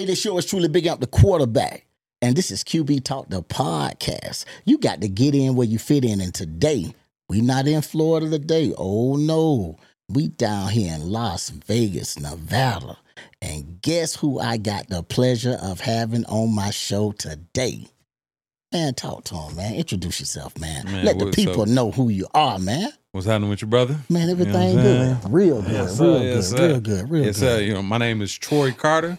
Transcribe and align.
Hey, 0.00 0.06
this 0.06 0.18
show 0.22 0.38
is 0.38 0.46
truly 0.46 0.68
big 0.68 0.88
up 0.88 1.00
the 1.00 1.06
quarterback. 1.06 1.84
And 2.22 2.34
this 2.34 2.50
is 2.50 2.64
QB 2.64 3.04
Talk, 3.04 3.28
the 3.28 3.42
podcast. 3.42 4.46
You 4.64 4.78
got 4.78 5.02
to 5.02 5.08
get 5.08 5.34
in 5.34 5.56
where 5.56 5.66
you 5.66 5.78
fit 5.78 6.06
in. 6.06 6.22
And 6.22 6.32
today, 6.32 6.94
we 7.28 7.42
not 7.42 7.66
in 7.68 7.82
Florida 7.82 8.30
today. 8.30 8.72
Oh 8.78 9.16
no. 9.16 9.76
We 10.08 10.28
down 10.28 10.70
here 10.70 10.94
in 10.94 11.10
Las 11.10 11.50
Vegas, 11.50 12.18
Nevada. 12.18 12.96
And 13.42 13.82
guess 13.82 14.16
who 14.16 14.38
I 14.40 14.56
got 14.56 14.88
the 14.88 15.02
pleasure 15.02 15.58
of 15.60 15.80
having 15.80 16.24
on 16.24 16.54
my 16.54 16.70
show 16.70 17.12
today? 17.12 17.86
Man, 18.72 18.94
talk 18.94 19.24
to 19.24 19.34
him, 19.34 19.54
man. 19.54 19.74
Introduce 19.74 20.18
yourself, 20.20 20.58
man. 20.58 20.86
Man, 20.86 21.04
Let 21.04 21.18
the 21.18 21.26
people 21.30 21.64
up? 21.64 21.68
know 21.68 21.90
who 21.90 22.08
you 22.08 22.26
are, 22.32 22.58
man. 22.58 22.88
What's 23.12 23.26
happening 23.26 23.50
with 23.50 23.60
your 23.60 23.68
brother? 23.68 23.98
Man, 24.08 24.30
You 24.30 24.34
know 24.36 24.44
what 24.44 24.48
everything 24.48 24.76
good. 24.76 25.20
saying? 25.24 25.32
Real 25.34 25.60
good. 25.60 25.72
Yes, 25.72 26.00
real 26.00 26.22
Yes, 26.22 26.52
good. 26.54 26.70
Real 26.70 26.80
good. 26.80 27.10
Real 27.10 27.24
yes, 27.26 27.38
good. 27.38 27.58
sir. 27.58 27.60
You 27.60 27.74
know, 27.74 27.82
my 27.82 27.98
name 27.98 28.22
is 28.22 28.32
Troy 28.32 28.72
Carter, 28.72 29.18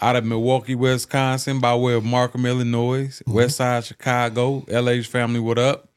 out 0.00 0.16
of 0.16 0.24
Milwaukee, 0.24 0.74
Wisconsin, 0.74 1.60
by 1.60 1.74
way 1.74 1.94
of 1.94 2.04
Markham, 2.04 2.44
Illinois, 2.46 3.06
Mm-hmm. 3.06 3.32
West 3.32 3.56
Side 3.56 3.84
Chicago. 3.84 4.64
LA's 4.68 5.06
family, 5.06 5.40
what 5.40 5.58
up? 5.58 5.88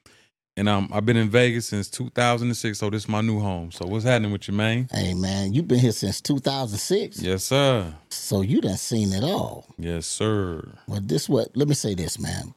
And 0.57 0.67
um, 0.67 0.89
I've 0.93 1.05
been 1.05 1.15
in 1.15 1.29
Vegas 1.29 1.67
since 1.67 1.89
2006, 1.89 2.77
so 2.77 2.89
this 2.89 3.03
is 3.03 3.09
my 3.09 3.21
new 3.21 3.39
home. 3.39 3.71
So 3.71 3.85
what's 3.87 4.03
happening 4.03 4.31
with 4.33 4.47
you, 4.49 4.53
man? 4.53 4.89
Hey 4.91 5.13
man, 5.13 5.53
you've 5.53 5.67
been 5.69 5.79
here 5.79 5.93
since 5.93 6.19
2006, 6.19 7.21
Yes, 7.21 7.45
sir. 7.45 7.93
so 8.09 8.41
you 8.41 8.59
done 8.59 8.75
seen 8.75 9.13
it 9.13 9.23
all. 9.23 9.67
Yes, 9.77 10.05
sir. 10.05 10.67
Well, 10.87 10.99
this 11.01 11.29
what 11.29 11.55
let 11.55 11.69
me 11.69 11.75
say 11.75 11.93
this, 11.95 12.19
man. 12.19 12.53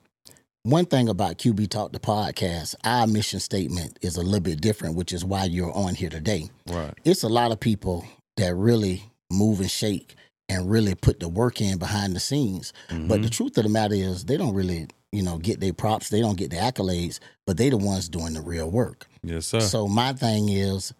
One 0.64 0.84
thing 0.86 1.08
about 1.08 1.38
QB 1.38 1.68
Talk 1.70 1.92
the 1.92 2.00
podcast, 2.00 2.74
our 2.84 3.06
mission 3.06 3.38
statement 3.40 3.98
is 4.02 4.16
a 4.16 4.22
little 4.22 4.40
bit 4.40 4.60
different, 4.60 4.96
which 4.96 5.12
is 5.12 5.24
why 5.24 5.44
you're 5.44 5.72
on 5.72 5.94
here 5.94 6.10
today. 6.10 6.50
Right. 6.68 6.94
It's 7.04 7.22
a 7.24 7.28
lot 7.28 7.52
of 7.52 7.60
people 7.60 8.04
that 8.36 8.54
really 8.54 9.04
move 9.30 9.60
and 9.60 9.70
shake 9.70 10.14
and 10.52 10.70
really 10.70 10.94
put 10.94 11.20
the 11.20 11.28
work 11.28 11.60
in 11.60 11.78
behind 11.78 12.14
the 12.14 12.20
scenes. 12.20 12.72
But 12.88 12.96
Mhm. 13.20 13.22
the 13.22 13.30
truth 13.30 13.56
of 13.58 13.64
the 13.64 13.70
matter 13.70 13.94
is 13.94 14.24
they 14.24 14.36
don't 14.36 14.54
really, 14.54 14.86
you 15.12 15.22
know, 15.22 15.38
get 15.38 15.60
their 15.60 15.72
props, 15.72 16.08
they 16.08 16.20
don't 16.20 16.36
get 16.36 16.50
the 16.50 16.56
accolades, 16.56 17.18
but 17.46 17.56
they 17.56 17.70
the 17.70 17.76
ones 17.76 18.08
doing 18.08 18.34
the 18.34 18.40
real 18.42 18.70
work. 18.70 19.08
yes, 19.24 19.46
sir. 19.46 19.60
So 19.60 19.86
my 19.88 20.12
thing 20.12 20.48
is 20.48 20.92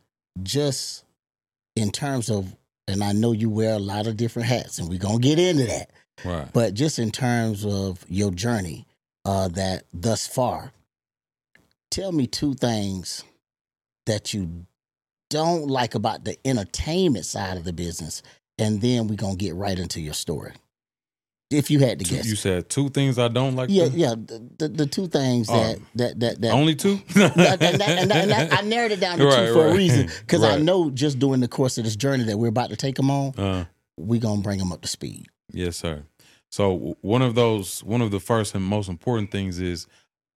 just 0.43 1.05
in 1.77 1.91
terms 1.91 2.31
of, 2.31 2.55
and 2.89 3.03
I 3.03 3.13
know 3.13 3.33
you 3.33 3.51
wear 3.51 3.75
a 3.75 3.79
lot 3.79 4.07
of 4.07 4.17
different 4.17 4.49
hats, 4.49 4.79
and 4.79 4.89
we're 4.89 4.99
gonna 4.99 5.19
get 5.19 5.39
into 5.39 5.65
that. 5.67 5.91
right. 6.25 6.53
But 6.53 6.75
just 6.75 6.99
in 6.99 7.11
terms 7.11 7.65
of 7.65 8.05
your 8.09 8.31
journey, 8.31 8.87
uh, 9.25 9.49
that 9.49 9.85
thus 9.93 10.27
far, 10.27 10.73
tell 11.91 12.13
me 12.13 12.27
two 12.27 12.55
things 12.55 13.25
that 14.07 14.33
you 14.35 14.67
don't 15.31 15.69
like 15.69 15.95
about 15.95 16.25
the 16.25 16.37
entertainment 16.47 17.25
side 17.25 17.57
of 17.57 17.65
the 17.65 17.73
business, 17.73 18.23
and 18.63 18.81
then 18.81 19.09
we're 19.09 19.17
gonna 19.17 19.37
get 19.37 19.55
right 19.55 19.79
into 19.79 20.01
your 20.01 20.15
story. 20.15 20.53
If 21.51 21.71
you 21.71 21.81
had 21.81 21.99
to 21.99 22.05
Two- 22.07 22.17
guess, 22.17 22.27
you 22.27 22.35
said 22.37 22.71
two 22.71 22.89
things 22.89 23.19
I 23.19 23.29
don't 23.29 23.55
like. 23.55 23.69
yeah, 23.71 23.89
to- 23.89 23.95
yeah, 23.97 24.15
the, 24.17 24.49
the, 24.59 24.69
the 24.69 24.87
two 24.87 25.07
things 25.07 25.49
that 25.49 25.77
Oh. 25.79 25.83
that 25.97 26.19
that 26.21 26.41
that 26.41 26.53
Only 26.53 26.75
two? 26.75 26.93
and, 27.15 27.33
that, 27.35 27.63
and, 27.63 27.81
that, 27.81 27.99
and 27.99 28.11
that- 28.31 28.53
I 28.55 28.61
narrowed 28.67 28.93
it 28.93 29.01
down 29.01 29.19
to 29.19 29.27
Right, 29.27 29.49
two 29.49 29.53
for 29.53 29.67
a 29.67 29.75
reason 29.75 30.09
because 30.21 30.43
I 30.43 30.57
know 30.59 30.89
just 30.91 31.19
during 31.19 31.41
the 31.41 31.49
course 31.49 31.77
of 31.77 31.85
this 31.85 31.97
journey 31.97 32.25
that 32.25 32.39
we're 32.39 32.49
about 32.49 32.71
to 32.71 32.77
take 32.77 32.95
them 32.95 33.11
on, 33.11 33.35
uh, 33.39 33.65
we're 33.99 34.21
gonna 34.21 34.41
bring 34.41 34.59
them 34.59 34.73
up 34.73 34.81
to 34.83 34.89
speed. 34.89 35.27
Yes, 35.53 35.77
sir. 35.77 36.05
So 36.51 36.97
one 37.03 37.21
of 37.23 37.35
those, 37.35 37.83
one 37.85 38.01
of 38.03 38.11
the 38.11 38.21
first 38.21 38.55
and 38.55 38.65
most 38.65 38.89
important 38.89 39.31
things 39.31 39.59
is, 39.61 39.87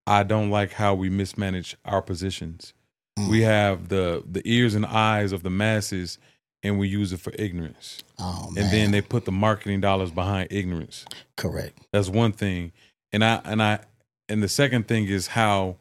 I 0.07 0.23
don't 0.23 0.49
like 0.49 0.73
how 0.73 0.93
we 0.95 1.09
mismanage 1.09 1.75
our 1.85 2.01
positions. 2.01 2.73
Mm. 3.17 3.29
We 3.29 3.41
have 3.41 3.87
the 3.87 4.21
the 4.29 4.41
ears 4.43 4.75
and 4.75 4.85
eyes 4.85 5.31
of 5.31 5.43
the 5.43 5.49
masses, 5.49 6.17
and 6.65 6.77
we 6.79 6.87
use 6.87 7.13
it 7.13 7.19
for 7.19 7.31
ignorance. 7.37 8.03
Oh 8.19 8.49
man, 8.51 8.63
And 8.65 8.73
then 8.73 8.91
they 8.91 9.01
put 9.01 9.25
the 9.25 9.31
marketing 9.31 9.81
dollars 9.81 10.11
behind 10.11 10.47
ignorance. 10.51 11.05
correct. 11.37 11.77
That's 11.91 12.09
one 12.09 12.31
thing. 12.31 12.71
And 13.13 13.23
I 13.23 13.41
and 13.45 13.61
I 13.61 13.79
and 14.27 14.41
the 14.43 14.49
second 14.49 14.87
thing 14.87 15.05
is 15.07 15.27
how 15.27 15.77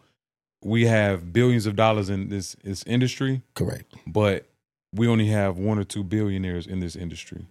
we 0.62 0.86
have 0.86 1.32
billions 1.32 1.66
of 1.66 1.76
dollars 1.76 2.08
in 2.10 2.28
this 2.28 2.56
this 2.62 2.84
industry, 2.86 3.42
Correct. 3.54 3.92
but 4.06 4.46
we 4.94 5.08
only 5.08 5.26
have 5.26 5.58
one 5.58 5.78
or 5.78 5.84
two 5.84 6.04
billionaires 6.04 6.66
in 6.66 6.80
this 6.80 6.94
industry. 6.96 7.46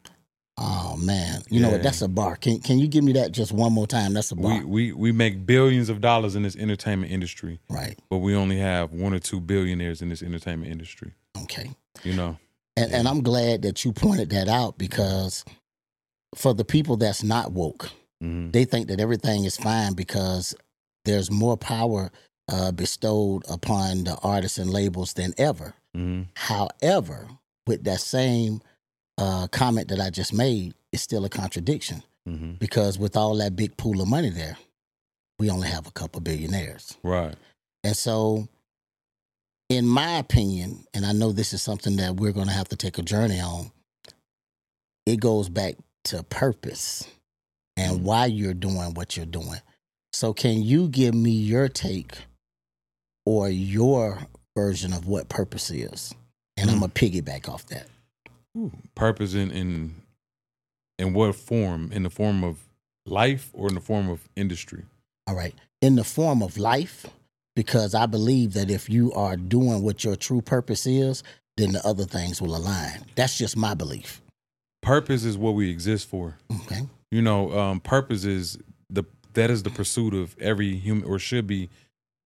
Oh 0.57 0.95
man, 0.97 1.41
you 1.49 1.59
know 1.59 1.71
what? 1.71 1.81
That's 1.83 2.01
a 2.03 2.07
bar. 2.07 2.35
Can 2.35 2.59
Can 2.59 2.77
you 2.79 2.87
give 2.87 3.03
me 3.03 3.13
that 3.13 3.31
just 3.31 3.51
one 3.51 3.73
more 3.73 3.87
time? 3.87 4.13
That's 4.13 4.31
a 4.31 4.35
bar. 4.35 4.59
We 4.59 4.63
we 4.65 4.91
we 4.93 5.11
make 5.11 5.45
billions 5.47 5.89
of 5.89 5.99
dollars 5.99 6.35
in 6.35 6.43
this 6.43 6.55
entertainment 6.55 7.11
industry. 7.11 7.59
right. 7.69 7.97
but 8.09 8.17
we 8.19 8.35
only 8.35 8.59
have 8.59 8.93
one 8.93 9.13
or 9.15 9.19
two 9.19 9.39
billionaires 9.41 10.01
in 10.01 10.09
this 10.09 10.21
entertainment 10.21 10.71
industry. 10.71 11.11
Okay. 11.43 11.71
You 12.03 12.13
know, 12.13 12.37
And 12.75 12.91
and 12.91 13.07
I'm 13.07 13.21
glad 13.21 13.61
that 13.63 13.85
you 13.85 13.91
pointed 13.93 14.29
that 14.31 14.47
out 14.47 14.77
because 14.77 15.45
for 16.35 16.53
the 16.53 16.65
people 16.65 16.97
that's 16.97 17.23
not 17.23 17.51
woke, 17.51 17.89
hmm 18.21 18.49
they 18.51 18.65
think 18.65 18.87
that 18.87 18.99
everything 18.99 19.43
is 19.45 19.57
fine 19.57 19.93
because 19.93 20.55
there's 21.05 21.29
more 21.31 21.57
power 21.57 22.11
uh, 22.49 22.71
bestowed 22.71 23.43
upon 23.49 24.03
the 24.05 24.15
artists 24.23 24.57
and 24.57 24.69
labels 24.69 25.13
than 25.13 25.33
ever. 25.37 25.73
hmm 25.93 26.23
However, 26.35 27.27
with 27.67 27.83
that 27.85 27.99
same 28.01 28.61
uh, 29.17 29.47
comment 29.47 29.87
that 29.89 29.99
I 29.99 30.09
just 30.09 30.33
made, 30.33 30.73
it's 30.91 31.03
still 31.03 31.25
a 31.25 31.29
contradiction 31.29 32.03
hmm 32.25 32.53
because 32.59 32.97
with 32.97 33.15
all 33.17 33.35
that 33.37 33.55
big 33.55 33.75
pool 33.77 34.01
of 34.01 34.07
money 34.07 34.29
there, 34.29 34.57
we 35.39 35.49
only 35.49 35.67
have 35.67 35.85
a 35.87 35.91
couple 35.91 36.21
billionaires. 36.21 36.97
right, 37.03 37.35
And 37.83 37.95
so, 37.97 38.47
in 39.73 39.87
my 39.87 40.17
opinion, 40.17 40.85
and 40.93 41.05
I 41.05 41.11
know 41.13 41.31
this 41.31 41.51
is 41.53 41.61
something 41.61 41.95
that 41.97 42.15
we're 42.17 42.31
going 42.31 42.47
to 42.47 42.53
have 42.53 42.69
to 42.69 42.75
take 42.75 42.97
a 42.97 43.01
journey 43.01 43.39
on, 43.39 43.71
it 45.05 45.19
goes 45.19 45.49
back 45.49 45.75
to 46.05 46.23
purpose 46.23 47.05
and 47.75 47.99
Mhm. 47.99 48.03
why 48.03 48.25
you're 48.27 48.53
doing 48.53 48.93
what 48.93 49.17
you're 49.17 49.25
doing. 49.25 49.59
So, 50.13 50.33
can 50.33 50.61
you 50.61 50.87
give 50.89 51.15
me 51.15 51.31
your 51.31 51.67
take 51.67 52.19
or 53.25 53.49
your 53.49 54.27
version 54.55 54.93
of 54.93 55.07
what 55.07 55.27
purpose 55.29 55.71
is? 55.71 56.13
And 56.55 56.69
I'm 56.69 56.77
Mm. 56.77 56.79
going 56.81 56.91
to 56.91 56.99
piggyback 57.21 57.49
off 57.49 57.65
that. 57.67 57.89
purpose 58.93 59.33
in 59.33 59.49
in 59.49 59.95
in 60.99 61.13
what 61.15 61.35
form? 61.35 61.91
In 61.91 62.03
the 62.03 62.09
form 62.11 62.43
of 62.43 62.59
life 63.07 63.49
or 63.53 63.67
in 63.67 63.73
the 63.73 63.81
form 63.81 64.07
of 64.07 64.29
industry? 64.35 64.85
All 65.25 65.33
right. 65.35 65.55
In 65.81 65.95
the 65.95 66.03
form 66.03 66.43
of 66.43 66.55
life, 66.59 67.07
because 67.55 67.93
I 67.95 68.05
believe 68.05 68.53
that 68.53 68.69
if 68.69 68.89
you 68.89 69.11
are 69.13 69.35
doing 69.35 69.83
what 69.83 70.03
your 70.03 70.15
true 70.15 70.41
purpose 70.41 70.85
is, 70.85 71.23
then 71.57 71.71
the 71.73 71.85
other 71.85 72.05
things 72.05 72.41
will 72.41 72.55
align. 72.55 73.05
That's 73.15 73.37
just 73.37 73.55
my 73.55 73.73
belief. 73.73 74.21
Purpose 74.81 75.23
is 75.23 75.37
what 75.37 75.51
we 75.53 75.69
exist 75.69 76.07
for. 76.07 76.37
Okay. 76.63 76.81
You 77.11 77.21
know, 77.21 77.57
um, 77.57 77.79
purpose 77.79 78.23
is 78.25 78.57
the 78.89 79.03
that 79.33 79.49
is 79.49 79.63
the 79.63 79.69
pursuit 79.69 80.13
of 80.13 80.35
every 80.39 80.75
human, 80.75 81.05
or 81.07 81.19
should 81.19 81.47
be 81.47 81.69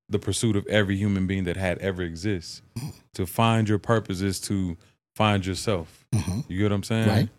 the 0.09 0.19
pursuit 0.19 0.55
of 0.55 0.65
every 0.67 0.95
human 0.97 1.27
being 1.27 1.43
that 1.43 1.57
had 1.57 1.77
ever 1.79 2.01
exists. 2.01 2.61
To 3.15 3.25
find 3.25 3.67
your 3.67 3.79
purpose 3.79 4.21
is 4.21 4.39
to 4.41 4.77
find 5.15 5.45
yourself. 5.45 6.05
hmm 6.13 6.39
You 6.47 6.57
get 6.57 6.63
what 6.65 6.71
I'm 6.73 6.83
saying? 6.83 7.07
Right. 7.09 7.29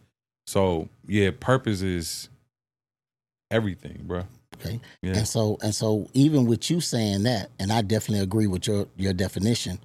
So 0.47 0.89
yeah, 1.07 1.31
purpose 1.39 1.83
is 1.83 2.29
everything, 3.51 4.03
bro. 4.03 4.25
Okay. 4.57 4.81
Yeah. 5.03 5.17
And 5.19 5.29
so 5.29 5.59
and 5.63 5.75
so 5.75 6.09
even 6.15 6.47
with 6.47 6.71
you 6.71 6.81
saying 6.81 7.25
that, 7.25 7.51
and 7.59 7.73
I 7.73 7.83
definitely 7.83 8.23
agree 8.23 8.47
with 8.47 8.67
your 8.67 8.87
your 8.97 9.13
definition. 9.13 9.79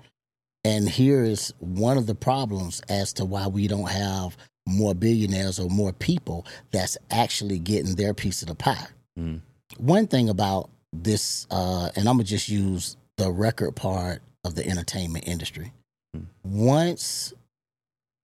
And 0.65 0.87
here 0.87 1.23
is 1.23 1.53
one 1.59 1.97
of 1.97 2.07
the 2.07 2.15
problems 2.15 2.81
as 2.87 3.11
to 3.13 3.25
why 3.25 3.47
we 3.47 3.67
don't 3.67 3.89
have 3.89 4.37
more 4.65 4.95
billionaires 4.95 5.59
or 5.59 5.69
more 5.69 5.91
people 5.91 6.45
that's 6.71 6.97
actually 7.11 7.59
getting 7.59 7.95
their 7.95 8.13
piece 8.13 8.41
of 8.41 8.47
the 8.47 8.55
pie. 8.55 8.87
Mhm. 9.19 9.41
One 9.77 10.07
thing 10.07 10.29
about 10.29 10.69
this, 10.93 11.47
uh, 11.51 11.89
and 11.95 12.07
I'm 12.07 12.15
gonna 12.15 12.23
just 12.23 12.47
use 12.47 12.95
the 13.17 13.29
record 13.31 13.75
part 13.75 14.21
of 14.45 14.55
the 14.55 14.65
entertainment 14.67 15.27
industry. 15.27 15.73
Mm. 16.15 16.25
Once 16.43 17.33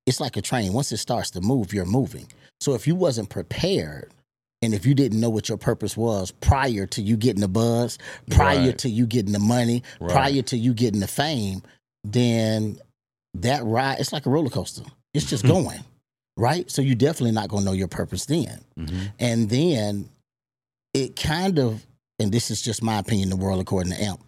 it's 0.06 0.19
like 0.19 0.38
a 0.38 0.41
train, 0.41 0.74
once 0.74 0.91
it 0.91 0.97
starts 0.97 1.30
to 1.31 1.41
move, 1.41 1.74
you're 1.74 1.86
moving. 1.86 2.27
So 2.62 2.74
if 2.74 2.88
you 2.88 2.95
wasn't 2.95 3.30
prepared 3.30 4.12
and 4.61 4.73
if 4.73 4.85
you 4.85 4.94
didn't 4.94 5.19
know 5.19 5.29
what 5.29 5.47
your 5.50 5.57
purpose 5.57 5.95
was 5.95 6.31
prior 6.31 6.85
to 6.88 7.01
you 7.01 7.15
getting 7.17 7.41
the 7.41 7.47
buzz, 7.47 7.97
prior 8.29 8.67
Right. 8.69 8.77
to 8.79 8.89
you 8.89 9.06
getting 9.06 9.31
the 9.31 9.39
money, 9.39 9.83
Right. 10.00 10.11
prior 10.11 10.41
to 10.41 10.57
you 10.57 10.73
getting 10.73 11.00
the 11.00 11.07
fame, 11.07 11.61
then 12.03 12.79
that 13.35 13.63
ride, 13.63 14.00
it's 14.00 14.11
like 14.13 14.25
a 14.25 14.29
roller 14.29 14.50
coaster. 14.50 14.83
It's 15.13 15.29
just 15.29 15.44
going, 15.45 15.83
right? 16.38 16.69
So 16.69 16.81
you're 16.81 16.95
definitely 16.95 17.31
not 17.31 17.50
going 17.50 17.61
to 17.61 17.65
know 17.65 17.73
your 17.73 17.88
purpose 17.88 18.25
then. 18.25 18.61
Mhm. 18.77 19.11
And 19.19 19.50
then 19.50 20.09
it 20.94 21.15
kind 21.15 21.59
of, 21.59 21.85
and 22.19 22.31
this 22.31 22.51
is 22.51 22.62
just 22.62 22.81
my 22.83 23.00
opinion, 23.00 23.29
the 23.29 23.35
world 23.35 23.62
according 23.62 23.94
to 23.94 24.01
AMP, 24.01 24.21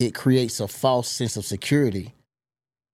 it 0.00 0.14
creates 0.14 0.60
a 0.60 0.68
false 0.68 1.08
sense 1.08 1.36
of 1.36 1.44
security 1.44 2.14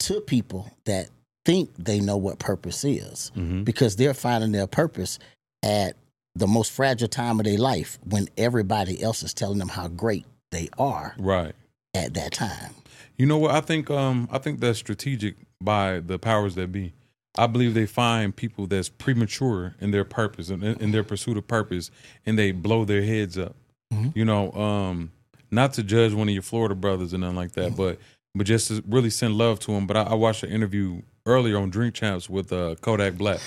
to 0.00 0.20
people 0.20 0.70
that 0.84 1.08
think 1.46 1.70
they 1.76 2.00
know 2.00 2.16
what 2.16 2.38
purpose 2.38 2.84
is 2.84 3.30
Mhm. 3.36 3.64
because 3.64 3.96
they're 3.96 4.14
finding 4.14 4.52
their 4.52 4.66
purpose 4.66 5.18
at 5.62 5.96
the 6.34 6.46
most 6.46 6.72
fragile 6.72 7.08
time 7.08 7.38
of 7.38 7.44
their 7.44 7.58
life 7.58 7.98
when 8.04 8.28
everybody 8.36 9.02
else 9.02 9.22
is 9.22 9.32
telling 9.32 9.58
them 9.58 9.68
how 9.68 9.88
great 9.88 10.26
they 10.50 10.68
are 10.78 11.14
Right. 11.18 11.54
at 11.94 12.14
that 12.14 12.32
time. 12.32 12.74
You 13.16 13.26
know 13.26 13.38
what? 13.38 13.52
I 13.52 13.60
think 13.60 13.90
um 13.90 14.28
I 14.32 14.38
think 14.38 14.60
that's 14.60 14.78
strategic 14.78 15.36
by 15.60 16.00
the 16.00 16.18
powers 16.18 16.56
that 16.56 16.72
be. 16.72 16.92
I 17.36 17.46
believe 17.48 17.74
they 17.74 17.86
find 17.86 18.34
people 18.34 18.66
that's 18.66 18.88
premature 18.88 19.74
in 19.80 19.90
their 19.90 20.04
purpose 20.04 20.50
and 20.50 20.62
in, 20.62 20.76
in 20.80 20.90
their 20.92 21.02
pursuit 21.04 21.36
of 21.36 21.46
purpose, 21.46 21.90
and 22.26 22.38
they 22.38 22.52
blow 22.52 22.84
their 22.84 23.02
heads 23.02 23.38
up. 23.38 23.54
Mhm. 23.92 24.14
You 24.16 24.24
know, 24.24 24.52
um, 24.52 25.12
not 25.50 25.72
to 25.74 25.82
judge 25.84 26.12
one 26.12 26.28
of 26.28 26.32
your 26.34 26.42
Florida 26.42 26.74
brothers 26.74 27.12
and 27.12 27.20
nothing 27.22 27.36
like 27.36 27.52
that, 27.52 27.72
Mhm. 27.72 27.76
but 27.76 27.98
but 28.36 28.46
just 28.46 28.66
to 28.68 28.82
really 28.88 29.10
send 29.10 29.34
love 29.38 29.60
to 29.60 29.70
them. 29.72 29.86
But 29.86 29.96
I, 29.96 30.02
I 30.02 30.14
watched 30.14 30.42
an 30.42 30.50
interview 30.50 31.02
earlier 31.26 31.56
on 31.58 31.70
Drink 31.70 31.94
Champs 31.94 32.28
with 32.28 32.52
uh, 32.52 32.74
Kodak 32.80 33.14
Black, 33.14 33.38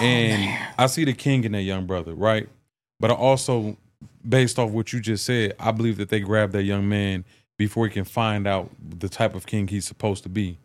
and 0.00 0.56
I 0.78 0.86
see 0.86 1.04
the 1.04 1.12
king 1.12 1.44
in 1.44 1.52
that 1.52 1.62
young 1.62 1.86
brother, 1.86 2.14
right? 2.14 2.48
But 2.98 3.10
I 3.10 3.14
also, 3.14 3.76
based 4.28 4.58
off 4.58 4.70
what 4.70 4.92
you 4.92 5.00
just 5.00 5.24
said, 5.24 5.54
I 5.58 5.70
believe 5.72 5.96
that 5.98 6.08
they 6.10 6.20
grabbed 6.20 6.52
that 6.52 6.64
young 6.64 6.88
man 6.88 7.24
before 7.58 7.86
he 7.86 7.92
can 7.92 8.04
find 8.04 8.46
out 8.46 8.70
the 8.98 9.08
type 9.08 9.34
of 9.34 9.46
king 9.46 9.68
he's 9.68 9.86
supposed 9.86 10.22
to 10.24 10.28
be, 10.28 10.58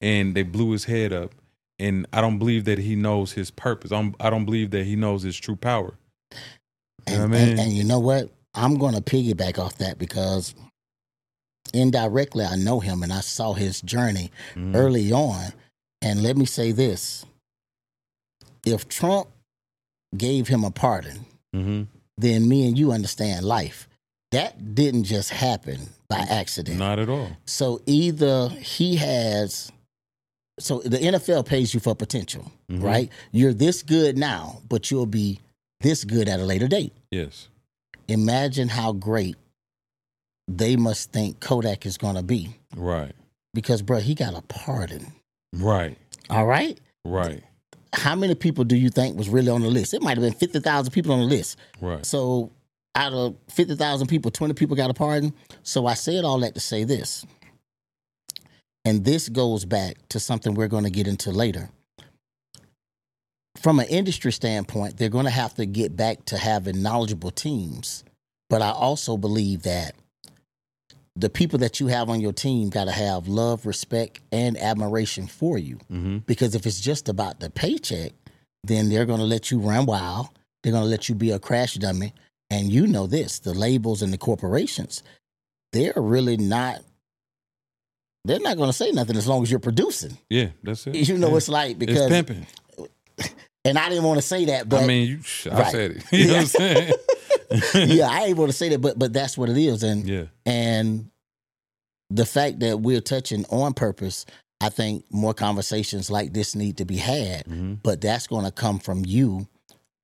and 0.00 0.34
they 0.34 0.42
blew 0.42 0.70
his 0.72 0.84
head 0.84 1.12
up. 1.12 1.34
And 1.78 2.06
I 2.12 2.20
don't 2.20 2.38
believe 2.38 2.64
that 2.64 2.78
he 2.78 2.96
knows 2.96 3.32
his 3.32 3.50
purpose. 3.50 3.92
I'm, 3.92 4.14
I 4.18 4.30
don't 4.30 4.44
believe 4.44 4.70
that 4.72 4.84
he 4.84 4.96
knows 4.96 5.22
his 5.22 5.36
true 5.36 5.54
power. 5.56 5.94
You 6.32 7.14
And, 7.14 7.22
I 7.22 7.26
mean? 7.28 7.48
and, 7.50 7.60
and 7.60 7.72
you 7.72 7.84
know 7.84 8.00
what? 8.00 8.30
I'm 8.54 8.74
going 8.78 8.94
to 8.94 9.00
piggyback 9.00 9.58
off 9.58 9.78
that 9.78 9.98
because 9.98 10.54
indirectly 11.72 12.44
I 12.44 12.56
know 12.56 12.80
him 12.80 13.02
and 13.02 13.12
I 13.12 13.20
saw 13.20 13.52
his 13.52 13.80
journey 13.82 14.30
Mhm. 14.54 14.74
early 14.74 15.12
on. 15.12 15.52
And 16.02 16.22
let 16.22 16.36
me 16.36 16.44
say 16.46 16.72
this 16.72 17.24
if 18.64 18.88
Trump 18.88 19.28
gave 20.16 20.48
him 20.48 20.64
a 20.64 20.70
pardon, 20.70 21.24
Mhm. 21.54 21.86
then 22.16 22.48
me 22.48 22.66
and 22.66 22.78
you 22.78 22.92
understand 22.92 23.44
life. 23.46 23.88
That 24.30 24.74
didn't 24.74 25.04
just 25.04 25.30
happen 25.30 25.88
by 26.08 26.18
accident. 26.18 26.78
Not 26.78 26.98
at 26.98 27.08
all. 27.08 27.30
So 27.46 27.80
either 27.86 28.48
he 28.50 28.96
has, 28.96 29.70
so 30.58 30.80
the 30.80 30.98
NFL 31.02 31.44
pays 31.44 31.72
you 31.74 31.80
for 31.80 31.94
potential, 31.94 32.50
Mhm. 32.70 32.82
right? 32.82 33.10
You're 33.32 33.54
this 33.54 33.82
good 33.82 34.16
now, 34.18 34.60
but 34.68 34.90
you'll 34.90 35.06
be 35.06 35.40
this 35.80 36.04
good 36.04 36.28
at 36.28 36.40
a 36.40 36.44
later 36.44 36.68
date. 36.68 36.92
Yes. 37.10 37.48
Imagine 38.08 38.68
how 38.68 38.92
great 38.92 39.36
they 40.48 40.76
must 40.76 41.12
think 41.12 41.40
Kodak 41.40 41.84
is 41.86 41.96
going 41.98 42.16
to 42.16 42.22
be 42.22 42.54
Right. 42.74 43.14
because, 43.54 43.82
bro, 43.82 44.00
he 44.00 44.14
got 44.14 44.34
a 44.34 44.40
pardon. 44.42 45.12
Right. 45.52 45.96
All 46.30 46.46
right. 46.46 46.78
Right. 47.04 47.42
How 47.94 48.14
many 48.14 48.34
people 48.34 48.64
do 48.64 48.76
you 48.76 48.90
think 48.90 49.16
was 49.16 49.28
really 49.28 49.50
on 49.50 49.62
the 49.62 49.68
list? 49.68 49.94
It 49.94 50.02
might 50.02 50.16
have 50.18 50.22
been 50.22 50.34
50,000 50.34 50.92
people 50.92 51.12
on 51.12 51.20
the 51.20 51.26
list. 51.26 51.58
Right. 51.80 52.04
So 52.04 52.52
out 52.94 53.12
of 53.12 53.36
50,000 53.50 54.06
people, 54.08 54.30
20 54.30 54.54
people 54.54 54.76
got 54.76 54.90
a 54.90 54.94
pardon. 54.94 55.32
So 55.62 55.86
I 55.86 55.94
said 55.94 56.24
all 56.24 56.40
that 56.40 56.54
to 56.54 56.60
say 56.60 56.84
this. 56.84 57.24
And 58.84 59.04
this 59.04 59.28
goes 59.28 59.64
back 59.64 59.96
to 60.08 60.20
something 60.20 60.54
we're 60.54 60.68
going 60.68 60.84
to 60.84 60.90
get 60.90 61.06
into 61.06 61.30
later. 61.30 61.70
From 63.56 63.80
an 63.80 63.86
industry 63.86 64.32
standpoint, 64.32 64.96
they're 64.96 65.08
going 65.08 65.24
to 65.24 65.30
have 65.30 65.54
to 65.54 65.66
get 65.66 65.96
back 65.96 66.24
to 66.26 66.38
having 66.38 66.82
knowledgeable 66.82 67.30
teams. 67.30 68.04
But 68.48 68.62
I 68.62 68.70
also 68.70 69.16
believe 69.16 69.62
that 69.62 69.94
the 71.18 71.28
people 71.28 71.58
that 71.58 71.80
you 71.80 71.88
have 71.88 72.08
on 72.08 72.20
your 72.20 72.32
team 72.32 72.70
got 72.70 72.84
to 72.84 72.92
have 72.92 73.26
love, 73.26 73.66
respect, 73.66 74.20
and 74.30 74.56
admiration 74.56 75.26
for 75.26 75.58
you. 75.58 75.76
Mm-hmm. 75.90 76.18
Because 76.18 76.54
if 76.54 76.64
it's 76.64 76.80
just 76.80 77.08
about 77.08 77.40
the 77.40 77.50
paycheck, 77.50 78.12
then 78.62 78.88
they're 78.88 79.04
going 79.06 79.18
to 79.18 79.24
let 79.24 79.50
you 79.50 79.58
run 79.58 79.84
wild. 79.86 80.28
They're 80.62 80.72
going 80.72 80.84
to 80.84 80.88
let 80.90 81.08
you 81.08 81.14
be 81.16 81.32
a 81.32 81.38
crash 81.38 81.74
dummy. 81.74 82.14
And 82.50 82.72
you 82.72 82.86
know 82.86 83.06
this 83.06 83.40
the 83.40 83.52
labels 83.52 84.00
and 84.00 84.12
the 84.12 84.18
corporations, 84.18 85.02
they're 85.72 85.92
really 85.96 86.36
not, 86.36 86.80
they're 88.24 88.40
not 88.40 88.56
going 88.56 88.68
to 88.70 88.72
say 88.76 88.90
nothing 88.92 89.16
as 89.16 89.26
long 89.26 89.42
as 89.42 89.50
you're 89.50 89.60
producing. 89.60 90.16
Yeah, 90.30 90.48
that's 90.62 90.86
it. 90.86 90.94
You 91.08 91.18
know, 91.18 91.30
Yeah. 91.30 91.36
it's 91.36 91.48
like, 91.48 91.70
it's 91.72 91.78
because, 91.80 92.08
pimping. 92.08 92.46
and 93.64 93.76
I 93.78 93.88
didn't 93.88 94.04
want 94.04 94.18
to 94.20 94.26
say 94.26 94.46
that, 94.46 94.68
but 94.68 94.84
I 94.84 94.86
mean, 94.86 95.08
you, 95.08 95.18
I 95.50 95.60
Right. 95.62 95.72
said 95.72 95.90
it. 95.92 96.04
You 96.12 96.26
know 96.28 96.32
what 96.34 96.40
I'm 96.40 96.46
saying? 96.46 96.92
yeah, 97.74 98.08
I 98.10 98.24
ain't 98.26 98.38
want 98.38 98.50
to 98.50 98.56
say 98.56 98.68
that, 98.70 98.80
but, 98.80 98.98
but 98.98 99.12
that's 99.12 99.36
what 99.38 99.48
it 99.48 99.56
is. 99.56 99.82
And, 99.82 100.06
yeah. 100.08 100.24
and 100.46 101.10
the 102.10 102.26
fact 102.26 102.60
that 102.60 102.80
we're 102.80 103.00
touching 103.00 103.44
on 103.46 103.74
purpose, 103.74 104.26
I 104.60 104.70
think 104.70 105.04
more 105.10 105.34
conversations 105.34 106.10
like 106.10 106.32
this 106.32 106.54
need 106.54 106.78
to 106.78 106.84
be 106.84 106.96
had. 106.96 107.46
hmm 107.46 107.74
but 107.82 108.00
that's 108.00 108.26
going 108.26 108.44
to 108.44 108.50
come 108.50 108.78
from 108.78 109.04
you 109.06 109.46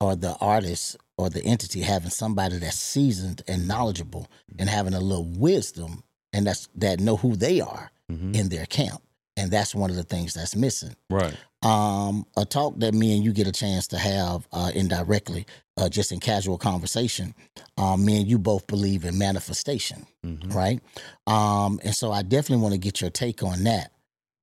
or 0.00 0.14
the 0.16 0.34
artist 0.40 0.96
or 1.18 1.30
the 1.30 1.42
entity 1.44 1.80
having 1.80 2.10
somebody 2.10 2.58
that's 2.58 2.78
seasoned 2.78 3.42
and 3.48 3.66
knowledgeable 3.68 4.28
and 4.58 4.68
having 4.68 4.94
a 4.94 5.00
little 5.00 5.24
wisdom 5.24 6.02
and 6.32 6.46
that's 6.46 6.68
that 6.74 7.00
know 7.00 7.16
who 7.16 7.36
they 7.36 7.60
are 7.60 7.90
hmm 8.08 8.34
in 8.34 8.48
their 8.48 8.66
camp 8.66 9.02
and 9.36 9.50
that's 9.50 9.74
one 9.74 9.90
of 9.90 9.96
the 9.96 10.02
things 10.04 10.34
that's 10.34 10.54
missing 10.54 10.94
Right. 11.10 11.36
Um 11.64 12.26
a 12.36 12.44
talk 12.44 12.78
that 12.78 12.92
me 12.94 13.14
and 13.16 13.24
you 13.24 13.32
get 13.32 13.46
a 13.46 13.52
chance 13.52 13.86
to 13.88 13.98
have 13.98 14.46
uh 14.52 14.70
indirectly 14.74 15.46
uh 15.76 15.88
just 15.88 16.12
in 16.12 16.20
casual 16.20 16.58
conversation 16.58 17.34
um 17.78 18.04
me 18.04 18.18
and 18.20 18.26
you 18.28 18.38
both 18.38 18.66
believe 18.66 19.04
in 19.04 19.16
manifestation 19.18 20.06
hmm 20.22 20.36
right? 20.50 20.80
Um, 21.26 21.80
and 21.82 21.94
so 21.94 22.12
I 22.12 22.22
definitely 22.22 22.62
want 22.62 22.74
to 22.74 22.78
get 22.78 23.00
your 23.00 23.10
take 23.10 23.42
on 23.42 23.64
that. 23.64 23.92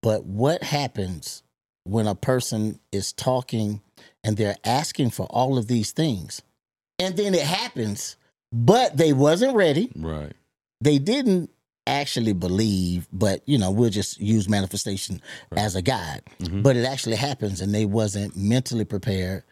But 0.02 0.26
what 0.26 0.64
happens 0.64 1.44
when 1.84 2.08
a 2.08 2.16
person 2.16 2.80
is 2.92 3.14
talking 3.14 3.82
and 4.24 4.36
they're 4.38 4.58
asking 4.66 5.12
for 5.12 5.26
all 5.28 5.58
of 5.58 5.68
these 5.68 5.92
things, 5.92 6.42
and 7.00 7.16
then 7.18 7.34
it 7.34 7.44
happens, 7.44 8.18
but 8.52 8.98
they 8.98 9.14
wasn't 9.14 9.56
ready. 9.56 9.92
Right. 9.96 10.34
They 10.82 10.98
didn't 11.00 11.50
actually 11.88 12.34
believe, 12.34 13.08
but 13.12 13.42
you 13.48 13.58
know, 13.58 13.72
we'll 13.72 13.90
just 13.90 14.20
use 14.20 14.48
manifestation 14.48 15.22
Right. 15.50 15.62
as 15.62 15.76
a 15.76 15.82
guide. 15.82 16.22
hmm 16.46 16.62
But 16.62 16.76
it 16.78 16.86
actually 16.86 17.16
happens, 17.18 17.62
and 17.62 17.74
they 17.74 17.86
wasn't 17.86 18.36
mentally 18.36 18.86
prepared. 18.86 19.44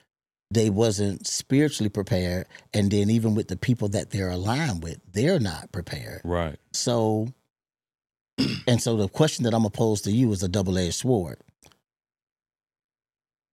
They 0.51 0.69
wasn't 0.69 1.27
spiritually 1.27 1.89
prepared, 1.89 2.47
and 2.73 2.89
then 2.89 3.09
even 3.09 3.35
with 3.35 3.47
the 3.49 3.57
people 3.57 3.89
that 3.89 4.09
they're 4.11 4.31
aligned 4.31 4.81
with, 4.83 4.99
they're 5.11 5.39
not 5.39 5.71
prepared. 5.71 6.21
Right. 6.23 6.57
So, 6.73 7.27
and 8.67 8.81
so 8.81 8.95
the 8.97 9.07
question 9.07 9.43
that 9.43 9.53
I'm 9.53 9.59
gonna 9.61 9.69
pose 9.71 10.01
to 10.01 10.11
you 10.11 10.31
is 10.31 10.41
a 10.41 10.47
double 10.47 10.77
edged 10.77 10.95
sword. 10.95 11.37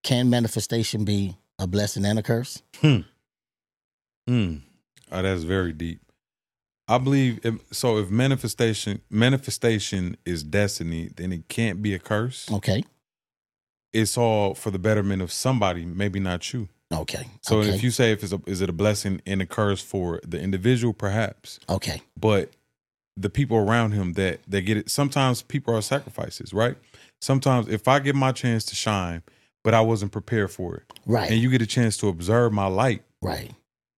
Can 0.02 0.31
manifestation 0.31 1.05
be 1.05 1.37
a 1.58 1.67
blessing 1.67 2.05
and 2.05 2.19
a 2.19 2.22
curse? 2.22 2.62
Hmm. 2.81 3.00
Hmm. 4.29 4.56
Oh, 5.12 5.22
that's 5.22 5.43
very 5.43 5.72
deep. 5.72 6.00
I 6.88 6.99
believe 6.99 7.41
if, 7.44 7.55
so. 7.73 7.99
If 7.99 8.11
manifestation 8.11 9.00
manifestation 9.11 10.17
is 10.25 10.43
destiny, 10.43 11.11
then 11.17 11.33
it 11.33 11.49
can't 11.49 11.83
be 11.83 11.94
a 11.94 11.99
curse. 11.99 12.50
Okay. 12.50 12.85
It's 13.93 14.17
all 14.17 14.55
for 14.55 14.70
the 14.70 14.79
betterment 14.79 15.22
of 15.22 15.32
somebody, 15.32 15.84
maybe 15.84 16.20
not 16.20 16.53
you. 16.53 16.69
Okay. 16.93 17.27
So 17.43 17.58
okay. 17.58 17.70
if 17.70 17.82
you 17.82 17.91
say 17.91 18.13
if 18.13 18.22
it's 18.22 18.32
a, 18.32 18.41
is 18.46 18.60
it 18.60 18.69
a 18.69 18.72
blessing 18.72 19.20
and 19.27 19.43
a 19.43 19.46
curse 19.46 19.82
for 19.82 20.20
the 20.27 20.41
individual, 20.41 20.93
perhaps, 20.93 21.58
okay. 21.69 22.03
but 22.19 22.51
the 23.17 23.31
people 23.31 23.56
around 23.56 23.93
him 23.93 24.13
that 24.13 24.41
that 24.46 24.63
get 24.63 24.77
it. 24.77 24.91
Sometimes 24.91 25.43
people 25.43 25.75
are 25.75 25.82
sacrifices, 25.82 26.53
right? 26.53 26.77
Sometimes 27.20 27.67
if 27.69 27.89
I 27.89 27.99
get 27.99 28.15
my 28.15 28.31
chance 28.31 28.65
to 28.67 28.77
shine, 28.77 29.22
but 29.65 29.75
I 29.75 29.81
wasn't 29.81 30.13
prepared 30.13 30.53
for 30.53 30.77
it, 30.77 30.84
Right. 31.06 31.31
and 31.31 31.41
you 31.41 31.51
get 31.51 31.63
a 31.63 31.67
chance 31.67 31.96
to 31.99 32.08
observe 32.08 32.53
my 32.53 32.67
light, 32.67 33.03
right. 33.22 33.51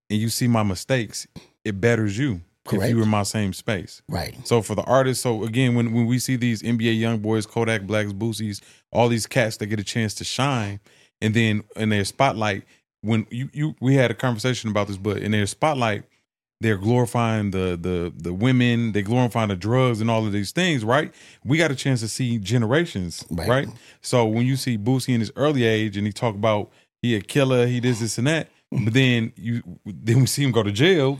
and 0.08 0.18
you 0.18 0.28
see 0.30 0.46
my 0.48 0.62
mistakes, 0.62 1.26
it 1.64 1.80
betters 1.80 2.16
you 2.16 2.40
if 2.72 2.88
you 2.90 2.96
were 2.96 3.02
in 3.02 3.08
my 3.08 3.22
same 3.22 3.52
space. 3.52 4.02
Right. 4.08 4.34
So 4.46 4.62
for 4.62 4.74
the 4.74 4.82
artists, 4.82 5.22
so 5.22 5.44
again, 5.44 5.74
when 5.74 5.92
when 5.92 6.06
we 6.06 6.18
see 6.18 6.36
these 6.36 6.62
NBA 6.62 6.98
YoungBoys, 7.00 7.48
Kodak 7.48 7.82
Blacks, 7.82 8.12
Boosies, 8.12 8.60
all 8.92 9.08
these 9.08 9.26
cats 9.26 9.56
that 9.58 9.66
get 9.66 9.80
a 9.80 9.84
chance 9.84 10.14
to 10.14 10.24
shine, 10.24 10.80
and 11.20 11.34
then 11.34 11.64
in 11.76 11.88
their 11.88 12.04
spotlight, 12.04 12.64
when 13.02 13.26
you 13.30 13.48
you 13.52 13.74
we 13.80 13.94
had 13.94 14.10
a 14.10 14.14
conversation 14.14 14.70
about 14.70 14.88
this, 14.88 14.96
but 14.96 15.18
in 15.18 15.30
their 15.32 15.46
spotlight, 15.46 16.04
they're 16.60 16.76
glorifying 16.76 17.50
the 17.52 17.78
the 17.80 18.12
the 18.16 18.32
women, 18.32 18.92
they 18.92 19.02
glorifying 19.02 19.48
the 19.48 19.56
drugs 19.56 20.00
and 20.00 20.10
all 20.10 20.26
of 20.26 20.32
these 20.32 20.50
things, 20.50 20.84
right? 20.84 21.12
We 21.44 21.56
got 21.58 21.70
a 21.70 21.76
chance 21.76 22.00
to 22.00 22.08
see 22.08 22.38
generations, 22.38 23.24
Right. 23.30 23.48
right? 23.48 23.68
So 24.00 24.26
when 24.26 24.46
you 24.46 24.56
see 24.56 24.76
Boosie 24.76 25.14
in 25.14 25.20
his 25.20 25.32
early 25.36 25.64
age 25.64 25.96
and 25.96 26.06
he 26.06 26.12
talk 26.12 26.34
about 26.34 26.70
he 27.00 27.14
a 27.14 27.20
killer, 27.20 27.66
he 27.66 27.78
does 27.78 28.00
this 28.00 28.18
and 28.18 28.26
that, 28.26 28.48
mm-hmm. 28.72 28.84
but 28.86 28.94
then 28.94 29.32
you 29.36 29.62
then 29.86 30.20
we 30.20 30.26
see 30.26 30.42
him 30.42 30.50
go 30.50 30.62
to 30.64 30.72
jail. 30.72 31.18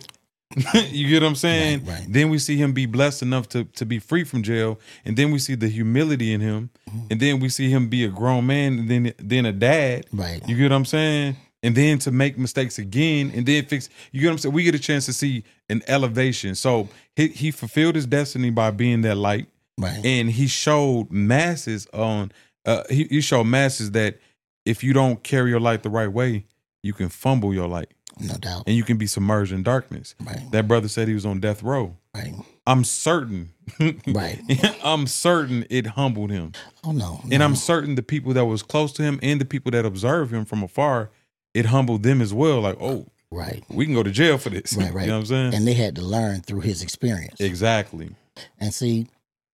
you 0.90 1.08
get 1.08 1.22
what 1.22 1.28
I'm 1.28 1.34
saying? 1.34 1.84
Right, 1.84 1.98
right. 1.98 2.06
Then 2.08 2.30
we 2.30 2.38
see 2.38 2.56
him 2.56 2.72
be 2.72 2.86
blessed 2.86 3.22
enough 3.22 3.48
to 3.50 3.64
to 3.64 3.84
be 3.84 3.98
free 3.98 4.24
from 4.24 4.42
jail, 4.42 4.78
and 5.04 5.16
then 5.16 5.30
we 5.30 5.38
see 5.38 5.54
the 5.54 5.68
humility 5.68 6.32
in 6.32 6.40
him, 6.40 6.70
Mm-hmm. 6.88 7.06
and 7.10 7.20
then 7.20 7.38
we 7.40 7.50
see 7.50 7.68
him 7.68 7.88
be 7.88 8.02
a 8.04 8.08
grown 8.08 8.46
man, 8.46 8.78
and 8.78 8.88
then 8.90 9.12
then 9.18 9.44
a 9.46 9.52
dad. 9.52 10.06
Right. 10.12 10.40
You 10.48 10.56
get 10.56 10.70
what 10.70 10.76
I'm 10.76 10.84
saying? 10.86 11.36
And 11.62 11.74
then 11.74 11.98
to 12.00 12.10
make 12.10 12.38
mistakes 12.38 12.78
again, 12.78 13.30
and 13.34 13.44
then 13.44 13.66
fix. 13.66 13.90
You 14.12 14.20
get 14.22 14.28
what 14.28 14.32
I'm 14.32 14.38
saying? 14.38 14.54
We 14.54 14.62
get 14.62 14.74
a 14.74 14.78
chance 14.78 15.04
to 15.06 15.12
see 15.12 15.44
an 15.68 15.82
elevation. 15.86 16.54
So 16.54 16.88
he 17.14 17.28
he 17.28 17.50
fulfilled 17.50 17.94
his 17.96 18.06
destiny 18.06 18.48
by 18.50 18.70
being 18.70 19.02
that 19.02 19.16
light, 19.16 19.48
Right. 19.76 20.00
and 20.04 20.30
he 20.30 20.46
showed 20.46 21.10
masses 21.10 21.86
on. 21.92 22.32
Uh, 22.64 22.84
he, 22.88 23.04
he 23.04 23.20
showed 23.20 23.44
masses 23.44 23.90
that 23.92 24.18
if 24.64 24.82
you 24.82 24.92
don't 24.94 25.22
carry 25.22 25.50
your 25.50 25.60
light 25.60 25.82
the 25.82 25.90
right 25.90 26.10
way, 26.12 26.44
you 26.82 26.92
can 26.94 27.08
fumble 27.10 27.52
your 27.52 27.68
light. 27.68 27.88
No 28.20 28.34
doubt. 28.34 28.64
and 28.66 28.76
you 28.76 28.82
can 28.84 28.96
be 28.96 29.06
submerged 29.06 29.52
in 29.52 29.62
darkness. 29.62 30.14
Right. 30.20 30.50
That 30.52 30.66
brother 30.68 30.88
said 30.88 31.08
he 31.08 31.14
was 31.14 31.26
on 31.26 31.40
death 31.40 31.62
row. 31.62 31.96
Right. 32.14 32.34
I'm 32.66 32.84
certain. 32.84 33.50
Right. 34.06 34.40
I'm 34.82 35.06
certain 35.06 35.66
it 35.68 35.88
humbled 35.88 36.30
him. 36.30 36.52
Oh 36.84 36.92
no. 36.92 37.20
And. 37.30 37.42
I'm 37.42 37.54
certain 37.54 37.94
the 37.96 38.02
people 38.02 38.32
that 38.34 38.46
was 38.46 38.62
close 38.62 38.92
to 38.94 39.02
him 39.02 39.20
and 39.22 39.40
the 39.40 39.44
people 39.44 39.70
that 39.72 39.84
observe 39.84 40.32
him 40.32 40.44
from 40.46 40.62
afar, 40.62 41.10
it 41.54 41.66
humbled 41.66 42.02
them 42.02 42.20
as 42.22 42.32
well. 42.32 42.62
Like, 42.62 42.78
oh, 42.80 43.06
right. 43.30 43.62
we 43.68 43.84
can 43.84 43.94
go 43.94 44.02
to 44.02 44.10
jail 44.10 44.38
for 44.38 44.48
this. 44.50 44.72
Right, 44.74 44.90
right. 44.94 45.02
You 45.02 45.08
know 45.08 45.16
what 45.16 45.20
I'm 45.20 45.26
saying? 45.26 45.54
And 45.54 45.66
they 45.66 45.74
had 45.74 45.94
to 45.96 46.02
learn 46.02 46.40
through 46.40 46.60
his 46.60 46.82
experience. 46.82 47.40
exactly. 47.40 48.10
And 48.58 48.72
see, 48.72 49.06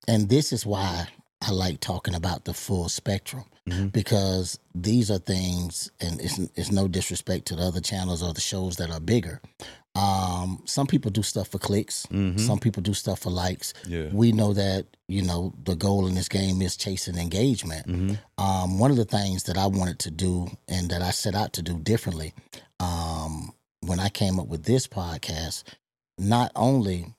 and 0.07 0.29
this 0.29 0.53
is 0.53 0.65
why 0.65 1.09
I 1.47 1.51
like 1.53 1.81
talking 1.81 2.15
about 2.15 2.45
the 2.45 2.55
full 2.55 2.89
spectrum 2.89 3.45
Mhm. 3.69 3.93
because 3.93 4.59
these 4.75 5.11
are 5.11 5.19
things, 5.19 5.91
and 6.01 6.21
it's, 6.21 6.39
it's 6.55 6.71
no 6.73 6.87
disrespect 6.89 7.47
to 7.47 7.57
the 7.57 7.63
other 7.63 7.81
channels 7.81 8.23
or 8.23 8.33
the 8.35 8.41
shows 8.41 8.77
that 8.77 8.91
are 8.91 9.01
bigger. 9.01 9.41
Um, 9.97 10.63
some 10.67 10.87
people 10.89 11.11
do 11.13 11.23
stuff 11.23 11.49
for 11.49 11.59
clicks. 11.59 12.07
Mhm. 12.11 12.39
Some 12.41 12.59
people 12.59 12.83
do 12.83 12.95
stuff 12.95 13.21
for 13.21 13.31
likes. 13.31 13.73
Yeah. 13.87 14.09
We 14.13 14.33
know 14.33 14.53
that 14.53 14.87
you 15.09 15.23
know 15.23 15.53
the 15.65 15.77
goal 15.77 16.07
in 16.09 16.15
this 16.15 16.29
game 16.29 16.61
is 16.63 16.77
chasing 16.77 17.17
engagement. 17.17 17.87
hmm 17.87 18.15
Um, 18.39 18.79
one 18.79 18.91
of 18.91 18.97
the 18.97 19.05
things 19.05 19.45
that 19.45 19.57
I 19.57 19.67
wanted 19.67 19.99
to 20.01 20.11
do 20.11 20.51
and 20.69 20.91
that 20.91 21.01
I 21.03 21.11
set 21.13 21.35
out 21.35 21.53
to 21.55 21.63
do 21.63 21.79
differently 21.79 22.35
um, 22.81 23.53
when 23.81 24.01
I 24.01 24.09
came 24.09 24.41
up 24.41 24.49
with 24.49 24.65
this 24.65 24.87
podcast, 24.89 25.63
not 26.19 26.51
only 26.57 27.15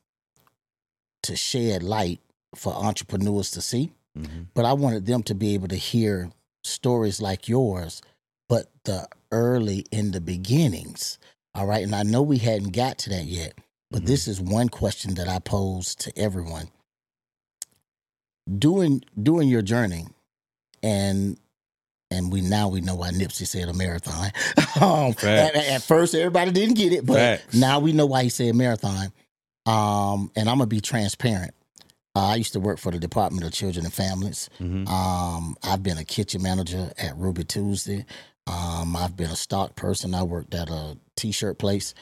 to 1.23 1.35
shed 1.35 1.81
light 1.81 2.19
for 2.55 2.73
entrepreneurs 2.73 3.51
to 3.51 3.61
see, 3.61 3.91
hmm 4.15 4.43
but 4.53 4.65
I 4.65 4.73
wanted 4.73 5.05
them 5.05 5.23
to 5.23 5.35
be 5.35 5.53
able 5.55 5.67
to 5.69 5.75
hear 5.75 6.31
stories 6.63 7.21
like 7.21 7.49
yours, 7.49 8.01
but 8.49 8.67
the 8.85 9.07
early 9.31 9.85
in 9.91 10.11
the 10.11 10.21
beginnings. 10.21 11.19
All 11.55 11.65
right. 11.67 11.83
And 11.83 11.95
I 11.95 12.03
know 12.03 12.21
we 12.21 12.37
hadn't 12.37 12.71
got 12.71 12.97
to 12.99 13.09
that 13.11 13.25
yet, 13.25 13.53
but 13.91 14.03
Mhm. 14.03 14.07
this 14.07 14.27
is 14.27 14.41
one 14.41 14.69
question 14.69 15.15
that 15.15 15.27
I 15.27 15.39
pose 15.39 15.95
to 15.95 16.17
everyone. 16.17 16.69
During 18.59 19.03
during 19.21 19.49
your 19.49 19.63
journey, 19.63 20.05
and 20.83 21.37
and 22.11 22.31
we 22.31 22.41
now 22.41 22.69
we 22.69 22.81
know 22.81 22.95
why 22.95 23.09
Nipsey 23.11 23.47
said 23.47 23.69
a 23.69 23.73
marathon. 23.73 24.31
um, 24.81 25.15
at, 25.23 25.55
at 25.55 25.81
first, 25.83 26.13
everybody 26.15 26.51
didn't 26.51 26.75
get 26.75 26.93
it, 26.93 27.05
but 27.05 27.15
Facts. 27.15 27.55
now 27.55 27.79
we 27.79 27.91
know 27.91 28.05
why 28.05 28.23
he 28.23 28.29
said 28.29 28.55
marathon. 28.55 29.11
Um, 29.65 30.31
and 30.35 30.47
I'm 30.49 30.57
gonna 30.59 30.67
be 30.67 30.81
transparent. 30.81 31.55
Uh, 32.15 32.27
I 32.27 32.35
used 32.35 32.53
to 32.53 32.59
work 32.59 32.79
for 32.79 32.91
the 32.91 32.99
Department 32.99 33.45
of 33.45 33.51
Children 33.51 33.85
and 33.85 33.93
Families. 33.93 34.49
hmm 34.57 34.87
Um, 34.87 35.57
I've 35.63 35.83
been 35.83 35.97
a 35.97 36.05
kitchen 36.05 36.41
manager 36.41 36.91
at 36.97 37.17
Ruby 37.17 37.43
Tuesday. 37.43 38.05
Um, 38.47 38.95
I've 38.95 39.17
been 39.17 39.31
a 39.31 39.35
stock 39.35 39.75
person. 39.75 40.15
I 40.15 40.23
worked 40.23 40.53
at 40.53 40.69
a 40.69 40.97
t-shirt 41.15 41.57
place. 41.57 41.93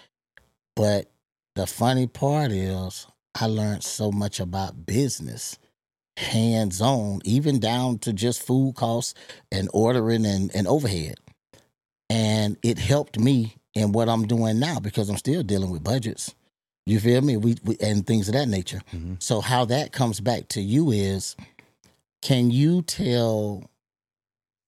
But 0.75 1.09
the 1.55 1.65
funny 1.65 2.07
part 2.07 2.51
is, 2.51 3.07
I 3.33 3.47
learned 3.47 3.83
so 3.83 4.11
much 4.11 4.39
about 4.39 4.85
business, 4.85 5.57
hands 6.17 6.81
on, 6.81 7.21
even 7.25 7.59
down 7.59 7.97
to 7.99 8.13
just 8.13 8.43
food 8.43 8.75
costs 8.75 9.13
and 9.51 9.69
ordering 9.73 10.25
and, 10.25 10.51
and 10.55 10.67
overhead. 10.67 11.15
And 12.09 12.57
it 12.61 12.77
helped 12.77 13.17
me 13.19 13.55
in 13.73 13.91
what 13.91 14.09
I'm 14.09 14.27
doing 14.27 14.59
now 14.59 14.79
because 14.79 15.09
I'm 15.09 15.17
still 15.17 15.41
dealing 15.41 15.71
with 15.71 15.83
budgets. 15.83 16.35
You 16.85 16.99
feel 16.99 17.21
me? 17.21 17.37
We, 17.37 17.55
we 17.63 17.77
and 17.79 18.05
things 18.05 18.27
of 18.27 18.33
that 18.33 18.47
nature. 18.47 18.81
hmm 18.91 19.15
So 19.19 19.41
how 19.41 19.65
that 19.65 19.91
comes 19.91 20.19
back 20.19 20.47
to 20.49 20.61
you 20.61 20.91
is 20.91 21.35
can 22.21 22.51
you 22.51 22.81
tell 22.81 23.69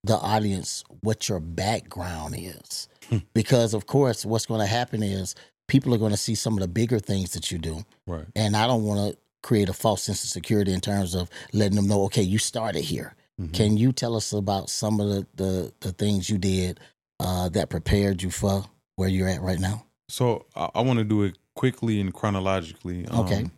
the 0.03 0.15
audience 0.17 0.83
what 1.01 1.27
your 1.29 1.39
background 1.39 2.35
is? 2.37 2.87
Hmm. 3.09 3.17
because 3.35 3.75
of 3.75 3.85
course 3.85 4.25
what's 4.25 4.47
going 4.47 4.61
to 4.61 4.65
happen 4.65 5.03
is 5.03 5.35
people 5.67 5.93
are 5.93 5.99
going 5.99 6.09
to 6.09 6.17
see 6.17 6.33
some 6.33 6.53
of 6.55 6.59
the 6.61 6.67
bigger 6.67 6.97
things 6.97 7.33
that 7.33 7.51
you 7.51 7.59
do 7.59 7.85
Right. 8.07 8.25
and 8.35 8.57
I 8.57 8.65
don't 8.65 8.83
want 8.83 9.11
to 9.11 9.17
create 9.43 9.69
a 9.69 9.73
false 9.73 10.01
sense 10.01 10.23
of 10.23 10.31
security 10.31 10.73
in 10.73 10.81
terms 10.81 11.13
of 11.13 11.29
letting 11.53 11.75
them 11.75 11.87
know 11.87 12.01
okay 12.05 12.23
you 12.23 12.39
started 12.39 12.81
here. 12.83 13.13
Mhm. 13.39 13.53
Can 13.53 13.77
you 13.77 13.91
tell 13.91 14.15
us 14.15 14.33
about 14.33 14.71
some 14.71 14.99
of 14.99 15.07
the 15.09 15.27
the, 15.35 15.73
the 15.81 15.91
things 15.91 16.31
you 16.31 16.39
did 16.39 16.79
uh, 17.19 17.47
that 17.49 17.69
prepared 17.69 18.23
you 18.23 18.31
for 18.31 18.65
where 18.95 19.07
you're 19.09 19.27
at 19.29 19.41
right 19.43 19.59
now? 19.59 19.85
So 20.09 20.47
I, 20.55 20.69
I 20.73 20.81
want 20.81 20.97
to 20.97 21.05
do 21.05 21.21
it 21.25 21.37
quickly 21.55 21.99
and 21.99 22.13
chronologically. 22.13 23.07
Okay. 23.09 23.43
Um, 23.43 23.51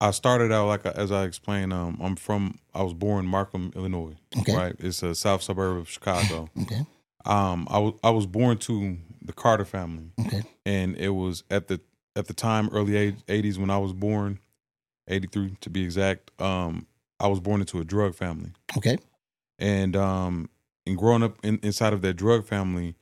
I 0.00 0.10
started 0.12 0.50
out 0.50 0.66
like 0.66 0.86
as 0.86 1.12
I 1.12 1.24
explained. 1.24 1.72
Um, 1.72 1.98
I'm 2.02 2.16
from. 2.16 2.58
I 2.74 2.82
was 2.82 2.94
born 2.94 3.24
in 3.24 3.30
Markham, 3.30 3.70
Illinois. 3.76 4.14
Okay. 4.38 4.56
Right. 4.56 4.74
It's 4.78 5.02
a 5.02 5.14
south 5.14 5.42
suburb 5.42 5.76
of 5.76 5.88
Chicago. 5.88 6.48
Okay. 6.62 6.84
um, 7.26 7.66
I 7.70 7.78
was 7.78 7.94
I 8.02 8.10
was 8.10 8.26
born 8.26 8.56
to 8.58 8.96
the 9.22 9.32
Carter 9.34 9.66
family, 9.66 10.10
Okay. 10.26 10.42
and 10.64 10.96
it 10.96 11.10
was 11.10 11.44
at 11.50 11.68
the 11.68 11.80
at 12.16 12.26
the 12.28 12.32
time 12.34 12.70
early 12.72 12.96
age- 12.96 13.22
'80s 13.28 13.58
when 13.58 13.68
I 13.70 13.76
was 13.78 13.92
born, 13.92 14.38
'83 15.08 15.56
to 15.60 15.68
be 15.70 15.84
exact. 15.84 16.30
Um, 16.40 16.86
I 17.20 17.26
was 17.28 17.38
born 17.40 17.60
into 17.60 17.78
a 17.78 17.84
drug 17.84 18.14
family, 18.14 18.52
Okay. 18.78 18.96
and 19.58 19.94
um, 19.96 20.48
and 20.86 20.96
growing 20.96 21.22
up 21.22 21.36
in, 21.44 21.58
inside 21.62 21.92
of 21.92 22.00
that 22.00 22.14
drug 22.14 22.46
family, 22.46 22.94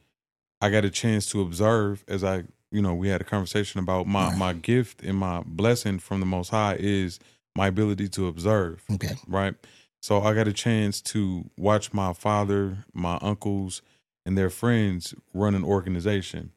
I 0.61 0.71
got 0.71 0.85
a 0.85 0.91
chance 0.91 1.27
to 1.27 1.41
observe 1.41 2.05
as 2.09 2.25
I, 2.25 2.43
you 2.71 2.83
know, 2.83 2.95
we 2.95 3.09
had 3.09 3.21
a 3.21 3.25
conversation 3.25 3.81
about 3.81 4.07
my 4.07 4.29
Right. 4.29 4.39
my 4.39 4.53
gift 4.53 5.03
and 5.03 5.17
my 5.19 5.43
blessing 5.47 5.99
from 5.99 6.21
the 6.21 6.27
Most 6.27 6.51
High 6.51 6.77
is 6.79 7.19
my 7.57 7.69
ability 7.69 8.09
to 8.11 8.27
observe, 8.29 8.83
Okay. 8.93 9.17
right? 9.27 9.55
So 10.01 10.23
I 10.23 10.35
got 10.35 10.47
a 10.47 10.53
chance 10.53 11.01
to 11.03 11.51
watch 11.57 11.93
my 11.93 12.13
father, 12.13 12.85
my 12.93 13.19
uncles, 13.21 13.83
and 14.25 14.37
their 14.39 14.51
friends 14.51 15.15
run 15.33 15.55
an 15.55 15.65
organization. 15.65 16.53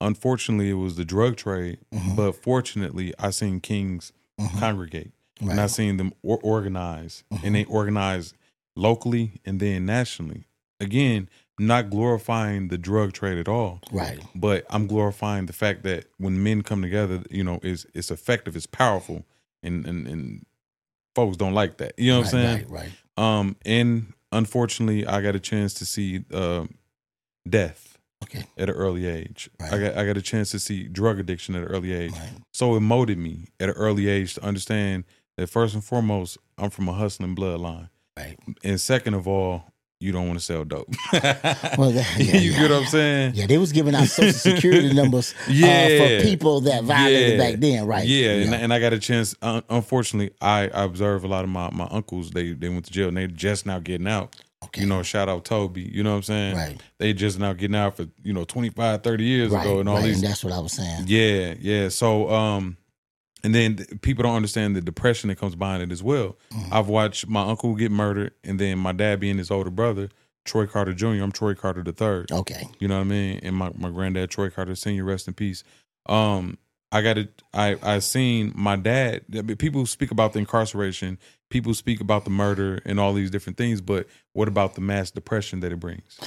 Unfortunately, 0.00 0.70
it 0.70 0.74
was 0.74 0.96
the 0.96 1.04
drug 1.04 1.36
trade, 1.36 1.78
Mhm. 1.92 2.16
but 2.16 2.32
fortunately, 2.32 3.12
I 3.18 3.30
seen 3.30 3.60
kings 3.60 4.12
Mhm. 4.40 4.58
congregate 4.58 5.12
Right. 5.40 5.50
and 5.52 5.60
I 5.60 5.66
seen 5.66 5.98
them 5.98 6.14
or- 6.22 6.40
organize, 6.42 7.22
Mhm. 7.30 7.44
and 7.44 7.54
they 7.54 7.64
organize 7.64 8.32
locally 8.74 9.40
and 9.44 9.60
then 9.60 9.84
nationally. 9.84 10.46
Again, 10.80 11.28
not 11.60 11.90
glorifying 11.90 12.68
the 12.68 12.78
drug 12.78 13.12
trade 13.12 13.38
at 13.38 13.46
all, 13.48 13.80
Right. 13.92 14.18
but 14.34 14.64
I'm 14.70 14.86
glorifying 14.86 15.46
the 15.46 15.52
fact 15.52 15.82
that 15.82 16.06
when 16.18 16.42
men 16.42 16.62
come 16.62 16.80
together, 16.82 17.22
you 17.30 17.44
know, 17.44 17.60
is 17.62 17.86
it's 17.94 18.10
effective, 18.10 18.56
it's 18.56 18.66
powerful, 18.66 19.24
and 19.62 19.86
and 19.86 20.06
and 20.06 20.46
folks 21.14 21.36
don't 21.36 21.52
like 21.54 21.76
that. 21.78 21.92
You 21.98 22.12
know 22.12 22.18
what 22.20 22.26
I'm 22.26 22.30
saying? 22.30 22.68
Right. 22.68 22.90
Right. 23.18 23.38
Um, 23.38 23.56
and 23.66 24.12
unfortunately, 24.32 25.06
I 25.06 25.20
got 25.20 25.34
a 25.36 25.40
chance 25.40 25.74
to 25.74 25.84
see 25.86 26.24
uh, 26.32 26.66
death 27.48 27.98
Okay. 28.22 28.44
at 28.58 28.68
an 28.68 28.74
early 28.74 29.06
age. 29.06 29.48
Right. 29.58 29.72
I 29.72 29.78
got 29.78 29.96
I 29.96 30.04
got 30.06 30.16
a 30.16 30.22
chance 30.22 30.50
to 30.52 30.58
see 30.58 30.84
drug 30.88 31.18
addiction 31.18 31.54
at 31.56 31.62
an 31.62 31.68
early 31.68 31.92
age. 31.92 32.12
Right. 32.12 32.30
So 32.52 32.76
it 32.76 32.80
molded 32.80 33.18
me 33.18 33.46
at 33.58 33.68
an 33.70 33.74
early 33.76 34.08
age 34.08 34.34
to 34.34 34.44
understand 34.44 35.04
that 35.36 35.46
first 35.48 35.74
and 35.74 35.82
foremost, 35.84 36.36
I'm 36.58 36.70
from 36.70 36.88
a 36.88 36.92
hustling 36.92 37.34
bloodline, 37.34 37.88
Right. 38.16 38.38
and 38.62 38.78
second 38.80 39.14
of 39.14 39.26
all, 39.26 39.72
you 40.00 40.12
don't 40.12 40.26
want 40.26 40.38
to 40.38 40.44
sell 40.44 40.64
dope. 40.64 40.88
Well, 41.78 41.92
yeah, 41.92 42.04
you 42.18 42.50
yeah. 42.52 42.58
get 42.60 42.70
what 42.70 42.80
I'm 42.82 42.86
saying? 42.86 43.34
Yeah, 43.34 43.46
they 43.46 43.58
was 43.58 43.70
giving 43.72 43.94
out 43.94 44.06
social 44.08 44.32
security 44.32 44.92
numbers 44.92 45.34
uh, 45.46 45.50
for 45.52 46.22
people 46.22 46.60
that 46.62 46.82
violated 46.84 47.38
Yeah. 47.38 47.50
back 47.50 47.60
then, 47.60 47.86
right? 47.86 48.06
Yeah, 48.06 48.30
And, 48.32 48.54
and 48.54 48.72
I 48.74 48.80
got 48.80 48.92
a 48.92 48.98
chance. 48.98 49.34
Un- 49.42 49.62
unfortunately, 49.70 50.34
I, 50.40 50.68
I 50.68 50.84
observe 50.84 51.24
a 51.24 51.28
lot 51.28 51.44
of 51.44 51.50
my, 51.50 51.70
my 51.70 51.86
uncles. 51.90 52.30
They 52.30 52.52
they 52.54 52.68
went 52.68 52.86
to 52.86 52.90
jail 52.92 53.08
and 53.08 53.16
they 53.16 53.26
just 53.28 53.66
now 53.66 53.78
getting 53.78 54.08
out. 54.08 54.34
okay. 54.64 54.80
You 54.82 54.86
know, 54.88 55.02
shout 55.02 55.28
out 55.28 55.44
Toby. 55.44 55.82
You 55.82 56.02
know 56.02 56.10
what 56.10 56.16
I'm 56.16 56.22
saying? 56.24 56.56
right, 56.56 56.82
They 56.98 57.12
just 57.12 57.38
now 57.38 57.52
getting 57.52 57.76
out 57.76 57.96
for 57.96 58.06
you 58.22 58.32
know 58.32 58.44
25, 58.44 59.02
30 59.02 59.24
years 59.24 59.50
right, 59.52 59.64
ago 59.64 59.80
and 59.80 59.88
all 59.88 59.96
right. 59.96 60.04
these. 60.04 60.22
And 60.22 60.28
that's 60.30 60.42
what 60.44 60.52
I 60.52 60.58
was 60.60 60.72
saying. 60.72 61.04
Yeah, 61.06 61.54
yeah. 61.60 61.88
So, 61.90 62.30
um, 62.30 62.76
and 63.44 63.54
then 63.54 63.76
people 64.02 64.22
don't 64.22 64.36
understand 64.36 64.76
the 64.76 64.80
depression 64.80 65.28
that 65.28 65.36
comes 65.38 65.54
behind 65.54 65.82
it 65.82 65.92
as 65.92 66.02
well. 66.02 66.36
Mhm. 66.52 66.72
I've 66.72 66.88
watched 66.88 67.28
my 67.28 67.42
uncle 67.42 67.74
get 67.74 67.90
murdered, 67.90 68.32
and 68.44 68.58
then 68.58 68.78
my 68.78 68.92
dad 68.92 69.20
being 69.20 69.38
his 69.38 69.50
older 69.50 69.70
brother, 69.70 70.08
Troy 70.44 70.66
Carter 70.66 70.94
Jr. 70.94 71.22
I'm 71.22 71.32
Troy 71.32 71.54
Carter 71.54 71.82
the 71.82 71.92
third. 71.92 72.32
Okay. 72.32 72.66
You 72.78 72.88
know 72.88 72.96
what 72.96 73.02
I 73.06 73.08
mean? 73.08 73.40
And 73.42 73.54
my, 73.56 73.70
my 73.76 73.90
granddad, 73.90 74.30
Troy 74.30 74.50
Carter 74.50 74.74
Senior, 74.74 75.04
rest 75.04 75.28
in 75.28 75.34
peace. 75.34 75.62
Um, 76.06 76.58
I 76.92 77.02
got 77.02 77.18
it. 77.18 77.40
I 77.54 77.76
I 77.82 77.98
seen 78.00 78.52
my 78.56 78.74
dad. 78.76 79.22
People 79.58 79.86
speak 79.86 80.10
about 80.10 80.32
the 80.32 80.40
incarceration. 80.40 81.18
People 81.48 81.72
speak 81.74 82.00
about 82.00 82.24
the 82.24 82.30
murder 82.30 82.80
and 82.84 82.98
all 82.98 83.12
these 83.12 83.30
different 83.30 83.56
things. 83.58 83.80
But 83.80 84.08
what 84.32 84.48
about 84.48 84.74
the 84.74 84.80
mass 84.80 85.10
depression 85.10 85.60
that 85.60 85.70
it 85.72 85.78
brings? 85.78 86.18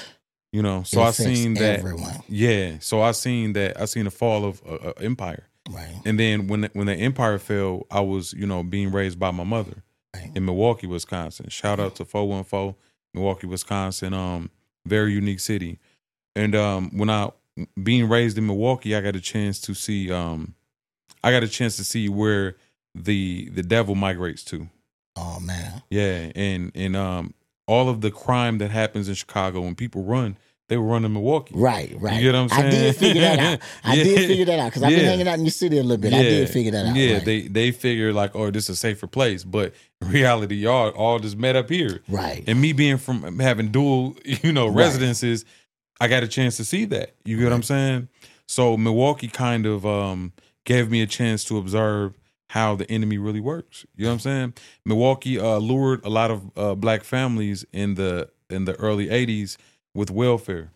You 0.54 0.62
know. 0.62 0.84
So 0.84 1.02
I 1.02 1.12
seen 1.12 1.56
that. 1.56 1.80
everyone. 1.80 2.24
Yeah. 2.30 2.78
So 2.80 3.02
I 3.02 3.12
seen 3.12 3.54
that. 3.54 3.80
I 3.82 3.86
seen 3.86 4.06
the 4.06 4.12
fall 4.12 4.46
of 4.46 4.62
a, 4.66 4.94
a 4.98 5.04
empire. 5.04 5.50
Right. 5.70 5.96
And 6.06 6.20
then 6.20 6.48
when 6.48 6.70
when 6.74 6.88
the 6.88 6.96
empire 6.96 7.40
fell, 7.40 7.88
I 7.90 8.02
was 8.02 8.34
you 8.34 8.46
know 8.46 8.64
being 8.64 8.92
raised 8.92 9.20
by 9.20 9.32
my 9.32 9.44
mother 9.44 9.84
Right. 10.16 10.30
in 10.36 10.46
Milwaukee, 10.46 10.86
Wisconsin. 10.88 11.50
Shout 11.50 11.80
out 11.80 11.96
to 11.96 12.06
four 12.06 12.28
one 12.28 12.44
four 12.44 12.76
Milwaukee, 13.14 13.48
Wisconsin. 13.48 14.14
Um, 14.14 14.50
very 14.86 15.14
unique 15.14 15.40
city. 15.40 15.80
And 16.36 16.54
um, 16.56 16.92
when 16.98 17.10
I 17.10 17.32
being 17.82 18.10
raised 18.10 18.38
in 18.38 18.46
Milwaukee, 18.46 18.96
I 18.96 19.02
got 19.02 19.16
a 19.16 19.22
chance 19.22 19.60
to 19.62 19.74
see. 19.74 20.12
Um, 20.12 20.56
I 21.24 21.32
got 21.32 21.44
a 21.44 21.48
chance 21.48 21.78
to 21.78 21.84
see 21.84 22.10
where 22.10 22.58
the 22.94 23.50
the 23.50 23.64
devil 23.64 23.96
migrates 23.96 24.44
to. 24.46 24.68
Oh 25.16 25.40
man. 25.40 25.82
Yeah, 25.90 26.32
and 26.36 26.72
and 26.76 26.96
um, 26.96 27.34
all 27.68 27.88
of 27.90 28.02
the 28.02 28.12
crime 28.12 28.58
that 28.58 28.72
happens 28.72 29.08
in 29.08 29.16
Chicago 29.16 29.62
when 29.62 29.76
people 29.76 30.04
run, 30.04 30.38
they 30.74 30.78
were 30.78 30.88
running 30.88 31.14
Milwaukee. 31.14 31.54
Right, 31.56 31.96
right. 32.00 32.16
You 32.16 32.32
get 32.32 32.34
what 32.34 32.42
I'm 32.42 32.50
saying? 32.50 32.66
I 32.68 32.72
did 32.72 32.96
figure 32.96 33.22
that 33.22 33.40
out. 33.40 33.60
I 33.84 33.94
Yeah. 33.94 34.04
did 34.06 34.28
figure 34.28 34.46
that 34.46 34.60
out 34.60 34.66
because 34.66 34.82
I've 34.82 34.90
been 34.90 35.06
hanging 35.06 35.28
out 35.28 35.38
in 35.38 35.46
your 35.46 35.52
city 35.52 35.78
a 35.78 35.84
little 35.84 35.98
bit. 35.98 36.14
I 36.14 36.24
did 36.24 36.50
figure 36.50 36.72
that 36.72 36.88
out. 36.88 36.96
Yeah, 36.96 37.14
right. 37.18 37.26
they 37.26 37.42
they 37.44 37.72
figure 37.72 38.12
like, 38.12 38.36
oh, 38.36 38.50
this 38.50 38.64
is 38.64 38.70
a 38.72 38.76
safer 38.76 39.06
place, 39.06 39.44
but 39.44 39.74
in 40.02 40.10
reality, 40.10 40.56
y'all 40.56 40.90
all 40.90 41.20
just 41.20 41.38
met 41.38 41.56
up 41.56 41.70
here. 41.70 42.02
right. 42.10 42.44
And 42.48 42.60
me 42.60 42.74
being 42.74 42.98
from 42.98 43.40
having 43.40 43.68
dual, 43.70 44.16
you 44.26 44.52
know, 44.52 44.68
Right. 44.68 44.78
residences, 44.86 45.46
I 46.02 46.08
got 46.08 46.24
a 46.24 46.28
chance 46.28 46.58
to 46.58 46.66
see 46.66 46.86
that. 46.86 47.14
You 47.24 47.38
get 47.38 47.44
what 47.44 47.54
I'm 47.54 47.62
saying? 47.64 48.08
So 48.48 48.76
Milwaukee 48.76 49.28
kind 49.28 49.68
of 49.68 49.86
um 49.86 50.34
gave 50.66 50.90
me 50.90 51.04
a 51.04 51.08
chance 51.08 51.44
to 51.46 51.58
observe 51.60 52.18
how 52.50 52.76
the 52.76 52.90
enemy 52.90 53.18
really 53.18 53.40
works. 53.40 53.86
You 53.96 54.04
know 54.06 54.10
what 54.10 54.14
I'm 54.14 54.20
saying? 54.20 54.54
Milwaukee 54.86 55.40
uh, 55.40 55.58
lured 55.58 56.06
a 56.06 56.10
lot 56.10 56.32
of 56.32 56.52
uh, 56.58 56.76
black 56.76 57.04
families 57.04 57.66
in 57.72 57.94
the 57.96 58.30
in 58.50 58.66
the 58.66 58.74
early 58.76 59.08
'80s 59.08 59.58
with 59.94 60.10
welfare. 60.12 60.72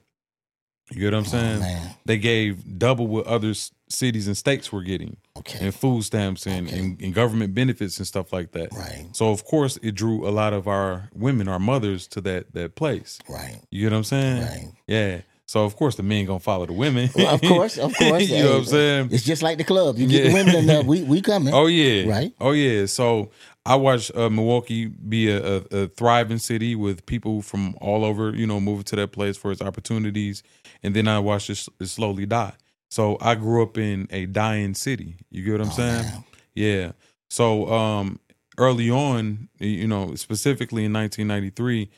You 0.91 1.01
get 1.01 1.11
what 1.13 1.19
I'm 1.19 1.25
saying? 1.25 1.63
they 2.05 2.17
gave 2.17 2.79
double 2.79 3.07
what 3.07 3.27
other 3.27 3.53
cities 3.89 4.25
and 4.27 4.37
states 4.37 4.71
were 4.71 4.83
getting, 4.83 5.17
Okay. 5.37 5.65
and 5.65 5.75
food 5.75 6.03
stamps 6.05 6.45
and, 6.47 6.67
Okay. 6.67 6.79
and, 6.79 7.01
and 7.01 7.13
government 7.13 7.53
benefits 7.53 7.97
and 7.97 8.07
stuff 8.07 8.31
like 8.31 8.53
that. 8.53 8.73
Right. 8.73 9.07
So 9.11 9.29
of 9.31 9.43
course 9.43 9.77
it 9.83 9.95
drew 9.95 10.25
a 10.25 10.31
lot 10.31 10.53
of 10.53 10.65
our 10.67 11.09
women, 11.13 11.49
our 11.49 11.59
mothers, 11.59 12.07
to 12.09 12.21
that 12.21 12.53
that 12.53 12.75
place. 12.75 13.19
Right. 13.27 13.59
You 13.69 13.81
get 13.81 13.91
what 13.91 13.97
I'm 13.97 14.03
saying? 14.05 14.41
Right. 14.43 14.67
Yeah. 14.87 15.21
So 15.45 15.65
of 15.65 15.75
course 15.75 15.95
the 15.95 16.03
men 16.03 16.25
gonna 16.25 16.39
follow 16.39 16.65
the 16.65 16.73
women. 16.73 17.09
Well, 17.15 17.35
of 17.35 17.41
course, 17.41 17.77
of 17.77 17.93
course. 17.93 18.23
you 18.29 18.43
know 18.43 18.51
what 18.51 18.57
I'm 18.59 18.65
saying? 18.65 19.09
It's 19.11 19.23
just 19.25 19.41
like 19.43 19.57
the 19.57 19.63
club. 19.65 19.97
You 19.97 20.07
get 20.07 20.23
the 20.23 20.29
Yeah. 20.29 20.33
women 20.35 20.55
enough, 20.55 20.85
we 20.85 21.03
we 21.03 21.21
coming. 21.31 21.53
Oh 21.53 21.65
yeah. 21.67 22.09
Right. 22.09 22.33
Oh 22.39 22.51
yeah. 22.51 22.85
So 22.85 23.31
I 23.67 23.75
watched 23.75 24.15
uh, 24.15 24.29
Milwaukee 24.29 24.85
be 24.87 25.29
a, 25.29 25.57
a, 25.57 25.61
a 25.71 25.87
thriving 25.89 26.39
city 26.39 26.75
with 26.75 27.05
people 27.05 27.41
from 27.41 27.75
all 27.81 28.05
over, 28.05 28.33
you 28.35 28.47
know, 28.47 28.59
moving 28.61 28.85
to 28.85 28.95
that 28.97 29.11
place 29.11 29.37
for 29.37 29.51
its 29.51 29.61
opportunities, 29.61 30.43
and 30.83 30.95
then 30.95 31.07
I 31.07 31.19
watched 31.19 31.49
it, 31.49 31.67
it 31.79 31.87
slowly 31.87 32.25
die. 32.25 32.53
So 32.89 33.17
I 33.21 33.35
grew 33.35 33.63
up 33.63 33.77
in 33.77 34.07
a 34.11 34.25
dying 34.27 34.73
city. 34.73 35.17
You 35.31 35.43
get 35.43 35.53
what 35.53 35.61
I'm 35.61 35.67
Oh, 35.67 35.71
saying? 35.71 36.05
man. 36.05 36.23
Yeah. 36.55 36.91
So 37.29 37.67
um 37.71 38.19
early 38.57 38.89
on, 38.89 39.49
you 39.59 39.87
know, 39.87 40.15
specifically 40.15 40.85
in 40.85 40.93
1993, 40.93 41.89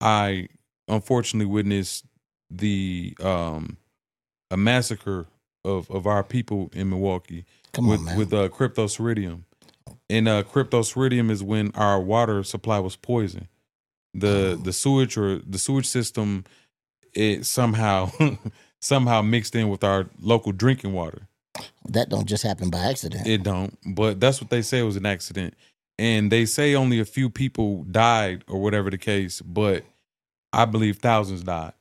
I 0.00 0.48
unfortunately 0.88 1.46
witnessed 1.52 2.06
the 2.50 3.16
um 3.22 3.78
a 4.52 4.56
massacre 4.56 5.26
of 5.64 5.90
of 5.90 6.06
our 6.06 6.22
people 6.22 6.70
in 6.72 6.88
Milwaukee 6.90 7.44
Come 7.72 7.88
with 7.88 8.08
on, 8.08 8.16
with 8.16 8.32
uh 8.32 8.48
cryptosporidium. 8.48 9.42
And 10.08 10.28
uh 10.28 10.42
cryptosporidium 10.44 11.30
is 11.30 11.42
when 11.42 11.72
our 11.74 12.00
water 12.00 12.42
supply 12.44 12.78
was 12.78 12.96
poisoned. 12.96 13.48
The 14.14 14.56
Oh. 14.58 14.62
the 14.62 14.72
sewage 14.72 15.16
or 15.16 15.38
the 15.38 15.58
sewage 15.58 15.86
system 15.86 16.44
it 17.14 17.46
somehow 17.46 18.10
somehow 18.80 19.22
mixed 19.22 19.54
in 19.54 19.68
with 19.68 19.82
our 19.82 20.08
local 20.20 20.52
drinking 20.52 20.92
water. 20.92 21.26
that 21.88 22.08
don't 22.10 22.26
just 22.26 22.42
happen 22.42 22.70
by 22.70 22.78
accident. 22.80 23.26
It 23.26 23.42
don't, 23.42 23.76
but 23.94 24.20
that's 24.20 24.40
what 24.40 24.50
they 24.50 24.62
say 24.62 24.82
was 24.82 24.96
an 24.96 25.06
accident. 25.06 25.54
And 25.98 26.30
they 26.30 26.44
say 26.44 26.74
only 26.74 27.00
a 27.00 27.06
few 27.06 27.30
people 27.30 27.84
died 27.84 28.44
or 28.48 28.60
whatever 28.60 28.90
the 28.90 28.98
case, 28.98 29.40
but 29.40 29.84
I 30.52 30.66
believe 30.66 30.98
thousands 30.98 31.42
died. 31.42 31.72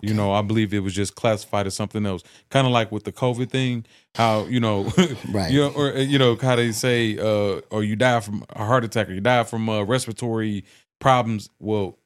You 0.00 0.14
know, 0.14 0.32
I 0.32 0.40
believe 0.42 0.72
it 0.72 0.78
was 0.80 0.94
just 0.94 1.14
classified 1.16 1.66
as 1.66 1.74
something 1.76 2.06
else. 2.06 2.22
Kind 2.50 2.66
of 2.66 2.72
like 2.72 2.90
with 2.90 3.04
the 3.04 3.12
COVID 3.12 3.50
thing, 3.50 3.84
how, 4.14 4.46
you 4.46 4.58
know, 4.58 4.90
Right. 5.30 5.52
you 5.52 5.60
know, 5.60 5.70
or 5.76 5.92
uh, 5.94 5.98
you 6.00 6.18
know, 6.18 6.34
how 6.40 6.56
they 6.56 6.72
say 6.72 7.18
uh 7.18 7.60
or 7.70 7.84
you 7.84 7.94
die 7.94 8.20
from 8.20 8.44
a 8.50 8.64
heart 8.64 8.84
attack 8.84 9.08
or 9.10 9.12
you 9.12 9.20
die 9.20 9.44
from 9.44 9.68
uh, 9.68 9.82
respiratory 9.82 10.64
problems. 10.98 11.50
Well, 11.60 11.98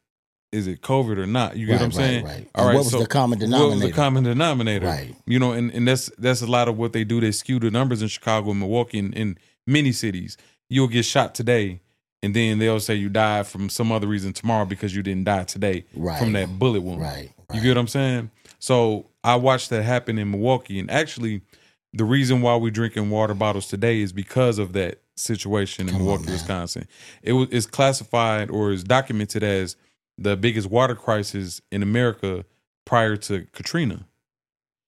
is 0.52 0.66
it 0.66 0.80
COVID 0.82 1.18
or 1.18 1.26
not? 1.26 1.56
You 1.56 1.66
get 1.66 1.72
right, 1.74 1.78
what 1.80 1.84
I'm 1.86 1.92
saying? 1.92 2.24
Right. 2.24 2.48
All 2.54 2.62
And 2.62 2.68
right, 2.68 2.74
what 2.74 2.84
was 2.84 2.90
so 2.92 2.98
the 3.00 3.06
common 3.06 3.38
what 3.38 3.48
was 3.48 3.50
denominator? 3.50 3.86
the 3.86 3.92
common 3.92 4.24
denominator? 4.24 4.86
Right. 4.86 5.14
You 5.26 5.38
know, 5.38 5.52
and, 5.52 5.70
and 5.72 5.86
that's 5.86 6.10
that's 6.18 6.42
a 6.42 6.46
lot 6.46 6.68
of 6.68 6.76
what 6.76 6.92
they 6.92 7.04
do. 7.04 7.20
They 7.20 7.30
skew 7.32 7.58
the 7.60 7.70
numbers 7.70 8.02
in 8.02 8.08
Chicago 8.08 8.50
and 8.50 8.58
Milwaukee 8.60 8.98
and 8.98 9.14
in 9.14 9.38
many 9.66 9.92
cities. 9.92 10.36
You'll 10.68 10.88
get 10.88 11.04
shot 11.04 11.34
today, 11.36 11.80
and 12.22 12.34
then 12.34 12.58
they'll 12.58 12.80
say 12.80 12.94
you 12.96 13.08
died 13.08 13.46
from 13.46 13.68
some 13.68 13.92
other 13.92 14.08
reason 14.08 14.32
tomorrow 14.32 14.64
because 14.64 14.94
you 14.96 15.02
didn't 15.04 15.24
die 15.24 15.44
today 15.44 15.84
Right. 15.94 16.18
from 16.18 16.32
that 16.32 16.58
bullet 16.58 16.82
wound. 16.82 17.00
right. 17.00 17.30
You 17.54 17.60
get 17.60 17.68
what 17.70 17.78
I'm 17.78 17.88
saying? 17.88 18.30
So 18.58 19.06
I 19.22 19.36
watched 19.36 19.70
that 19.70 19.82
happen 19.82 20.18
in 20.18 20.30
Milwaukee, 20.30 20.78
and 20.78 20.90
actually, 20.90 21.42
the 21.92 22.04
reason 22.04 22.42
why 22.42 22.56
we're 22.56 22.70
drinking 22.70 23.10
water 23.10 23.34
bottles 23.34 23.68
today 23.68 24.00
is 24.00 24.12
because 24.12 24.58
of 24.58 24.72
that 24.74 25.00
situation 25.16 25.88
in 25.88 25.94
Come 25.94 26.02
Milwaukee, 26.02 26.24
man. 26.24 26.32
Wisconsin. 26.32 26.86
It 27.22 27.32
was 27.32 27.48
it's 27.50 27.66
classified 27.66 28.50
or 28.50 28.70
is 28.72 28.84
documented 28.84 29.42
as 29.42 29.76
the 30.18 30.36
biggest 30.36 30.68
water 30.68 30.94
crisis 30.94 31.60
in 31.70 31.82
America 31.82 32.44
prior 32.84 33.16
to 33.16 33.46
Katrina. 33.52 34.06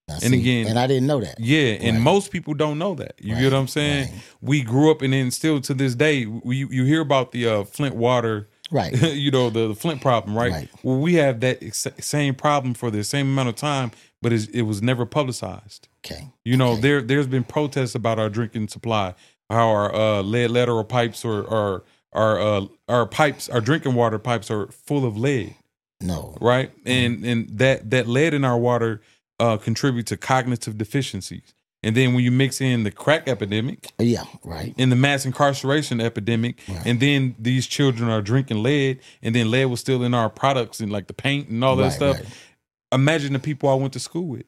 Now, 0.09 0.15
And 0.15 0.23
see, 0.23 0.41
again- 0.41 0.67
and 0.69 0.79
I 0.79 0.87
didn't 0.87 1.07
know 1.07 1.21
that. 1.21 1.39
Yeah, 1.39 1.73
and 1.81 2.03
most 2.03 2.31
people 2.31 2.55
don't 2.55 2.79
know 2.79 2.95
that. 2.95 3.15
You 3.21 3.35
Right, 3.35 3.43
get 3.43 3.53
what 3.53 3.59
I'm 3.59 3.69
saying? 3.69 4.05
right. 4.11 4.21
We 4.41 4.63
grew 4.63 4.91
up, 4.91 5.03
and 5.03 5.13
then 5.13 5.31
still 5.31 5.61
to 5.63 5.75
this 5.75 5.95
day, 5.95 6.25
we 6.27 6.57
you 6.59 6.85
hear 6.85 7.01
about 7.03 7.33
the 7.33 7.47
uh, 7.47 7.65
Flint 7.65 7.95
water 7.95 8.49
Right. 8.71 8.93
you 9.15 9.31
know 9.31 9.51
the, 9.51 9.69
the 9.69 9.75
Flint 9.75 10.01
problem, 10.03 10.37
right? 10.37 10.53
Right. 10.53 10.69
Well, 10.83 10.99
we 10.99 11.15
have 11.15 11.41
that 11.41 11.63
ex- 11.63 11.87
same 12.01 12.35
problem 12.35 12.75
for 12.75 12.91
the 12.91 13.03
same 13.05 13.27
amount 13.29 13.49
of 13.49 13.57
time, 13.57 13.91
but 14.23 14.33
it's, 14.33 14.47
it 14.47 14.63
was 14.63 14.83
never 14.83 15.07
publicized. 15.07 15.89
Okay. 16.05 16.29
You 16.45 16.57
know, 16.57 16.73
Okay. 16.73 16.81
there 16.83 17.03
there's 17.03 17.27
been 17.27 17.45
protests 17.45 17.95
about 17.95 18.19
our 18.19 18.29
drinking 18.29 18.69
supply, 18.69 19.15
how 19.51 19.69
our 19.69 19.95
uh, 19.95 20.23
lead 20.23 20.51
lateral 20.51 20.85
pipes 20.85 21.25
or 21.25 21.43
or 21.43 21.85
our 22.13 22.41
uh, 22.41 22.67
our 22.89 23.07
pipes, 23.07 23.49
our 23.49 23.61
drinking 23.61 23.95
water 23.95 24.19
pipes 24.19 24.51
are 24.51 24.69
full 24.69 25.05
of 25.05 25.17
lead, 25.17 25.55
No. 26.01 26.37
right? 26.41 26.71
Mm-hmm. 26.85 26.89
And 26.91 27.25
and 27.25 27.59
that 27.59 27.91
that 27.91 28.07
lead 28.07 28.33
in 28.35 28.45
our 28.45 28.59
water 28.59 29.01
uh, 29.41 29.57
contribute 29.57 30.07
to 30.07 30.17
cognitive 30.17 30.77
deficiencies. 30.79 31.55
And 31.85 31.97
then 31.97 32.13
when 32.13 32.25
you 32.25 32.33
mix 32.33 32.61
in 32.61 32.83
the 32.83 32.91
crack 32.91 33.29
epidemic, 33.29 33.93
Yeah. 34.01 34.25
Right. 34.45 34.75
in 34.77 34.91
the 34.91 34.97
mass 34.97 35.25
incarceration 35.25 36.01
epidemic, 36.01 36.61
Right. 36.69 36.85
and 36.85 36.99
then 37.01 37.37
these 37.39 37.67
children 37.69 38.11
are 38.11 38.21
drinking 38.21 38.63
lead, 38.65 38.99
and 39.23 39.35
then 39.35 39.51
lead 39.51 39.67
was 39.67 39.79
still 39.81 40.03
in 40.03 40.13
our 40.13 40.29
products 40.29 40.81
and 40.81 40.91
like 40.91 41.07
the 41.07 41.15
paint 41.15 41.49
and 41.49 41.63
all 41.63 41.77
that 41.77 41.83
Right, 41.85 41.93
stuff. 41.93 42.17
right. 42.17 42.27
Imagine 42.93 43.33
the 43.33 43.39
people 43.39 43.69
I 43.69 43.75
went 43.75 43.93
to 43.93 44.01
school 44.01 44.27
with. 44.27 44.45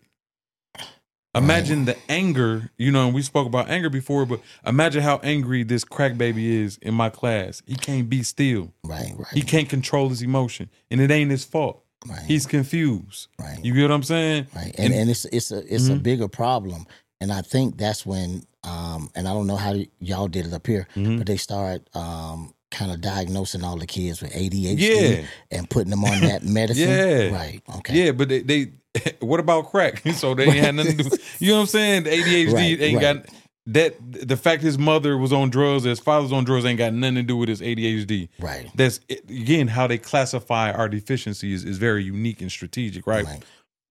Imagine 1.33 1.85
the 1.85 1.97
anger, 2.09 2.73
you 2.77 2.91
know, 2.91 3.05
and 3.07 3.15
we 3.15 3.23
spoke 3.23 3.47
about 3.47 3.71
anger 3.71 3.89
before, 3.89 4.27
but 4.27 4.41
imagine 4.67 5.01
how 5.03 5.19
angry 5.23 5.63
this 5.63 5.85
crack 5.85 6.19
baby 6.19 6.57
is 6.61 6.77
in 6.79 6.93
my 6.93 7.09
class. 7.09 7.63
He 7.67 7.77
can't 7.77 8.09
be 8.11 8.25
still. 8.25 8.73
Right. 8.83 9.13
Right. 9.17 9.29
He 9.33 9.43
can't 9.43 9.69
control 9.69 10.09
his 10.09 10.23
emotion, 10.23 10.69
and 10.91 11.01
it 11.01 11.13
ain't 11.13 11.31
his 11.31 11.45
fault. 11.45 11.85
right. 12.09 12.23
He's 12.27 12.47
confused. 12.47 13.29
right. 13.39 13.65
You 13.65 13.75
get 13.75 13.83
what 13.83 13.91
I'm 13.93 14.03
saying? 14.03 14.47
right 14.57 14.75
and, 14.79 14.93
and 14.93 15.09
it's 15.11 15.27
it's 15.27 15.53
a 15.53 15.59
it's 15.73 15.87
a 15.89 15.93
Mhm. 15.93 16.03
bigger 16.03 16.27
problem 16.29 16.87
and 17.21 17.33
i 17.33 17.41
think 17.43 17.77
that's 17.77 18.05
when 18.07 18.43
um 18.65 19.11
and 19.15 19.27
i 19.29 19.33
don't 19.33 19.47
know 19.47 19.57
how 19.57 19.75
y'all 20.01 20.29
did 20.29 20.47
it 20.47 20.53
up 20.53 20.67
here 20.67 20.87
Mhm. 20.97 21.19
but 21.19 21.27
they 21.27 21.37
start 21.37 21.83
um 21.95 22.53
kind 22.71 22.93
of 22.93 23.01
diagnosing 23.01 23.65
all 23.65 23.77
the 23.77 23.87
kids 23.87 24.23
with 24.23 24.33
adhd 24.33 24.77
Yeah. 24.79 25.25
and 25.51 25.69
putting 25.69 25.91
them 25.91 26.05
on 26.05 26.21
that 26.21 26.43
medicine 26.59 26.89
Yeah. 26.89 27.31
right 27.35 27.63
okay 27.79 28.05
Yeah, 28.07 28.13
but 28.13 28.29
they, 28.29 28.41
they 28.43 28.73
what 29.21 29.39
about 29.41 29.71
crack? 29.71 30.03
so 30.15 30.35
they 30.35 30.45
ain't 30.45 30.55
had 30.57 30.75
nothing 30.75 30.97
to 30.99 31.05
do. 31.11 31.17
You 31.39 31.49
know 31.51 31.55
what 31.57 31.61
I'm 31.63 31.67
saying? 31.69 32.03
The 32.05 32.11
ADHD 32.11 32.53
Right, 32.53 32.81
ain't 32.81 32.97
right. 32.97 33.01
got 33.01 33.27
that. 33.67 33.95
The 34.29 34.37
fact 34.37 34.63
his 34.63 34.79
mother 34.79 35.17
was 35.17 35.33
on 35.33 35.49
drugs, 35.51 35.85
his 35.85 36.01
father's 36.01 36.33
on 36.33 36.43
drugs, 36.45 36.65
ain't 36.65 36.79
got 36.79 36.93
nothing 36.93 37.15
to 37.15 37.23
do 37.23 37.37
with 37.37 37.49
his 37.49 37.61
ADHD. 37.61 38.29
right 38.41 38.69
That's 38.75 38.99
again 39.29 39.69
how 39.69 39.87
they 39.87 39.97
classify 39.99 40.73
our 40.73 40.89
deficiencies 40.89 41.65
is 41.65 41.79
very 41.79 42.03
unique 42.03 42.41
and 42.41 42.51
strategic, 42.51 43.07
right? 43.07 43.25
right 43.25 43.43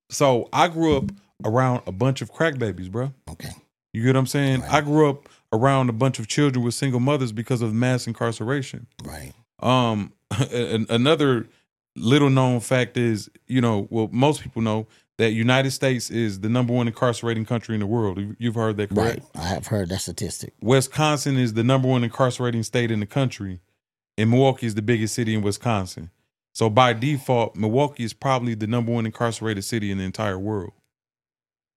So 0.09 0.49
I 0.51 0.67
grew 0.67 0.97
up 0.97 1.11
around 1.45 1.81
a 1.87 1.91
bunch 1.91 2.21
of 2.21 2.31
crack 2.31 2.57
babies, 2.57 2.89
bro. 2.89 3.13
okay 3.29 3.49
You 3.93 4.03
get 4.03 4.09
what 4.09 4.19
I'm 4.19 4.27
saying? 4.27 4.61
Right. 4.61 4.73
I 4.73 4.81
grew 4.81 5.09
up 5.09 5.29
around 5.53 5.89
a 5.89 5.93
bunch 5.93 6.19
of 6.19 6.27
children 6.27 6.63
with 6.63 6.73
single 6.73 6.99
mothers 6.99 7.31
because 7.31 7.61
of 7.61 7.73
mass 7.73 8.07
incarceration. 8.07 8.87
right 9.03 9.33
Um, 9.59 10.13
another 10.89 11.47
little 11.95 12.29
known 12.29 12.59
fact 12.59 12.97
is, 12.97 13.29
you 13.47 13.61
know, 13.61 13.87
well, 13.89 14.09
most 14.11 14.41
people 14.43 14.61
know 14.61 14.87
that 15.17 15.31
United 15.31 15.71
States 15.71 16.09
is 16.09 16.39
the 16.39 16.47
number 16.49 16.71
one 16.73 16.87
incarcerating 16.87 17.45
country 17.45 17.73
in 17.75 17.79
the 17.81 17.87
world. 17.87 18.17
You- 18.19 18.35
You've 18.39 18.55
heard 18.55 18.77
that, 18.77 18.89
correct? 18.89 19.19
right 19.19 19.43
i 19.43 19.47
have 19.47 19.67
heard 19.67 19.89
that 19.89 19.99
statistic 20.01 20.53
Wisconsin 20.61 21.37
is 21.37 21.53
the 21.55 21.63
number 21.63 21.87
one 21.87 22.03
incarcerating 22.03 22.63
state 22.63 22.91
in 22.91 22.99
the 22.99 23.05
country, 23.05 23.59
and 24.17 24.29
Milwaukee 24.29 24.67
is 24.67 24.75
the 24.75 24.81
biggest 24.81 25.15
city 25.15 25.33
in 25.33 25.41
Wisconsin. 25.41 26.09
So 26.53 26.69
by 26.69 26.93
default, 26.93 27.55
Milwaukee 27.55 28.03
is 28.03 28.13
probably 28.13 28.53
the 28.53 28.67
number 28.67 28.91
one 28.91 29.05
incarcerated 29.05 29.63
city 29.63 29.91
in 29.91 29.97
the 29.97 30.03
entire 30.03 30.37
world. 30.39 30.71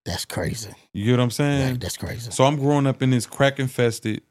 That's 0.04 0.24
crazy 0.24 0.70
You 0.92 1.04
get 1.04 1.12
what 1.12 1.20
I'm 1.20 1.30
saying? 1.30 1.78
that's 1.78 1.96
crazy 1.96 2.30
So 2.30 2.44
I'm 2.44 2.56
growing 2.56 2.86
up 2.86 3.02
in 3.02 3.10
this 3.10 3.26
crack 3.26 3.58
infested, 3.58 4.22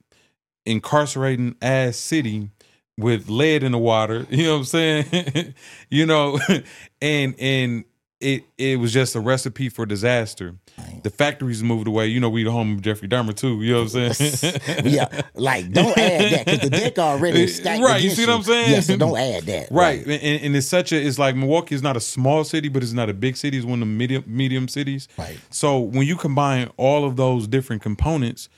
incarcerating 0.66 1.56
ass 1.62 1.98
city 1.98 2.50
with 2.98 3.30
lead 3.30 3.64
in 3.64 3.72
the 3.72 3.78
water. 3.78 4.26
You 4.30 4.44
know 4.46 4.54
what 4.54 4.58
I'm 4.60 4.64
saying? 4.66 5.54
you 5.90 6.06
know, 6.06 6.40
and 7.02 7.36
and 7.40 7.86
it 8.22 8.44
it 8.58 8.80
was 8.80 8.94
just 8.94 9.16
a 9.16 9.20
recipe 9.20 9.70
for 9.70 9.86
disaster. 9.86 10.56
The 11.04 11.10
factories 11.10 11.64
moved 11.64 11.88
away. 11.88 12.08
You 12.08 12.20
know, 12.20 12.30
we 12.30 12.44
the 12.44 12.52
home 12.52 12.76
of 12.76 12.82
Jeffrey 12.82 13.08
Dahmer 13.08 13.36
too. 13.36 13.62
You 13.62 13.74
know 13.74 13.84
what 13.84 13.96
I'm 13.96 14.14
saying? 14.14 14.60
yeah, 14.86 15.22
like 15.36 15.72
don't 15.72 15.98
add 15.98 16.32
that 16.32 16.46
because 16.46 16.60
the 16.62 16.70
deck 16.70 17.00
already 17.00 17.48
stacked. 17.48 17.84
Right, 17.84 18.02
you 18.02 18.10
see 18.12 18.26
what 18.26 18.36
I'm 18.36 18.44
saying? 18.44 18.72
Yeah, 18.72 18.80
so 18.82 18.98
don't 18.98 19.18
add 19.18 19.44
that. 19.44 19.72
Right, 19.72 20.06
and, 20.06 20.44
and 20.44 20.56
it's 20.56 20.68
such 20.68 20.92
a 20.92 21.02
it's 21.02 21.20
like 21.20 21.36
Milwaukee 21.36 21.76
is 21.76 21.82
not 21.84 21.98
a 21.98 22.02
small 22.02 22.44
city, 22.44 22.70
but 22.70 22.84
it's 22.84 22.94
not 22.94 23.10
a 23.10 23.14
big 23.14 23.36
city. 23.36 23.58
It's 23.58 23.66
one 23.66 23.82
of 23.82 23.88
the 23.88 23.94
medium 23.94 24.24
medium 24.28 24.68
cities. 24.68 25.08
Right. 25.18 25.40
So 25.50 25.80
when 25.80 26.08
you 26.08 26.16
combine 26.16 26.70
all 26.78 27.06
of 27.06 27.16
those 27.16 27.48
different 27.48 27.82
components, 27.82 28.50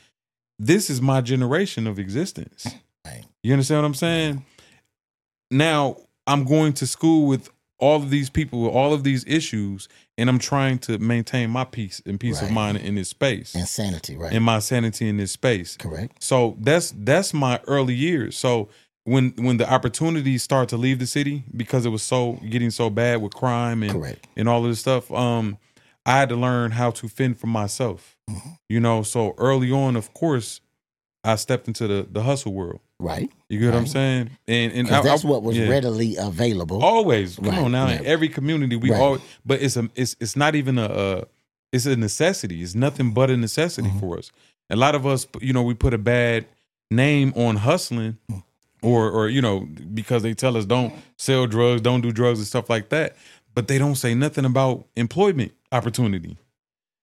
this 0.59 0.89
is 0.89 1.01
my 1.01 1.21
generation 1.21 1.87
of 1.87 1.99
existence. 1.99 2.67
Right. 3.05 3.23
You 3.41 3.53
understand 3.53 3.81
what 3.81 3.87
I'm 3.87 3.93
saying? 3.95 4.45
Now 5.51 5.97
I'm 6.25 6.45
going 6.45 6.73
to 6.73 6.87
school 6.87 7.27
with 7.27 7.49
all 7.83 7.97
of 7.97 8.09
these 8.09 8.29
people 8.29 8.61
with 8.61 8.71
all 8.71 8.93
of 8.93 9.03
these 9.03 9.25
issues, 9.27 9.89
and 10.17 10.29
I'm 10.29 10.39
trying 10.39 10.79
to 10.79 10.97
maintain 10.99 11.49
my 11.49 11.65
peace 11.65 12.01
and 12.05 12.17
peace 12.17 12.41
of 12.41 12.49
mind 12.49 12.77
in 12.77 12.95
this 12.95 13.09
space 13.09 13.53
Insanity, 13.53 14.15
right? 14.15 14.31
and 14.31 14.43
my 14.43 14.59
sanity 14.59 15.09
in 15.09 15.17
this 15.17 15.33
space. 15.33 15.75
Correct. 15.75 16.23
So 16.23 16.55
that's 16.61 16.93
that's 16.95 17.33
my 17.33 17.59
early 17.67 17.93
years. 17.93 18.37
So 18.37 18.69
when 19.03 19.33
when 19.37 19.57
the 19.57 19.69
opportunities 19.69 20.43
start 20.43 20.69
to 20.69 20.77
leave 20.77 20.99
the 20.99 21.05
city 21.05 21.43
because 21.55 21.85
it 21.85 21.89
was 21.89 22.03
so 22.03 22.39
getting 22.49 22.71
so 22.71 22.89
bad 22.89 23.21
with 23.21 23.33
crime 23.33 23.83
and 23.83 23.91
Correct. 23.91 24.27
and 24.37 24.47
all 24.47 24.63
of 24.63 24.69
this 24.69 24.79
stuff, 24.79 25.11
um, 25.11 25.57
I 26.05 26.17
had 26.17 26.29
to 26.29 26.37
learn 26.37 26.71
how 26.71 26.91
to 26.91 27.09
fend 27.09 27.37
for 27.37 27.47
myself. 27.47 28.17
Mm-hmm. 28.29 28.49
You 28.69 28.79
know, 28.79 29.03
so 29.03 29.35
early 29.37 29.71
on, 29.71 29.97
of 29.97 30.13
course, 30.13 30.61
I 31.25 31.35
stepped 31.35 31.67
into 31.67 31.85
the 31.87 32.07
the 32.09 32.23
hustle 32.23 32.53
world. 32.53 32.79
Right. 32.99 33.29
You 33.49 33.59
get 33.59 33.71
what 33.71 33.75
I'm 33.75 33.87
saying? 33.87 34.29
And 34.47 34.71
and 34.71 34.87
I- 34.89 35.01
that's 35.01 35.25
I- 35.25 35.27
what 35.27 35.43
was 35.43 35.57
yeah. 35.57 35.67
readily 35.67 36.15
available. 36.15 36.83
Always, 36.83 37.35
come 37.35 37.45
Right, 37.49 37.59
on 37.59 37.71
now. 37.71 37.85
right. 37.85 37.99
In 37.99 38.05
every 38.05 38.29
community, 38.29 38.75
we 38.75 38.91
Right. 38.91 38.99
all, 39.01 39.17
but 39.45 39.61
it's 39.61 39.75
a, 39.75 39.89
it's, 39.95 40.15
it's 40.19 40.35
not 40.35 40.55
even 40.55 40.77
a, 40.77 40.85
uh, 40.85 41.23
it's 41.71 41.85
a 41.85 41.95
necessity. 41.95 42.61
It's 42.61 42.75
nothing 42.75 43.11
but 43.13 43.29
a 43.29 43.35
necessity 43.37 43.89
Mhm. 43.89 43.99
for 43.99 44.17
us. 44.19 44.31
A 44.69 44.75
lot 44.75 44.95
of 44.95 45.05
us, 45.05 45.27
you 45.41 45.51
know, 45.53 45.63
we 45.63 45.73
put 45.73 45.93
a 45.93 45.97
bad 45.97 46.45
name 46.91 47.33
on 47.35 47.57
hustling, 47.57 48.17
Mm. 48.31 48.43
or, 48.81 49.09
or 49.09 49.27
you 49.27 49.41
know, 49.41 49.67
because 49.93 50.23
they 50.23 50.33
tell 50.33 50.55
us 50.55 50.65
don't 50.65 50.93
sell 51.17 51.45
drugs, 51.47 51.81
don't 51.81 52.01
do 52.01 52.11
drugs 52.11 52.39
and 52.39 52.47
stuff 52.47 52.69
like 52.69 52.89
that. 52.89 53.17
But 53.55 53.67
they 53.67 53.77
don't 53.77 53.95
say 53.95 54.13
nothing 54.15 54.45
about 54.45 54.85
employment 54.95 55.51
opportunity. 55.71 56.37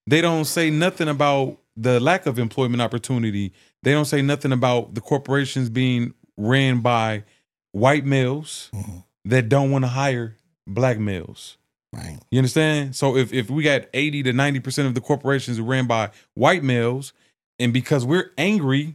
They 0.06 0.20
don't 0.20 0.44
say 0.46 0.70
nothing 0.70 1.08
about 1.08 1.58
the 1.76 2.00
lack 2.00 2.26
of 2.26 2.38
employment 2.38 2.80
opportunity. 2.82 3.52
They 3.82 3.92
don't 3.92 4.04
say 4.04 4.22
nothing 4.22 4.52
about 4.52 4.94
the 4.94 5.00
corporations 5.00 5.70
being 5.70 6.14
ran 6.36 6.80
by 6.80 7.24
white 7.72 8.04
males 8.04 8.70
Mhm. 8.74 9.04
that 9.26 9.48
don't 9.48 9.70
want 9.70 9.84
to 9.84 9.88
hire 9.88 10.36
black 10.66 10.98
males. 10.98 11.56
Right. 11.92 12.18
You 12.30 12.38
understand? 12.38 12.94
So 12.94 13.16
if, 13.16 13.32
if 13.32 13.50
we 13.50 13.62
got 13.64 13.82
80 13.94 14.22
to 14.24 14.32
90% 14.32 14.86
of 14.86 14.94
the 14.94 15.00
corporations 15.00 15.58
are 15.58 15.62
ran 15.64 15.86
by 15.86 16.10
white 16.34 16.62
males, 16.62 17.12
and 17.58 17.72
because 17.72 18.04
we're 18.04 18.30
angry, 18.38 18.94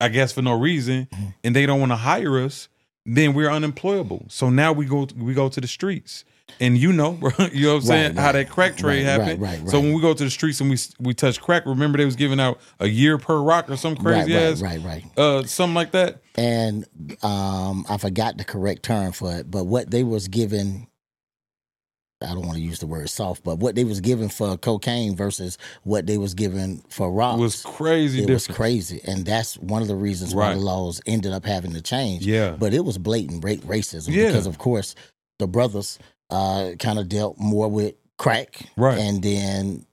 I 0.00 0.08
guess 0.08 0.32
for 0.32 0.42
no 0.42 0.58
reason, 0.58 1.08
Mhm. 1.12 1.34
and 1.44 1.56
they 1.56 1.66
don't 1.66 1.80
want 1.80 1.92
to 1.92 1.96
hire 1.96 2.38
us, 2.38 2.68
then 3.06 3.32
we're 3.32 3.50
unemployable. 3.50 4.26
So 4.28 4.50
now 4.50 4.72
we 4.72 4.84
go 4.86 5.06
we 5.16 5.34
go 5.34 5.48
to 5.48 5.60
the 5.60 5.66
streets. 5.66 6.24
And 6.58 6.76
you 6.78 6.92
know, 6.92 7.12
you 7.52 7.66
know 7.66 7.74
what 7.74 7.76
I'm 7.76 7.82
saying, 7.82 8.14
Right, 8.16 8.22
how 8.22 8.32
that 8.32 8.48
crack 8.50 8.76
trade 8.76 9.06
Right, 9.06 9.18
right, 9.18 9.20
happened. 9.28 9.42
right, 9.42 9.68
So 9.68 9.78
when 9.80 9.92
we 9.94 10.00
go 10.00 10.14
to 10.14 10.24
the 10.24 10.30
streets 10.30 10.60
and 10.60 10.70
we 10.70 10.76
we 10.98 11.14
touch 11.14 11.40
crack, 11.40 11.66
remember 11.66 11.98
they 11.98 12.04
was 12.04 12.16
giving 12.16 12.40
out 12.40 12.60
a 12.78 12.86
year 12.88 13.18
per 13.18 13.40
rock 13.40 13.70
or 13.70 13.76
some 13.76 13.96
crazy 13.96 14.32
right, 14.34 14.42
ass 14.42 14.60
right, 14.62 14.80
right, 14.82 15.04
right. 15.04 15.18
uh 15.18 15.44
something 15.44 15.74
like 15.74 15.92
that. 15.92 16.22
And 16.36 16.86
um, 17.22 17.84
I 17.88 17.96
forgot 17.98 18.38
the 18.38 18.44
correct 18.44 18.82
term 18.82 19.12
for 19.12 19.34
it, 19.36 19.50
but 19.50 19.64
what 19.64 19.90
they 19.90 20.02
was 20.04 20.28
given, 20.28 20.86
I 22.22 22.28
don't 22.34 22.42
want 22.46 22.54
to 22.56 22.62
use 22.62 22.78
the 22.80 22.86
word 22.86 23.08
soft, 23.08 23.42
but 23.44 23.58
what 23.58 23.74
they 23.74 23.84
was 23.84 24.00
given 24.00 24.28
for 24.28 24.56
cocaine 24.58 25.16
versus 25.16 25.56
what 25.84 26.06
they 26.06 26.18
was 26.18 26.34
given 26.34 26.82
for 26.90 27.10
rocks 27.10 27.38
was 27.40 27.62
crazy 27.62 28.18
it 28.18 28.26
different. 28.26 28.48
was 28.48 28.56
crazy, 28.56 29.00
and 29.04 29.24
that's 29.24 29.56
one 29.58 29.80
of 29.80 29.88
the 29.88 29.96
reasons 29.96 30.34
why 30.34 30.52
the 30.54 30.60
laws 30.60 31.00
ended 31.06 31.32
up 31.32 31.46
having 31.46 31.72
to 31.72 31.80
change. 31.80 32.26
Yeah. 32.26 32.56
but 32.58 32.74
it 32.74 32.84
was 32.84 32.98
blatant 32.98 33.42
racism 33.42 34.08
Yeah. 34.14 34.26
because, 34.26 34.46
of 34.46 34.58
course, 34.58 34.94
the 35.38 35.46
brothers 35.46 35.98
uh, 36.30 36.72
kind 36.78 36.98
of 36.98 37.08
dealt 37.08 37.38
more 37.38 37.68
with 37.68 37.94
crack, 38.18 38.60
Right. 38.76 38.98
and 38.98 39.22
then 39.22 39.86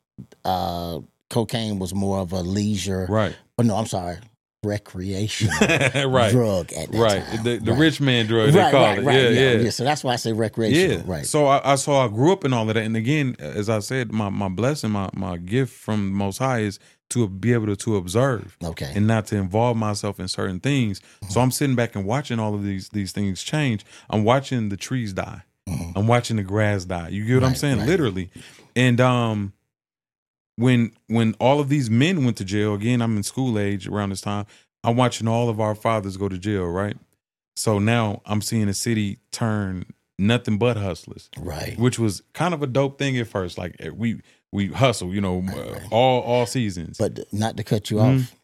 uh, 0.45 0.99
cocaine 1.29 1.79
was 1.79 1.93
more 1.93 2.19
of 2.19 2.31
a 2.33 2.41
leisure. 2.41 3.05
Right. 3.09 3.35
Oh 3.59 3.63
no, 3.63 3.75
I'm 3.75 3.85
sorry, 3.87 4.17
recreational 4.63 5.53
right. 6.11 6.31
drug 6.31 6.71
at 6.73 6.91
that 6.91 6.97
right. 6.99 7.23
time. 7.23 7.43
The 7.43 7.57
the 7.57 7.71
Right. 7.71 7.79
rich 7.79 8.01
man 8.01 8.25
drug 8.27 8.51
they 8.51 8.59
right, 8.59 8.71
call 8.71 8.83
right, 8.85 8.99
it. 8.99 9.03
right, 9.05 9.15
yeah, 9.15 9.29
yeah. 9.29 9.51
yeah, 9.53 9.69
So 9.69 9.83
that's 9.83 10.03
why 10.03 10.13
I 10.13 10.17
say 10.17 10.33
recreational. 10.33 10.97
Yeah. 10.97 11.11
Right. 11.11 11.25
So 11.25 11.45
I, 11.47 11.73
I 11.73 11.75
so 11.75 11.93
I 11.95 12.07
grew 12.07 12.31
up 12.31 12.45
in 12.45 12.53
all 12.53 12.67
of 12.67 12.73
that. 12.75 12.83
And 12.83 12.95
again, 12.95 13.35
as 13.39 13.69
I 13.69 13.79
said, 13.79 14.11
my 14.11 14.29
my 14.29 14.49
blessing, 14.49 14.91
my 14.91 15.09
my 15.13 15.37
gift 15.37 15.73
from 15.73 16.11
most 16.11 16.37
high 16.37 16.59
is 16.59 16.79
to 17.09 17.25
be 17.29 17.53
able 17.53 17.67
to, 17.67 17.75
to 17.77 17.95
observe 17.95 18.57
okay. 18.61 18.91
and 18.93 19.07
not 19.07 19.25
to 19.27 19.37
involve 19.37 19.77
myself 19.77 20.19
in 20.19 20.27
certain 20.27 20.59
things. 20.59 20.99
So 21.29 21.39
I'm 21.39 21.51
sitting 21.51 21.73
back 21.73 21.95
and 21.95 22.05
watching 22.05 22.37
all 22.37 22.53
of 22.53 22.63
these 22.63 22.89
these 22.89 23.11
things 23.13 23.43
change. 23.43 23.85
I'm 24.09 24.23
watching 24.25 24.69
the 24.69 24.77
trees 24.77 25.13
die. 25.13 25.43
Mhm. 25.67 25.93
I'm 25.95 26.07
watching 26.07 26.37
the 26.37 26.43
grass 26.43 26.85
die. 26.85 27.09
You 27.09 27.25
get 27.25 27.35
what 27.35 27.43
I'm 27.43 27.55
saying? 27.55 27.79
right. 27.79 27.87
Literally. 27.87 28.29
And 28.75 28.99
um 29.01 29.53
when 30.55 30.91
when 31.07 31.35
all 31.39 31.59
of 31.59 31.69
these 31.69 31.89
men 31.89 32.25
went 32.25 32.37
to 32.37 32.45
jail, 32.45 32.73
again, 32.73 33.01
I'm 33.01 33.15
in 33.17 33.23
school 33.23 33.59
age 33.59 33.87
around 33.87 34.09
this 34.09 34.21
time, 34.21 34.45
I'm 34.83 34.95
watching 34.95 35.27
all 35.27 35.49
of 35.49 35.59
our 35.59 35.75
fathers 35.75 36.17
go 36.17 36.29
to 36.29 36.37
jail, 36.37 36.65
right? 36.65 36.97
So 37.55 37.79
now 37.79 38.21
I'm 38.25 38.41
seeing 38.41 38.67
a 38.69 38.73
city 38.73 39.19
turn 39.31 39.85
nothing 40.19 40.57
but 40.57 40.77
hustlers, 40.77 41.29
Right. 41.37 41.77
which 41.77 41.99
was 41.99 42.23
kind 42.33 42.53
of 42.53 42.63
a 42.63 42.67
dope 42.67 42.97
thing 42.97 43.17
at 43.17 43.27
first. 43.27 43.57
Like 43.57 43.75
eh, 43.79 43.89
we 43.89 44.21
we 44.51 44.67
hustle, 44.67 45.13
you 45.13 45.21
know, 45.21 45.39
Right, 45.41 45.71
right. 45.73 45.81
all 45.91 46.21
all 46.21 46.45
seasons. 46.45 46.97
But 46.97 47.31
not 47.33 47.57
to 47.57 47.63
cut 47.63 47.91
you 47.91 47.97
Mhm. 47.97 48.21
off, 48.23 48.35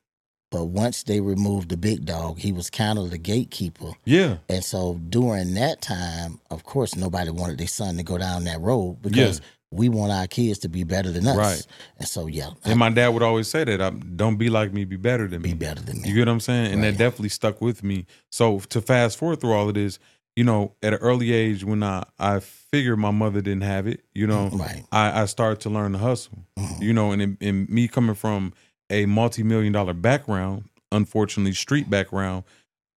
but 0.53 0.65
once 0.65 1.01
they 1.03 1.19
removed 1.19 1.69
the 1.69 1.77
big 1.77 2.05
dog, 2.05 2.37
he 2.37 2.51
was 2.51 2.69
kind 2.69 2.99
of 2.99 3.09
the 3.09 3.17
gatekeeper. 3.17 3.91
yeah, 4.05 4.37
And 4.47 4.63
so 4.63 4.99
during 5.09 5.55
that 5.55 5.81
time, 5.81 6.39
of 6.51 6.63
course, 6.63 6.95
nobody 6.95 7.31
wanted 7.31 7.57
their 7.57 7.67
son 7.67 7.97
to 7.97 8.03
go 8.03 8.19
down 8.19 8.43
that 8.43 8.61
road 8.61 9.01
because 9.01 9.41
we 9.71 9.89
want 9.89 10.11
our 10.11 10.27
kids 10.27 10.59
to 10.59 10.69
be 10.69 10.83
better 10.83 11.09
than 11.11 11.25
us. 11.27 11.35
Right. 11.35 11.67
And 11.97 12.07
so, 12.07 12.27
yeah, 12.27 12.51
and 12.63 12.77
my 12.77 12.91
dad 12.91 13.07
would 13.09 13.23
always 13.23 13.47
say 13.47 13.63
that, 13.63 13.81
I, 13.81 13.89
"Don't 13.89 14.37
be 14.37 14.49
like 14.51 14.71
me, 14.71 14.85
be 14.85 14.95
better 14.97 15.27
than 15.27 15.41
me." 15.41 15.53
be 15.53 15.65
better 15.65 15.81
than 15.81 16.01
me. 16.03 16.09
You 16.09 16.13
get 16.13 16.27
what 16.27 16.33
I'm 16.33 16.39
saying? 16.39 16.71
And 16.71 16.83
that 16.83 16.97
definitely 16.99 17.29
stuck 17.29 17.59
with 17.59 17.83
me. 17.83 18.05
So 18.29 18.59
to 18.59 18.79
fast 18.81 19.17
forward 19.17 19.41
through 19.41 19.53
all 19.53 19.67
of 19.67 19.73
this, 19.73 19.97
you 20.35 20.43
know, 20.43 20.73
at 20.83 20.93
an 20.93 20.99
early 20.99 21.33
age 21.33 21.63
when 21.63 21.81
I 21.81 22.03
I 22.19 22.39
figured 22.41 22.99
my 22.99 23.09
mother 23.11 23.41
didn't 23.41 23.63
have 23.63 23.87
it, 23.87 24.03
you 24.13 24.27
know, 24.27 24.49
Right. 24.53 24.83
I, 24.91 25.23
I 25.23 25.25
started 25.25 25.59
to 25.61 25.69
learn 25.71 25.93
to 25.93 25.97
hustle. 25.97 26.45
Mhm. 26.59 26.79
You 26.81 26.93
know, 26.93 27.11
and 27.11 27.37
in 27.39 27.65
me 27.69 27.87
coming 27.87 28.15
from 28.15 28.53
a 28.89 29.05
multi 29.05 29.43
million 29.43 29.73
dollar 29.73 29.93
background, 29.93 30.65
unfortunately 30.91 31.53
street 31.53 31.89
background, 31.89 32.43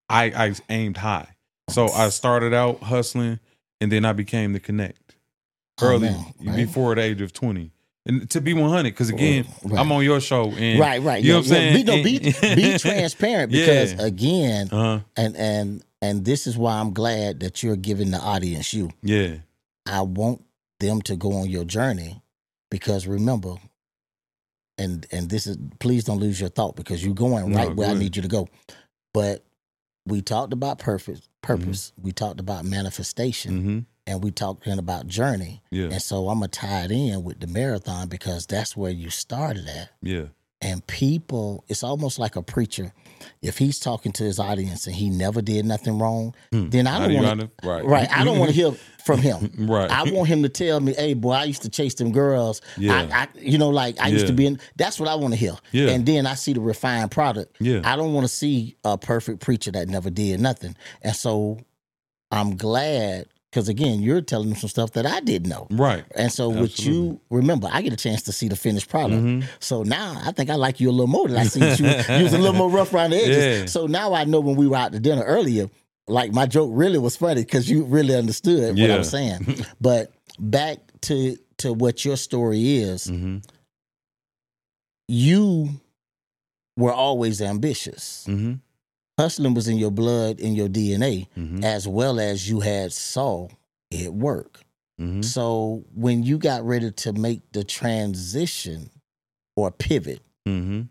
I 0.09 0.25
I 0.25 0.55
aimed 0.68 0.99
high. 0.99 1.29
So 1.70 1.88
I 1.88 2.11
started 2.11 2.55
out 2.55 2.81
hustling, 2.83 3.40
and 3.81 3.90
then 3.90 4.05
I 4.05 4.12
became 4.12 4.53
the 4.53 4.61
connect 4.61 5.16
Oh, 5.81 5.87
early 5.88 6.09
man, 6.11 6.25
right. 6.44 6.57
before 6.57 6.94
the 6.94 7.03
age 7.03 7.20
of 7.20 7.33
twenty. 7.33 7.72
And 8.09 8.31
to 8.31 8.40
be 8.40 8.55
100, 8.55 8.85
because 8.85 9.09
again, 9.09 9.46
Right. 9.64 9.81
I'm 9.81 9.90
on 9.90 10.05
your 10.05 10.20
show, 10.20 10.53
and 10.53 10.79
Right, 10.79 11.03
right. 11.03 11.20
You 11.25 11.33
know 11.33 11.38
what 11.40 11.51
I'm 11.51 11.53
yeah. 11.55 11.72
Be, 12.05 12.16
saying? 12.38 12.55
be, 12.55 12.55
be 12.70 12.79
transparent 12.79 13.51
because 13.51 13.94
Yeah. 13.94 14.03
again, 14.07 14.68
uh, 14.70 15.01
and 15.16 15.37
and 15.37 15.83
and 16.01 16.25
this 16.25 16.46
is 16.46 16.57
why 16.57 16.75
I'm 16.79 16.92
glad 16.92 17.40
that 17.40 17.64
you're 17.64 17.75
giving 17.75 18.12
the 18.12 18.18
audience 18.20 18.72
you. 18.72 18.90
yeah, 19.03 19.38
I 19.87 20.03
want 20.03 20.44
them 20.79 21.03
to 21.03 21.16
go 21.16 21.33
on 21.33 21.51
your 21.51 21.64
journey 21.64 22.22
because 22.70 23.09
remember, 23.09 23.55
and 24.79 25.07
and 25.11 25.29
this 25.31 25.47
is 25.47 25.57
please 25.79 26.05
don't 26.05 26.19
lose 26.19 26.41
your 26.41 26.51
thought 26.51 26.77
because 26.77 27.05
you're 27.05 27.15
going 27.15 27.51
No, 27.51 27.57
right 27.59 27.75
where 27.75 27.89
I 27.91 27.95
need 27.95 28.17
you 28.17 28.23
to 28.23 28.29
go. 28.29 28.49
But 29.12 29.45
we 30.07 30.23
talked 30.23 30.53
about 30.53 30.79
purpose, 30.79 31.29
purpose. 31.43 31.93
We 32.01 32.12
talked 32.12 32.41
about 32.41 32.65
manifestation, 32.65 33.61
hmm 33.62 33.79
and 34.09 34.23
we 34.23 34.31
talked 34.31 34.62
talking 34.65 34.79
about 34.79 35.09
journey. 35.09 35.62
yeah, 35.73 35.87
And 35.87 36.01
so 36.01 36.29
I'm 36.29 36.39
gonna 36.39 36.47
tie 36.49 36.85
it 36.85 36.93
in 36.93 37.25
with 37.25 37.41
the 37.41 37.49
marathon 37.49 38.09
because 38.09 38.47
that's 38.47 38.77
where 38.77 38.93
you 38.93 39.11
started 39.11 39.67
at. 39.67 39.91
yeah, 40.01 40.27
And 40.61 40.87
people, 40.87 41.65
it's 41.67 41.83
almost 41.83 42.17
like 42.21 42.37
a 42.37 42.43
preacher. 42.43 42.93
If 43.43 43.59
he's 43.59 43.79
talking 43.79 44.13
to 44.13 44.25
his 44.25 44.39
audience 44.39 44.87
and 44.87 44.95
he 44.97 45.11
never 45.11 45.41
did 45.43 45.65
nothing 45.65 45.99
wrong, 45.99 46.35
Hmm. 46.53 46.69
then 46.71 46.87
I 46.87 46.99
don't 47.01 47.15
want 47.15 47.27
wanna- 47.27 47.51
right, 47.63 47.85
Right. 47.85 48.09
I 48.17 48.25
don't 48.25 48.39
want 48.39 48.51
to 48.51 48.55
hear 48.57 48.73
from 49.05 49.21
him. 49.21 49.53
right, 49.71 49.91
I 49.91 50.11
want 50.11 50.29
him 50.29 50.43
to 50.43 50.49
tell 50.49 50.81
me, 50.81 50.93
"Hey, 50.95 51.15
boy, 51.15 51.33
I 51.33 51.45
used 51.45 51.63
to 51.63 51.69
chase 51.69 51.95
them 51.95 52.11
girls. 52.13 52.61
Yeah. 52.77 53.09
I, 53.13 53.23
I 53.23 53.29
you 53.41 53.57
know, 53.59 53.69
like 53.69 54.01
I 54.01 54.09
used 54.09 54.27
to 54.27 54.33
be 54.33 54.47
in." 54.47 54.59
That's 54.77 54.99
what 54.99 55.09
I 55.09 55.15
want 55.15 55.33
to 55.35 55.39
hear. 55.39 55.57
Yeah. 55.73 55.91
And 55.91 56.05
then 56.05 56.27
I 56.27 56.35
see 56.35 56.53
the 56.53 56.61
refined 56.61 57.11
product. 57.11 57.57
yeah, 57.61 57.83
I 57.85 57.95
don't 57.97 58.13
want 58.15 58.25
to 58.25 58.33
see 58.33 58.77
a 58.85 58.99
perfect 58.99 59.41
preacher 59.41 59.71
that 59.73 59.89
never 59.89 60.11
did 60.11 60.41
nothing. 60.41 60.75
And 61.03 61.15
so, 61.15 61.59
I'm 62.33 62.57
glad 62.57 63.27
because 63.57 63.71
again, 63.71 64.03
you're 64.03 64.21
telling 64.21 64.51
them 64.51 64.59
some 64.59 64.69
stuff 64.69 64.92
that 64.92 65.07
I 65.07 65.21
didn't 65.21 65.49
know. 65.49 65.66
right. 65.71 66.05
And 66.14 66.31
so, 66.31 66.51
with 66.51 66.79
you, 66.85 67.19
remember, 67.31 67.69
I 67.73 67.81
get 67.81 67.95
a 67.95 67.97
chance 67.97 68.21
to 68.25 68.33
see 68.33 68.49
the 68.49 68.57
finished 68.57 68.90
product. 68.90 69.23
Mhm. 69.23 69.45
So 69.61 69.83
now 69.83 70.21
I 70.25 70.33
think 70.33 70.51
I 70.51 70.57
like 70.57 70.79
you 70.79 70.90
a 70.90 70.92
little 70.92 71.07
more 71.07 71.27
than 71.27 71.38
I 71.38 71.45
see 71.45 71.61
that 71.61 71.81
you, 71.81 71.87
you 72.19 72.23
was 72.25 72.35
a 72.35 72.38
little 72.38 72.53
more 72.55 72.69
rough 72.71 72.92
around 72.92 73.11
the 73.12 73.16
edges. 73.16 73.61
Yeah. 73.61 73.66
So 73.66 73.87
now 73.87 74.12
I 74.12 74.25
know 74.25 74.40
when 74.40 74.57
we 74.57 74.66
were 74.66 74.77
out 74.77 74.92
to 74.92 75.01
dinner 75.01 75.23
earlier, 75.23 75.71
like 76.07 76.33
my 76.35 76.45
joke 76.45 76.71
really 76.75 76.99
was 76.99 77.16
funny 77.16 77.40
because 77.42 77.71
you 77.71 77.85
really 77.85 78.14
understood 78.14 78.75
what 78.77 78.85
I 78.85 78.87
Yeah. 78.88 78.99
was 78.99 79.09
saying. 79.11 79.64
but 79.81 80.12
back 80.38 80.79
to 81.03 81.38
to 81.59 81.73
what 81.73 82.05
your 82.05 82.16
story 82.19 82.77
is, 82.77 83.07
Mm-hmm. 83.07 83.38
you 85.09 85.81
were 86.77 86.92
always 86.92 87.40
ambitious. 87.40 88.27
Mm-hmm. 88.29 88.55
Hustling 89.19 89.55
was 89.55 89.67
in 89.69 89.79
your 89.79 89.91
blood, 89.91 90.41
in 90.41 90.55
your 90.55 90.69
DNA, 90.69 91.29
Mm-hmm. 91.37 91.65
as 91.65 91.89
well 91.89 92.21
as 92.21 92.49
you 92.49 92.61
had 92.61 92.93
saw 92.93 93.49
it 93.91 94.13
work. 94.13 94.61
Mm-hmm. 95.01 95.23
So 95.23 95.85
when 95.95 96.23
you 96.23 96.39
got 96.39 96.65
ready 96.65 96.91
to 96.91 97.13
make 97.13 97.41
the 97.53 97.65
transition 97.65 98.91
or 99.57 99.71
pivot, 99.71 100.21
Mm-hmm. 100.47 100.83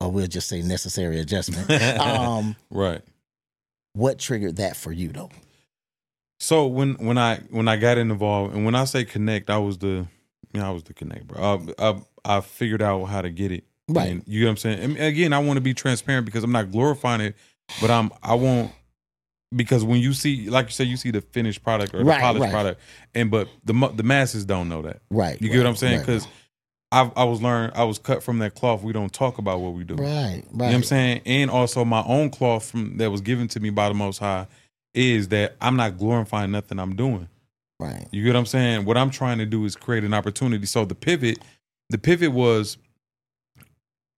or 0.00 0.10
we'll 0.10 0.26
just 0.26 0.48
say 0.48 0.62
necessary 0.62 1.20
adjustment, 1.20 1.70
um, 2.00 2.56
right. 2.70 3.02
what 3.92 4.18
triggered 4.18 4.56
that 4.56 4.76
for 4.76 4.90
you 4.92 5.08
though? 5.08 5.30
So 6.40 6.66
when 6.66 6.94
when 6.94 7.16
I 7.18 7.36
when 7.50 7.68
I 7.68 7.76
got 7.76 7.98
involved 7.98 8.54
and 8.54 8.64
when 8.64 8.74
I 8.74 8.84
say 8.84 9.04
connect, 9.04 9.50
I 9.50 9.58
was 9.58 9.78
the 9.78 10.06
you 10.52 10.60
know, 10.60 10.66
I 10.66 10.70
was 10.70 10.84
the 10.84 10.94
connect, 10.94 11.26
bro. 11.26 11.72
I, 11.78 11.88
I 11.90 12.00
I 12.24 12.40
figured 12.40 12.80
out 12.82 13.04
how 13.04 13.22
to 13.22 13.30
get 13.30 13.50
it. 13.52 13.64
Right. 13.88 14.10
And 14.10 14.22
you 14.26 14.40
know 14.40 14.46
what 14.46 14.50
I'm 14.52 14.56
saying? 14.56 14.78
And 14.80 14.98
again, 14.98 15.32
I 15.32 15.38
want 15.38 15.56
to 15.56 15.60
be 15.60 15.74
transparent 15.74 16.24
because 16.26 16.44
I'm 16.44 16.52
not 16.52 16.70
glorifying 16.72 17.20
it, 17.20 17.36
but 17.80 17.90
I'm 17.90 18.10
I 18.22 18.34
won't 18.34 18.72
because 19.54 19.84
when 19.84 20.00
you 20.00 20.12
see 20.12 20.48
like 20.48 20.66
you 20.66 20.72
said, 20.72 20.86
you 20.88 20.96
see 20.96 21.10
the 21.10 21.20
finished 21.20 21.62
product 21.62 21.94
or 21.94 21.98
the 21.98 22.04
Right, 22.04 22.20
polished 22.20 22.42
right. 22.42 22.50
product, 22.52 22.80
and 23.14 23.30
but 23.30 23.48
the 23.64 23.72
the 23.94 24.02
masses 24.02 24.44
don't 24.44 24.68
know 24.68 24.82
that. 24.82 25.00
Right. 25.10 25.40
You 25.40 25.48
get 25.50 25.58
what 25.58 25.66
I'm 25.66 25.76
saying? 25.76 25.98
right, 25.98 26.06
Because 26.06 26.26
I 26.90 27.10
I 27.16 27.24
was 27.24 27.42
learned 27.42 27.72
I 27.74 27.84
was 27.84 27.98
cut 27.98 28.22
from 28.22 28.38
that 28.38 28.54
cloth. 28.54 28.82
We 28.82 28.92
don't 28.92 29.12
talk 29.12 29.38
about 29.38 29.60
what 29.60 29.74
we 29.74 29.84
do. 29.84 29.94
right, 29.96 30.06
right. 30.06 30.42
You 30.50 30.56
know 30.58 30.64
what 30.66 30.74
I'm 30.74 30.82
saying? 30.82 31.20
And 31.26 31.50
also 31.50 31.84
my 31.84 32.02
own 32.04 32.30
cloth 32.30 32.70
from 32.70 32.96
that 32.98 33.10
was 33.10 33.20
given 33.20 33.48
to 33.48 33.60
me 33.60 33.70
by 33.70 33.88
the 33.88 33.94
Most 33.94 34.18
High 34.18 34.46
is 34.94 35.28
that 35.28 35.56
I'm 35.60 35.76
not 35.76 35.98
glorifying 35.98 36.52
nothing 36.52 36.78
I'm 36.78 36.96
doing. 36.96 37.28
Right. 37.80 38.06
You 38.12 38.22
get 38.22 38.30
what 38.30 38.38
I'm 38.38 38.46
saying? 38.46 38.84
What 38.86 38.96
I'm 38.96 39.10
trying 39.10 39.38
to 39.38 39.46
do 39.46 39.64
is 39.64 39.74
create 39.76 40.04
an 40.04 40.14
opportunity. 40.14 40.64
So 40.66 40.84
the 40.84 40.94
pivot, 40.94 41.38
the 41.90 41.98
pivot 41.98 42.30
was 42.32 42.78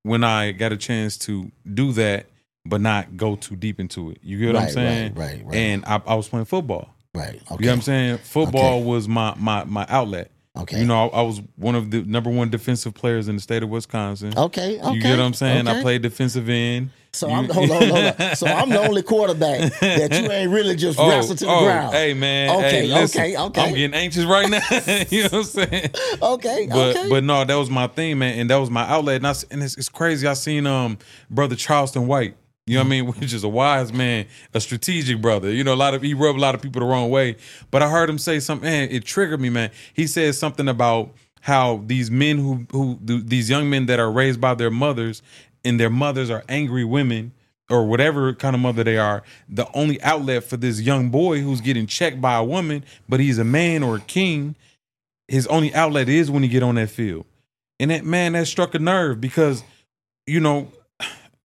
when 0.06 0.24
I 0.24 0.52
got 0.52 0.72
a 0.72 0.76
chance 0.76 1.18
to 1.18 1.50
do 1.74 1.92
that, 1.92 2.26
but 2.64 2.80
not 2.80 3.16
go 3.16 3.36
too 3.36 3.56
deep 3.56 3.78
into 3.80 4.10
it. 4.10 4.18
You 4.22 4.38
get 4.38 4.54
what 4.54 4.62
I'm 4.64 4.70
saying? 4.70 5.14
right, 5.14 5.36
right, 5.36 5.46
right. 5.46 5.54
And 5.56 5.84
I, 5.84 6.00
I 6.06 6.14
was 6.14 6.28
playing 6.28 6.46
football. 6.46 6.94
Right. 7.14 7.40
Okay. 7.50 7.56
You 7.60 7.66
know 7.66 7.72
what 7.72 7.76
I'm 7.76 7.82
saying? 7.82 8.18
Football 8.18 8.78
Okay. 8.80 8.84
was 8.84 9.08
my 9.08 9.34
my 9.36 9.64
my 9.64 9.86
outlet. 9.88 10.30
Okay. 10.58 10.78
You 10.80 10.86
know, 10.86 11.08
I, 11.10 11.18
I 11.18 11.22
was 11.22 11.42
one 11.56 11.74
of 11.74 11.90
the 11.90 12.02
number 12.02 12.30
one 12.30 12.48
defensive 12.50 12.94
players 12.94 13.28
in 13.28 13.36
the 13.36 13.42
state 13.42 13.62
of 13.62 13.68
Wisconsin. 13.68 14.32
Okay. 14.36 14.78
Okay. 14.80 14.92
You 14.94 15.00
get 15.02 15.18
what 15.18 15.24
I'm 15.24 15.34
saying? 15.34 15.68
I 15.68 15.82
played 15.82 16.02
defensive 16.02 16.48
end. 16.48 16.90
So 17.16 17.30
I'm 17.30 17.48
hold 17.48 17.70
on, 17.70 17.88
hold 17.88 18.20
on. 18.20 18.36
So 18.36 18.46
I'm 18.46 18.68
the 18.68 18.80
only 18.80 19.02
quarterback 19.02 19.72
that 19.80 20.22
you 20.22 20.30
ain't 20.30 20.50
really 20.50 20.76
just 20.76 20.98
wrestled 20.98 21.38
to 21.38 21.46
the 21.46 21.58
ground. 21.58 21.88
Oh, 21.88 21.92
Hey 21.92 22.12
man. 22.14 22.50
Okay, 22.58 22.70
hey, 22.70 22.86
listen, 22.86 23.20
okay, 23.20 23.36
okay. 23.36 23.60
I'm 23.62 23.74
getting 23.74 23.94
anxious 23.94 24.24
right 24.24 24.48
now. 24.50 24.60
you 25.10 25.22
know 25.22 25.28
what 25.28 25.34
I'm 25.34 25.42
saying? 25.44 25.90
Okay. 26.20 26.66
But 26.70 26.96
okay. 26.96 27.08
but 27.08 27.24
no, 27.24 27.44
that 27.44 27.54
was 27.54 27.70
my 27.70 27.86
thing, 27.86 28.18
man, 28.18 28.38
and 28.38 28.50
that 28.50 28.56
was 28.56 28.70
my 28.70 28.82
outlet. 28.82 29.16
And, 29.16 29.26
I, 29.26 29.34
and 29.50 29.62
it's, 29.62 29.76
it's 29.78 29.88
crazy. 29.88 30.26
I 30.26 30.34
seen 30.34 30.66
um 30.66 30.98
brother 31.30 31.56
Charleston 31.56 32.06
White. 32.06 32.36
You 32.66 32.74
know 32.74 32.80
what 32.80 32.86
I 32.86 32.90
mean? 32.90 33.06
Which 33.20 33.32
is 33.32 33.44
a 33.44 33.48
wise 33.48 33.92
man, 33.92 34.26
a 34.52 34.60
strategic 34.60 35.22
brother. 35.22 35.50
You 35.50 35.64
know, 35.64 35.72
a 35.72 35.76
lot 35.76 35.94
of 35.94 36.02
he 36.02 36.14
rubbed 36.14 36.38
a 36.38 36.42
lot 36.42 36.54
of 36.54 36.60
people 36.60 36.80
the 36.80 36.86
wrong 36.86 37.10
way. 37.10 37.36
But 37.70 37.82
I 37.82 37.88
heard 37.88 38.10
him 38.10 38.18
say 38.18 38.40
something, 38.40 38.68
man, 38.68 38.88
it 38.90 39.04
triggered 39.04 39.40
me, 39.40 39.48
man. 39.48 39.70
He 39.94 40.06
said 40.06 40.34
something 40.34 40.68
about 40.68 41.12
how 41.40 41.82
these 41.86 42.10
men 42.10 42.38
who 42.38 42.66
who 42.72 42.98
these 43.00 43.48
young 43.48 43.70
men 43.70 43.86
that 43.86 44.00
are 44.00 44.10
raised 44.10 44.40
by 44.40 44.54
their 44.54 44.70
mothers 44.70 45.22
and 45.64 45.78
their 45.80 45.90
mothers 45.90 46.30
are 46.30 46.44
angry 46.48 46.84
women 46.84 47.32
or 47.68 47.84
whatever 47.86 48.32
kind 48.32 48.54
of 48.54 48.60
mother 48.62 48.84
they 48.84 48.96
are, 48.96 49.22
the 49.48 49.66
only 49.74 50.00
outlet 50.02 50.44
for 50.44 50.56
this 50.56 50.80
young 50.80 51.08
boy 51.10 51.40
who's 51.40 51.60
getting 51.60 51.86
checked 51.86 52.20
by 52.20 52.34
a 52.36 52.44
woman, 52.44 52.84
but 53.08 53.18
he's 53.18 53.38
a 53.38 53.44
man 53.44 53.82
or 53.82 53.96
a 53.96 54.00
king, 54.00 54.54
his 55.26 55.46
only 55.48 55.74
outlet 55.74 56.08
is 56.08 56.30
when 56.30 56.42
he 56.44 56.48
get 56.48 56.62
on 56.62 56.76
that 56.76 56.90
field. 56.90 57.24
And 57.80 57.90
that 57.90 58.04
man, 58.04 58.32
that 58.34 58.46
struck 58.46 58.74
a 58.74 58.78
nerve 58.78 59.20
because, 59.20 59.64
you 60.26 60.38
know, 60.40 60.68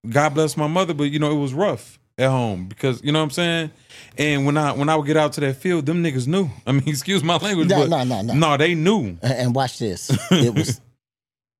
God 0.08 0.30
bless 0.34 0.56
my 0.56 0.66
mother, 0.68 0.94
but 0.94 1.04
you 1.04 1.18
know, 1.18 1.30
it 1.32 1.40
was 1.40 1.52
rough 1.54 1.98
at 2.18 2.28
home 2.30 2.66
because 2.66 3.02
you 3.02 3.10
know 3.12 3.18
what 3.18 3.24
I'm 3.24 3.30
saying? 3.30 3.70
And 4.18 4.46
when 4.46 4.56
I 4.56 4.72
when 4.72 4.88
I 4.88 4.96
would 4.96 5.06
get 5.06 5.16
out 5.16 5.32
to 5.34 5.40
that 5.42 5.56
field, 5.56 5.86
them 5.86 6.02
niggas 6.04 6.26
knew. 6.26 6.48
I 6.66 6.72
mean, 6.72 6.86
excuse 6.88 7.22
my 7.24 7.36
language, 7.36 7.68
No, 7.68 7.80
but 7.80 7.88
no, 7.88 8.04
no, 8.04 8.22
no. 8.22 8.34
no, 8.34 8.56
they 8.56 8.74
knew. 8.74 9.16
And- 9.20 9.22
and 9.22 9.54
watch 9.54 9.78
this. 9.78 10.10
It 10.30 10.54
was 10.54 10.80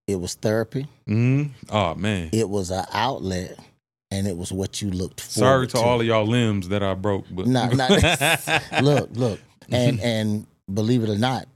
it 0.06 0.16
was 0.16 0.34
therapy. 0.34 0.86
hmm 1.06 1.44
Oh 1.70 1.94
man. 1.94 2.30
It 2.32 2.48
was 2.48 2.70
an 2.70 2.84
outlet, 2.92 3.58
and 4.10 4.26
it 4.26 4.36
was 4.36 4.52
what 4.52 4.82
you 4.82 4.90
looked 4.90 5.20
for. 5.20 5.30
Sorry 5.30 5.66
to 5.68 5.78
all 5.78 6.00
of 6.00 6.06
y'all 6.06 6.26
limbs 6.26 6.68
that 6.68 6.82
I 6.82 6.94
broke, 6.94 7.26
but 7.30 7.46
No, 7.46 7.68
look, 8.82 9.08
look, 9.12 9.40
and 9.70 10.00
and 10.12 10.46
believe 10.72 11.02
it 11.04 11.10
or 11.10 11.18
not, 11.18 11.46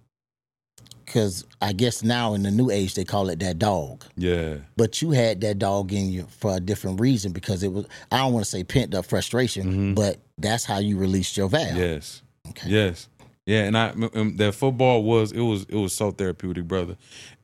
because 1.05 1.45
I 1.61 1.73
guess 1.73 2.03
now 2.03 2.35
in 2.35 2.43
the 2.43 2.51
new 2.51 2.71
age 2.71 2.95
they 2.95 3.05
call 3.05 3.29
it 3.31 3.39
that 3.41 3.59
dog. 3.59 4.05
yeah, 4.17 4.57
But 4.77 5.03
you 5.03 5.11
had 5.11 5.41
that 5.43 5.59
dog 5.59 5.93
in 5.93 6.11
you 6.11 6.27
for 6.39 6.57
a 6.57 6.61
different 6.61 7.01
reason 7.01 7.33
because 7.33 7.63
it 7.63 7.73
was 7.73 7.87
I 8.13 8.19
don't 8.19 8.33
want 8.33 8.45
to 8.45 8.51
say 8.51 8.65
pent 8.65 8.95
up 8.95 9.07
frustration, 9.07 9.93
Mhm. 9.93 9.95
but 9.95 10.19
that's 10.39 10.65
how 10.65 10.79
you 10.79 10.99
released 10.99 11.37
your 11.37 11.49
valve. 11.49 11.77
yes, 11.77 12.23
Okay. 12.51 12.69
yes, 12.71 13.09
yeah. 13.47 13.63
And 13.63 13.79
I 13.79 13.89
um, 14.15 14.37
that 14.37 14.55
football 14.55 15.03
was 15.03 15.33
it 15.33 15.41
was 15.41 15.65
it 15.65 15.77
was 15.77 15.95
so 15.95 16.11
therapeutic, 16.11 16.69
brother. 16.69 16.97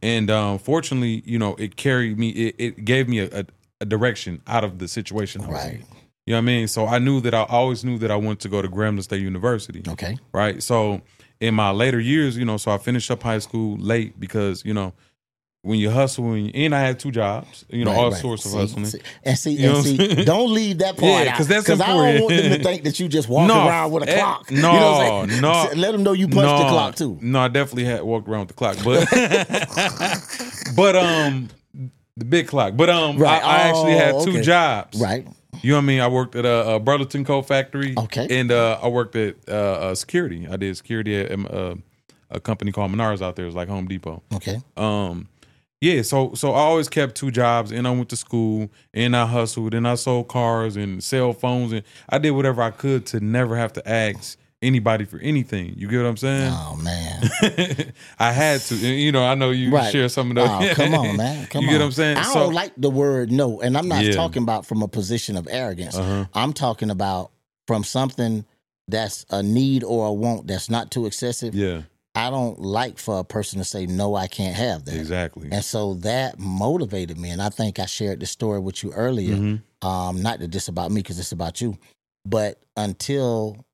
And 0.03 0.31
um, 0.31 0.59
fortunately, 0.59 1.23
you 1.25 1.39
know, 1.39 1.55
it 1.55 1.77
carried 1.77 2.19
me. 2.19 2.31
It, 2.31 2.55
it 2.59 2.85
gave 2.85 3.09
me 3.09 3.21
a, 3.21 3.41
a, 3.41 3.45
a 3.81 3.85
direction 3.87 4.43
out 4.47 4.65
of 4.65 4.79
the 4.79 4.89
situation. 4.89 5.43
I 5.43 5.49
was 5.49 5.65
in. 5.65 5.71
Right. 5.71 5.85
You 6.27 6.35
know 6.35 6.39
what 6.39 6.43
I 6.43 6.47
mean? 6.47 6.69
So 6.69 6.87
I 6.87 6.99
knew 6.99 7.21
that 7.23 7.35
I 7.35 7.43
always 7.49 7.85
knew 7.85 7.99
that 7.99 8.11
I 8.11 8.17
wanted 8.17 8.41
to 8.41 8.49
go 8.49 8.63
to 8.63 8.69
Grambling 8.69 9.03
State 9.03 9.23
University. 9.23 9.83
Okay. 9.89 10.19
Right. 10.33 10.63
So 10.63 11.03
in 11.41 11.55
my 11.55 11.71
later 11.73 11.99
years, 11.99 12.37
you 12.37 12.45
know, 12.45 12.57
so 12.57 12.71
I 12.71 12.79
finished 12.79 13.11
up 13.11 13.23
high 13.25 13.41
school 13.41 13.77
late 13.79 14.21
because, 14.21 14.65
you 14.65 14.73
know, 14.73 14.95
when 15.65 15.79
you 15.79 15.91
hustle 15.91 16.33
and, 16.33 16.75
I 16.75 16.81
had 16.81 16.99
two 16.99 17.13
jobs, 17.13 17.65
you 17.71 17.85
know, 17.85 17.93
Right, 17.93 17.99
all 17.99 18.11
right. 18.11 18.21
sorts 18.21 18.45
of 18.45 18.51
See, 18.51 18.59
hustling. 18.59 18.85
see- 18.87 19.01
and 19.23 19.39
see, 19.39 19.51
You 19.53 19.71
and 19.77 19.85
see, 19.85 20.25
don't 20.25 20.53
leave 20.53 20.79
that 20.79 20.97
part 20.99 21.25
Yeah, 21.25 21.31
out 21.33 21.37
'cause 21.39 21.47
that's 21.47 21.71
I 21.71 21.77
don't 21.77 22.21
want 22.21 22.29
them 22.35 22.59
to 22.59 22.65
think 22.65 22.83
that 22.83 22.99
you 22.99 23.07
just 23.09 23.29
walk 23.29 23.47
No, 23.47 23.69
around 23.69 23.93
with 23.93 24.03
a 24.03 24.11
eh, 24.11 24.19
clock. 24.21 24.51
no, 24.51 24.57
you 24.75 24.81
know 24.81 24.93
what 24.93 25.31
I'm 25.31 25.41
no. 25.41 25.71
Let 25.81 25.93
them 25.93 26.03
know 26.03 26.13
you 26.13 26.27
punched 26.27 26.59
the 26.59 26.69
clock 26.69 26.97
too. 26.97 27.17
No, 27.23 27.39
I 27.41 27.49
definitely 27.49 27.85
had 27.85 28.03
walked 28.03 28.29
around 28.29 28.41
with 28.41 28.49
the 28.49 28.55
clock, 28.55 28.77
but 28.85 29.09
but 30.77 30.97
um 30.97 31.49
the 32.17 32.25
big 32.25 32.49
clock. 32.49 32.77
But 32.77 32.91
um 32.91 33.17
Right. 33.17 33.43
I, 33.43 33.59
I 33.59 33.59
actually 33.69 33.93
had 33.93 34.15
Oh, 34.17 34.25
two 34.25 34.33
okay. 34.33 34.43
jobs. 34.43 35.01
Right. 35.01 35.27
You 35.63 35.71
know 35.71 35.77
what 35.77 35.83
I 35.83 35.87
mean? 35.87 36.01
I 36.01 36.09
worked 36.09 36.35
at 36.35 36.45
a, 36.45 36.71
a 36.73 36.81
Burlington 36.81 37.25
Coat 37.25 37.43
Factory. 37.43 37.95
Okay. 37.97 38.27
And 38.41 38.51
uh, 38.51 38.81
I 38.83 38.89
worked 38.89 39.15
at 39.15 39.37
uh, 39.49 39.53
uh, 39.53 39.95
security. 39.95 40.49
I 40.51 40.57
did 40.57 40.77
security 40.77 41.15
at 41.21 41.31
um, 41.31 41.47
uh, 41.49 41.75
a 42.31 42.41
company 42.41 42.73
called 42.73 42.91
Menards 42.91 43.23
out 43.23 43.37
there. 43.37 43.47
It's 43.47 43.55
like 43.55 43.69
Home 43.69 43.87
Depot. 43.87 44.23
Okay. 44.35 44.61
Um, 44.77 45.29
yeah. 45.83 46.01
So 46.03 46.33
so 46.35 46.53
I 46.53 46.61
always 46.61 46.89
kept 46.89 47.15
two 47.17 47.31
jobs, 47.31 47.73
and 47.73 47.87
I 47.87 47.91
went 47.91 48.09
to 48.11 48.17
school, 48.17 48.71
and 48.95 49.15
I 49.15 49.27
hustled, 49.27 49.75
and 49.75 49.87
I 49.87 49.97
sold 49.97 50.29
cars 50.29 50.77
and 50.77 51.03
cell 51.05 51.33
phones, 51.35 51.73
and 51.73 51.83
I 52.09 52.17
did 52.19 52.31
whatever 52.31 52.63
I 52.63 52.71
could 52.71 53.05
to 53.07 53.21
never 53.21 53.57
have 53.57 53.73
to 53.75 53.87
ask 53.89 54.39
anybody 54.63 55.05
for 55.05 55.19
anything. 55.19 55.75
You 55.77 55.89
get 55.89 55.99
what 55.99 56.07
I'm 56.07 56.17
saying? 56.17 56.53
Oh 56.55 56.77
man. 56.77 57.21
I 58.21 58.31
had 58.31 58.61
to. 58.61 58.75
And, 58.75 59.01
You 59.01 59.11
know, 59.11 59.25
I 59.25 59.35
know 59.35 59.51
you 59.51 59.71
Right. 59.73 59.91
share 59.91 60.09
some 60.09 60.31
of 60.31 60.37
those. 60.37 60.49
Oh, 60.49 60.75
come 60.75 60.95
on, 60.95 61.17
man. 61.25 61.47
Come 61.47 61.63
you 61.65 61.69
on. 61.69 61.75
get 61.75 61.79
what 61.81 61.87
I'm 61.87 61.93
saying? 61.93 62.17
I 62.19 62.23
So- 62.23 62.35
don't 62.45 62.55
like 62.55 62.73
the 62.77 62.89
word 62.91 63.33
no, 63.33 63.61
and 63.61 63.77
I'm 63.77 63.89
not 63.89 64.05
Yeah. 64.05 64.13
talking 64.13 64.43
about 64.45 64.65
from 64.65 64.81
a 64.83 64.89
position 64.89 65.37
of 65.37 65.49
arrogance. 65.51 65.97
Uh-huh. 65.97 66.27
I'm 66.33 66.53
talking 66.53 66.91
about 66.91 67.33
from 67.67 67.83
something 67.85 68.45
that's 68.87 69.27
a 69.31 69.43
need 69.43 69.83
or 69.85 70.07
a 70.07 70.13
want 70.13 70.47
that's 70.47 70.71
not 70.71 70.91
too 70.93 71.07
excessive. 71.07 71.55
Yeah. 71.57 71.83
I 72.15 72.29
don't 72.29 72.59
like 72.61 72.99
for 72.99 73.19
a 73.21 73.25
person 73.25 73.59
to 73.59 73.65
say 73.65 73.87
no, 73.87 74.15
I 74.15 74.27
can't 74.27 74.55
have 74.55 74.85
that. 74.85 74.95
Exactly. 74.95 75.49
And 75.51 75.65
so 75.65 75.95
that 75.95 76.39
motivated 76.39 77.19
me. 77.19 77.31
And 77.31 77.41
I 77.41 77.49
think 77.49 77.79
I 77.79 77.87
shared 77.87 78.21
the 78.21 78.27
story 78.27 78.59
with 78.59 78.83
you 78.83 78.93
earlier. 78.93 79.35
Mhm. 79.35 79.63
Um, 79.81 80.23
not 80.23 80.39
that 80.41 80.53
this 80.53 80.69
about 80.69 80.91
me 80.91 81.01
because 81.01 81.19
it's 81.19 81.33
about 81.33 81.61
you. 81.61 81.79
But 82.27 82.61
until 82.77 83.65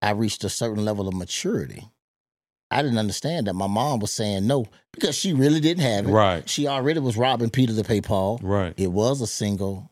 I 0.00 0.10
reached 0.12 0.44
a 0.44 0.48
certain 0.48 0.84
level 0.84 1.08
of 1.08 1.14
maturity, 1.14 1.88
I 2.70 2.82
didn't 2.82 2.98
understand 2.98 3.46
that 3.48 3.54
my 3.54 3.66
mom 3.66 3.98
was 3.98 4.12
saying 4.12 4.46
no 4.46 4.66
because 4.92 5.16
she 5.16 5.32
really 5.32 5.58
didn't 5.60 5.82
have 5.82 6.06
it. 6.06 6.12
Right. 6.12 6.48
She 6.48 6.68
already 6.68 7.00
was 7.00 7.16
robbing 7.16 7.50
Peter 7.50 7.74
to 7.74 7.82
pay 7.82 8.00
Paul. 8.00 8.38
Right. 8.42 8.74
It 8.76 8.92
was 8.92 9.20
a 9.20 9.26
single 9.26 9.90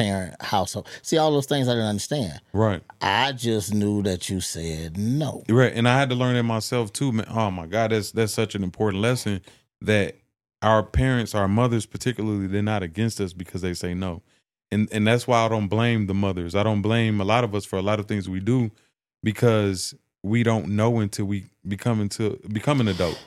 parent 0.00 0.40
household. 0.40 0.88
See, 1.02 1.18
all 1.18 1.30
those 1.32 1.46
things 1.46 1.68
I 1.68 1.72
didn't 1.72 1.88
understand. 1.88 2.40
Right. 2.52 2.82
I 3.00 3.32
just 3.32 3.74
knew 3.74 4.02
that 4.02 4.30
you 4.30 4.40
said 4.40 4.96
no. 4.96 5.42
Right, 5.48 5.72
and 5.74 5.88
I 5.88 5.98
had 5.98 6.08
to 6.10 6.14
learn 6.14 6.36
it 6.36 6.42
myself 6.42 6.92
too, 6.92 7.12
man. 7.12 7.26
Oh 7.28 7.50
my 7.50 7.66
God, 7.66 7.90
that's 7.90 8.10
that's 8.12 8.32
such 8.32 8.54
an 8.54 8.64
important 8.64 9.02
lesson 9.02 9.42
that 9.82 10.16
our 10.62 10.82
parents, 10.82 11.34
our 11.34 11.48
mothers 11.48 11.86
particularly, 11.86 12.46
they're 12.46 12.62
not 12.62 12.82
against 12.82 13.20
us 13.20 13.32
because 13.32 13.60
they 13.60 13.74
say 13.74 13.94
no. 13.94 14.22
And 14.70 14.88
and 14.92 15.06
that's 15.06 15.26
why 15.26 15.44
I 15.44 15.48
don't 15.48 15.68
blame 15.68 16.06
the 16.06 16.14
mothers. 16.14 16.54
I 16.54 16.62
don't 16.62 16.82
blame 16.82 17.20
a 17.20 17.24
lot 17.24 17.44
of 17.44 17.54
us 17.54 17.64
for 17.64 17.78
a 17.78 17.82
lot 17.82 18.00
of 18.00 18.06
things 18.06 18.28
we 18.28 18.40
do 18.40 18.70
because 19.22 19.94
we 20.22 20.42
don't 20.42 20.68
know 20.68 20.98
until 20.98 21.24
we 21.26 21.46
become 21.66 22.00
into 22.00 22.38
become 22.52 22.80
an 22.80 22.88
adult. 22.88 23.18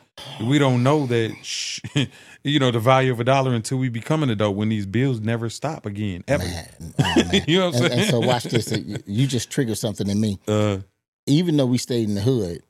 We 0.42 0.60
don't 0.60 0.84
know 0.84 1.08
that 1.08 1.36
sh- 1.42 1.80
you 2.44 2.60
know 2.60 2.72
the 2.72 2.80
value 2.80 3.12
of 3.12 3.20
a 3.20 3.24
dollar 3.24 3.54
until 3.54 3.80
we 3.80 3.90
become 3.90 4.22
an 4.24 4.30
adult 4.30 4.56
when 4.56 4.70
these 4.70 4.86
bills 4.86 5.20
never 5.20 5.50
stop 5.50 5.86
again 5.86 6.24
ever. 6.28 6.44
Man, 6.44 6.70
oh, 7.00 7.16
man. 7.16 7.44
You 7.48 7.60
know 7.60 7.66
what 7.68 7.76
I'm 7.78 7.84
and, 7.86 7.94
and 7.94 8.02
saying? 8.02 8.12
so 8.12 8.20
watch 8.20 8.44
this. 8.44 8.72
You 9.08 9.28
just 9.28 9.50
triggered 9.50 9.78
something 9.78 10.08
in 10.10 10.20
me. 10.20 10.40
Uh, 10.48 10.80
Even 11.26 11.58
though 11.58 11.66
we 11.66 11.78
stayed 11.80 12.08
in 12.08 12.16
the 12.16 12.22
hood, 12.22 12.62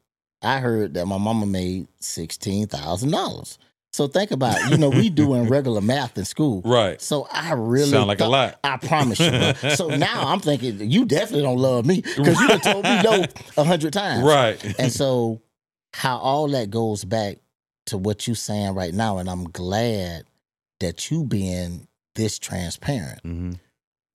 I 0.41 0.59
heard 0.59 0.93
that 0.93 1.05
my 1.05 1.17
mama 1.17 1.45
made 1.45 1.87
sixteen 1.99 2.67
thousand 2.67 3.11
dollars. 3.11 3.57
So 3.93 4.07
think 4.07 4.31
about, 4.31 4.59
it. 4.59 4.71
you 4.71 4.77
know, 4.77 4.89
we 4.89 5.09
doing 5.11 5.47
regular 5.49 5.79
math 5.79 6.17
in 6.17 6.25
school. 6.25 6.61
Right. 6.65 6.99
So 6.99 7.27
I 7.31 7.53
really 7.53 7.91
Sound 7.91 8.07
like 8.07 8.21
a 8.21 8.25
lot. 8.25 8.59
I 8.63 8.77
promise 8.77 9.19
you. 9.19 9.29
bro. 9.29 9.53
so 9.75 9.89
now 9.95 10.25
I'm 10.27 10.39
thinking 10.39 10.89
you 10.89 11.05
definitely 11.05 11.43
don't 11.43 11.59
love 11.59 11.85
me 11.85 12.01
because 12.01 12.41
you 12.41 12.47
done 12.47 12.59
told 12.61 12.83
me 12.85 13.01
no 13.03 13.25
a 13.55 13.63
hundred 13.63 13.93
times. 13.93 14.23
Right. 14.23 14.79
And 14.79 14.91
so 14.91 15.41
how 15.93 16.17
all 16.17 16.47
that 16.49 16.71
goes 16.71 17.05
back 17.05 17.37
to 17.85 17.97
what 17.99 18.27
you 18.27 18.33
saying 18.33 18.73
right 18.73 18.93
now, 18.93 19.19
and 19.19 19.29
I'm 19.29 19.43
glad 19.45 20.23
that 20.79 21.11
you 21.11 21.23
being 21.23 21.87
this 22.15 22.39
transparent. 22.39 23.19
hmm 23.21 23.51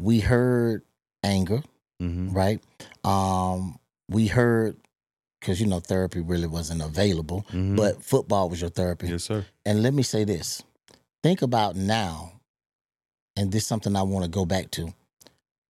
We 0.01 0.19
heard 0.21 0.83
anger, 1.23 1.63
hmm 2.01 2.33
right? 2.33 2.61
Um, 3.05 3.79
we 4.09 4.27
heard 4.27 4.77
because 5.41 5.61
you 5.61 5.67
know 5.67 5.81
therapy 5.81 6.21
really 6.21 6.47
wasn't 6.47 6.83
available, 6.83 7.45
hmm 7.51 7.77
but 7.77 8.03
football 8.03 8.49
was 8.51 8.61
your 8.61 8.71
therapy. 8.71 9.09
yes, 9.09 9.25
sir. 9.25 9.45
And 9.65 9.83
let 9.83 9.95
me 9.95 10.03
say 10.03 10.25
this: 10.25 10.63
think 11.23 11.43
about 11.43 11.77
now, 11.77 12.41
and 13.37 13.53
this 13.53 13.63
is 13.63 13.69
something 13.69 13.95
I 13.97 14.03
want 14.03 14.25
to 14.25 14.31
go 14.31 14.45
back 14.45 14.71
to. 14.73 14.93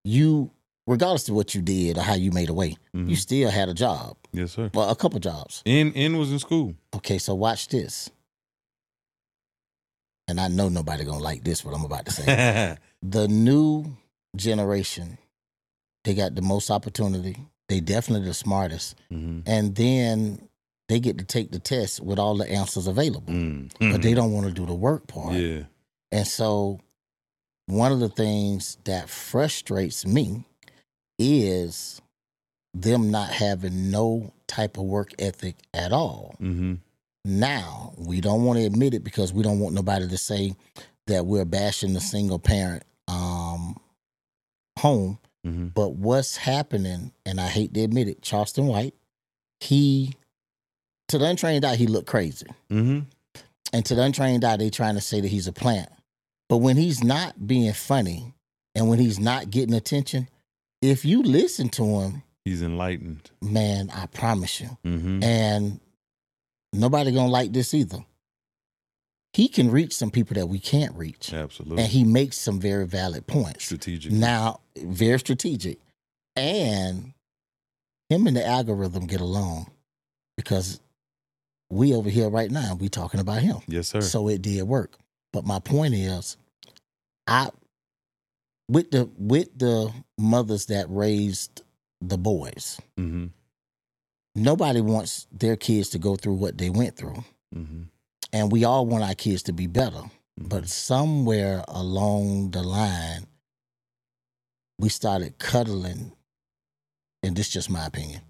You, 0.03 0.49
regardless 0.87 1.27
of 1.29 1.35
what 1.35 1.53
you 1.53 1.61
did 1.61 1.97
or 1.97 2.01
how 2.01 2.15
you 2.15 2.31
made 2.31 2.49
away, 2.49 2.77
Mhm. 2.95 3.09
you 3.09 3.15
still 3.15 3.49
had 3.51 3.69
a 3.69 3.73
job, 3.73 4.17
Yes, 4.31 4.53
sir. 4.53 4.71
well, 4.73 4.89
a 4.89 4.95
couple 4.95 5.19
jobs. 5.19 5.61
N 5.65 5.91
N 5.95 6.17
was 6.17 6.31
in 6.31 6.39
school. 6.39 6.73
Okay, 6.95 7.17
so 7.19 7.35
watch 7.35 7.67
this. 7.67 8.09
And 10.27 10.39
I 10.39 10.47
know 10.47 10.69
nobody 10.69 11.03
gonna 11.05 11.23
like 11.23 11.43
this. 11.43 11.65
What 11.65 11.73
I'm 11.75 11.83
about 11.85 12.05
to 12.05 12.11
say. 12.11 12.77
the 13.01 13.27
new 13.27 13.97
generation, 14.35 15.17
they 16.03 16.13
got 16.13 16.35
the 16.35 16.41
most 16.41 16.69
opportunity. 16.69 17.37
They 17.69 17.79
definitely 17.79 18.27
the 18.27 18.33
smartest, 18.33 18.97
hmm 19.09 19.39
and 19.45 19.75
then 19.75 20.47
they 20.89 20.99
get 20.99 21.19
to 21.19 21.23
take 21.23 21.51
the 21.51 21.59
test 21.59 22.01
with 22.01 22.17
all 22.17 22.35
the 22.35 22.49
answers 22.51 22.87
available. 22.87 23.31
mm 23.31 23.71
But 23.79 24.01
they 24.01 24.13
don't 24.15 24.33
want 24.33 24.47
to 24.47 24.53
do 24.53 24.65
the 24.65 24.73
work 24.73 25.07
part. 25.07 25.35
Yeah. 25.35 25.63
And 26.11 26.27
so, 26.27 26.79
one 27.67 27.91
of 27.91 27.99
the 27.99 28.09
things 28.09 28.77
that 28.85 29.07
frustrates 29.09 30.05
me 30.05 30.45
is 31.19 32.01
them 32.73 33.11
not 33.11 33.29
having 33.29 33.91
no 33.91 34.33
type 34.47 34.77
of 34.77 34.83
work 34.85 35.11
ethic 35.19 35.55
at 35.73 35.91
all. 35.91 36.35
hmm 36.39 36.75
Now, 37.23 37.93
we 37.97 38.21
don't 38.21 38.43
want 38.45 38.57
to 38.59 38.65
admit 38.65 38.93
it 38.95 39.03
because 39.03 39.31
we 39.31 39.43
don't 39.43 39.59
want 39.59 39.75
nobody 39.75 40.07
to 40.07 40.17
say 40.17 40.55
that 41.07 41.25
we're 41.25 41.45
bashing 41.45 41.93
the 41.93 42.01
single 42.01 42.39
parent 42.39 42.83
um, 43.07 43.75
home. 44.79 45.19
Hmm 45.43 45.67
But 45.67 45.93
what's 45.95 46.37
happening, 46.37 47.11
and 47.25 47.39
I 47.39 47.47
hate 47.47 47.73
to 47.73 47.81
admit 47.81 48.07
it, 48.07 48.21
Charleston 48.21 48.67
White, 48.67 48.93
he, 49.59 50.13
to 51.09 51.17
the 51.17 51.25
untrained 51.25 51.65
eye, 51.65 51.75
he 51.75 51.87
looked 51.87 52.07
crazy. 52.07 52.47
hmm 52.69 52.99
And 53.73 53.85
to 53.85 53.95
the 53.95 54.03
untrained 54.03 54.43
eye, 54.43 54.57
they're 54.57 54.69
trying 54.69 54.95
to 54.95 55.01
say 55.01 55.21
that 55.21 55.27
he's 55.27 55.47
a 55.47 55.53
plant. 55.53 55.89
But 56.49 56.57
when 56.57 56.77
he's 56.77 57.03
not 57.03 57.45
being 57.47 57.71
funny 57.73 58.33
and 58.75 58.89
when 58.89 58.99
he's 58.99 59.19
not 59.19 59.49
getting 59.51 59.75
attention, 59.75 60.27
if 60.81 61.05
you 61.05 61.21
listen 61.21 61.69
to 61.69 61.83
him, 61.83 62.23
He's 62.45 62.61
enlightened. 62.63 63.29
man, 63.41 63.91
I 63.93 64.05
promise 64.07 64.59
you. 64.61 64.69
hmm 64.83 65.21
And 65.21 65.79
nobody 66.73 67.11
gonna 67.11 67.29
like 67.31 67.51
this 67.51 67.73
either. 67.73 67.99
He 69.33 69.47
can 69.47 69.69
reach 69.69 69.93
some 69.93 70.09
people 70.11 70.35
that 70.35 70.47
we 70.47 70.59
can't 70.59 70.95
reach. 70.95 71.33
Absolutely. 71.33 71.83
And 71.83 71.91
he 71.91 72.03
makes 72.03 72.37
some 72.37 72.59
very 72.59 72.85
valid 72.87 73.27
points. 73.27 73.65
Strategic. 73.65 74.11
Now, 74.11 74.61
very 74.75 75.19
strategic. 75.19 75.77
And 76.35 77.13
him 78.09 78.25
and 78.27 78.35
the 78.35 78.45
algorithm 78.45 79.05
get 79.05 79.21
along 79.21 79.69
because 80.35 80.79
we 81.69 81.93
over 81.93 82.09
here 82.09 82.29
right 82.29 82.49
now, 82.49 82.75
we 82.79 82.89
talking 82.89 83.19
about 83.19 83.41
him. 83.41 83.57
yes, 83.67 83.87
sir. 83.89 84.01
So 84.01 84.27
it 84.29 84.41
did 84.41 84.63
work. 84.63 84.97
But 85.31 85.45
my 85.45 85.59
point 85.59 85.93
is, 85.93 86.37
I 87.27 87.49
with 88.67 88.89
the 88.89 89.09
with 89.17 89.49
the 89.57 89.91
mothers 90.17 90.65
that 90.67 90.87
raised 90.89 91.61
the 92.01 92.17
boys, 92.17 92.79
hmm 92.97 93.27
nobody 94.35 94.79
wants 94.81 95.27
their 95.31 95.55
kids 95.55 95.89
to 95.89 95.99
go 95.99 96.15
through 96.15 96.35
what 96.35 96.57
they 96.57 96.69
went 96.69 96.95
through. 96.95 97.23
hmm 97.53 97.83
And 98.31 98.51
we 98.51 98.63
all 98.63 98.85
want 98.85 99.03
our 99.03 99.15
kids 99.15 99.43
to 99.43 99.53
be 99.53 99.67
better. 99.67 99.97
Mm-hmm. 99.97 100.47
But 100.47 100.69
somewhere 100.69 101.63
along 101.67 102.51
the 102.51 102.63
line, 102.63 103.27
we 104.79 104.89
started 104.89 105.37
cuddling, 105.37 106.13
and 107.21 107.35
this 107.35 107.47
is 107.47 107.53
just 107.53 107.69
my 107.69 107.85
opinion. 107.85 108.21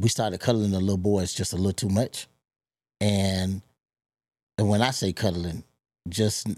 We 0.00 0.08
started 0.08 0.40
cuddling 0.40 0.72
the 0.72 0.80
little 0.80 0.96
boys 0.96 1.32
just 1.32 1.52
a 1.52 1.56
little 1.56 1.72
too 1.72 1.88
much. 1.88 2.26
And 3.00 3.62
and 4.58 4.68
when 4.68 4.82
I 4.82 4.90
say 4.90 5.12
cuddling, 5.12 5.64
just 6.08 6.48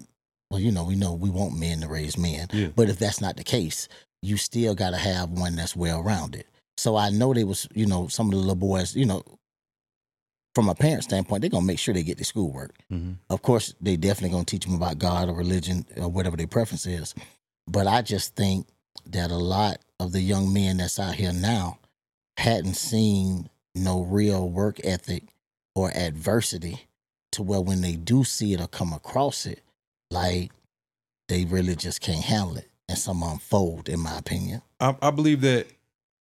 well, 0.50 0.60
you 0.60 0.72
know, 0.72 0.84
we 0.84 0.94
know 0.94 1.12
we 1.12 1.30
want 1.30 1.58
men 1.58 1.80
to 1.80 1.88
raise 1.88 2.16
men. 2.16 2.48
Yeah. 2.52 2.68
But 2.74 2.88
if 2.88 2.98
that's 2.98 3.20
not 3.20 3.36
the 3.36 3.44
case, 3.44 3.88
you 4.22 4.36
still 4.36 4.74
gotta 4.74 4.96
have 4.96 5.30
one 5.30 5.56
that's 5.56 5.76
well 5.76 6.02
rounded. 6.02 6.44
So 6.76 6.96
I 6.96 7.10
know 7.10 7.34
they 7.34 7.44
was, 7.44 7.68
you 7.74 7.86
know, 7.86 8.08
some 8.08 8.26
of 8.28 8.32
the 8.32 8.38
little 8.38 8.54
boys, 8.54 8.96
you 8.96 9.04
know, 9.04 9.22
from 10.54 10.68
a 10.68 10.74
parent 10.74 11.04
standpoint, 11.04 11.40
they're 11.40 11.50
gonna 11.50 11.66
make 11.66 11.78
sure 11.78 11.92
they 11.94 12.02
get 12.02 12.18
their 12.18 12.24
schoolwork. 12.24 12.74
hmm 12.88 13.12
Of 13.30 13.42
course, 13.42 13.74
they 13.80 13.96
definitely 13.96 14.30
gonna 14.30 14.44
teach 14.44 14.64
them 14.64 14.74
about 14.74 14.98
God 14.98 15.28
or 15.28 15.34
religion 15.34 15.86
or 15.96 16.08
whatever 16.08 16.36
their 16.36 16.46
preference 16.46 16.86
is. 16.86 17.14
But 17.66 17.86
I 17.86 18.02
just 18.02 18.36
think 18.36 18.66
that 19.06 19.30
a 19.30 19.36
lot 19.36 19.78
of 19.98 20.12
the 20.12 20.20
young 20.20 20.52
men 20.52 20.76
that's 20.78 20.98
out 20.98 21.14
here 21.14 21.32
now 21.32 21.78
hadn't 22.36 22.74
seen 22.74 23.48
no 23.74 24.02
real 24.02 24.48
work 24.48 24.80
ethic 24.84 25.24
or 25.74 25.90
adversity 25.96 26.86
to 27.32 27.42
where 27.42 27.60
when 27.60 27.80
they 27.80 27.96
do 27.96 28.22
see 28.22 28.52
it 28.52 28.60
or 28.60 28.68
come 28.68 28.92
across 28.92 29.46
it, 29.46 29.60
like 30.10 30.52
they 31.28 31.44
really 31.44 31.74
just 31.74 32.00
can't 32.00 32.24
handle 32.24 32.56
it. 32.56 32.68
And 32.88 32.98
some 32.98 33.22
unfold, 33.22 33.88
in 33.88 34.00
my 34.00 34.18
opinion. 34.18 34.60
I, 34.78 34.94
I 35.00 35.10
believe 35.10 35.40
that. 35.40 35.66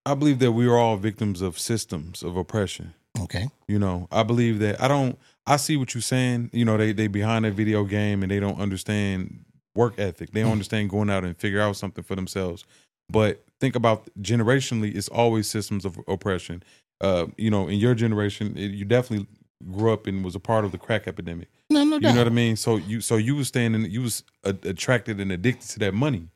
I 0.05 0.15
believe 0.15 0.39
that 0.41 0.53
we 0.53 0.67
are 0.67 0.77
all 0.77 0.97
victims 0.97 1.41
of 1.41 1.59
systems 1.59 2.23
of 2.23 2.37
oppression. 2.37 2.95
Okay. 3.23 3.49
You 3.69 3.79
know, 3.79 4.09
I 4.11 4.23
believe 4.23 4.59
that 4.61 4.81
I 4.81 4.89
don't. 4.89 5.19
I 5.47 5.57
see 5.57 5.77
what 5.77 5.95
you're 5.95 6.03
saying. 6.03 6.51
You 6.53 6.65
know, 6.65 6.77
they 6.77 6.93
they 6.93 7.07
behind 7.07 7.47
a 7.47 7.51
video 7.51 7.85
game 7.85 8.23
and 8.23 8.31
they 8.31 8.41
don't 8.41 8.61
understand 8.61 9.45
work 9.75 9.99
ethic. 9.99 10.33
They 10.33 10.43
don't 10.43 10.53
understand 10.53 10.91
going 10.91 11.11
out 11.11 11.25
and 11.25 11.37
figure 11.37 11.61
out 11.61 11.77
something 11.77 12.05
for 12.05 12.17
themselves. 12.17 12.65
But 13.11 13.45
think 13.61 13.75
about 13.75 14.09
generationally, 14.21 14.95
it's 14.95 15.09
always 15.09 15.49
systems 15.49 15.85
of 15.85 15.99
oppression. 16.07 16.63
Uh, 17.01 17.27
you 17.37 17.51
know, 17.51 17.69
in 17.69 17.79
your 17.79 17.95
generation, 17.95 18.57
it, 18.57 18.71
you 18.73 18.85
definitely 18.85 19.27
grew 19.73 19.93
up 19.93 20.07
and 20.07 20.25
was 20.25 20.35
a 20.35 20.41
part 20.41 20.65
of 20.65 20.73
the 20.73 20.79
crack 20.79 21.07
epidemic. 21.09 21.49
No, 21.69 21.83
no 21.85 21.97
You 21.97 22.01
doubt. 22.01 22.15
know 22.15 22.21
what 22.23 22.27
I 22.29 22.31
mean? 22.31 22.57
So 22.57 22.77
you 22.77 23.01
so 23.01 23.17
you 23.17 23.37
was 23.37 23.49
staying 23.49 23.75
in 23.75 23.85
you 23.91 24.03
was 24.03 24.23
a, 24.45 24.55
attracted 24.65 25.21
and 25.21 25.33
addicted 25.33 25.69
to 25.71 25.79
that 25.81 25.95
money. 25.95 26.29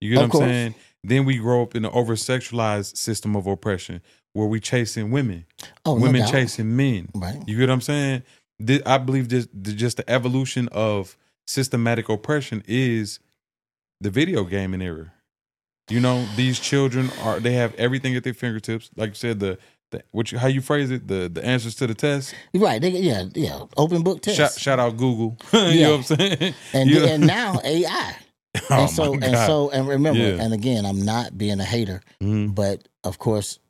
You 0.00 0.10
get 0.10 0.16
Of 0.16 0.20
what 0.20 0.24
I'm 0.24 0.30
course. 0.30 0.44
saying? 0.44 0.74
Then 1.02 1.24
we 1.24 1.38
grow 1.38 1.62
up 1.62 1.74
in 1.74 1.84
an 1.84 1.90
over 1.92 2.14
sexualized 2.14 2.96
system 2.96 3.34
of 3.34 3.46
oppression 3.46 4.02
where 4.32 4.46
we 4.46 4.60
chasing 4.60 5.10
women, 5.10 5.44
oh, 5.84 5.94
women 5.94 6.20
doubt. 6.22 6.30
chasing 6.30 6.76
men. 6.76 7.08
Right. 7.14 7.40
You 7.46 7.56
get 7.56 7.68
what 7.68 7.74
I'm 7.74 7.80
saying? 7.80 8.22
Thi- 8.64 8.84
I 8.84 8.98
believe 8.98 9.28
this 9.28 9.48
the- 9.52 9.72
just 9.72 9.96
the 9.96 10.08
evolution 10.10 10.68
of 10.68 11.16
systematic 11.46 12.08
oppression 12.08 12.62
is 12.66 13.18
the 14.00 14.10
video 14.10 14.44
gaming 14.44 14.82
era. 14.82 15.12
You 15.88 15.98
know, 16.00 16.24
these 16.36 16.60
children 16.60 17.10
are 17.22 17.40
they 17.40 17.52
have 17.54 17.74
everything 17.74 18.14
at 18.14 18.22
their 18.24 18.34
fingertips. 18.34 18.90
Like 18.96 19.08
you 19.10 19.14
said, 19.16 19.40
the, 19.40 19.58
the 19.90 20.04
what/how 20.12 20.46
you 20.46 20.60
phrase 20.60 20.90
it, 20.92 21.08
the 21.08 21.28
the 21.28 21.44
answers 21.44 21.74
to 21.76 21.86
the 21.88 21.94
test. 21.94 22.32
Right. 22.54 22.80
They, 22.80 22.90
yeah, 22.90 23.24
yeah. 23.34 23.64
Open 23.76 24.02
book 24.04 24.22
test. 24.22 24.36
Shout, 24.36 24.52
shout 24.52 24.78
out 24.78 24.96
Google. 24.96 25.36
you 25.52 25.58
Yeah. 25.60 25.86
know 25.88 25.96
what 25.96 26.10
I'm 26.12 26.16
saying? 26.18 26.54
and, 26.72 26.90
know- 26.94 27.04
and 27.04 27.26
now 27.26 27.60
AI. 27.64 28.16
oh 28.70 28.80
and 28.82 28.90
so 28.90 29.14
and 29.14 29.36
so 29.46 29.70
and 29.70 29.88
remember 29.88 30.18
Yeah. 30.20 30.42
and 30.42 30.52
again 30.52 30.84
i'm 30.84 31.00
not 31.04 31.38
being 31.38 31.60
a 31.60 31.64
hater 31.64 32.00
Mhm. 32.20 32.52
but 32.52 32.88
of 33.04 33.16
course 33.20 33.60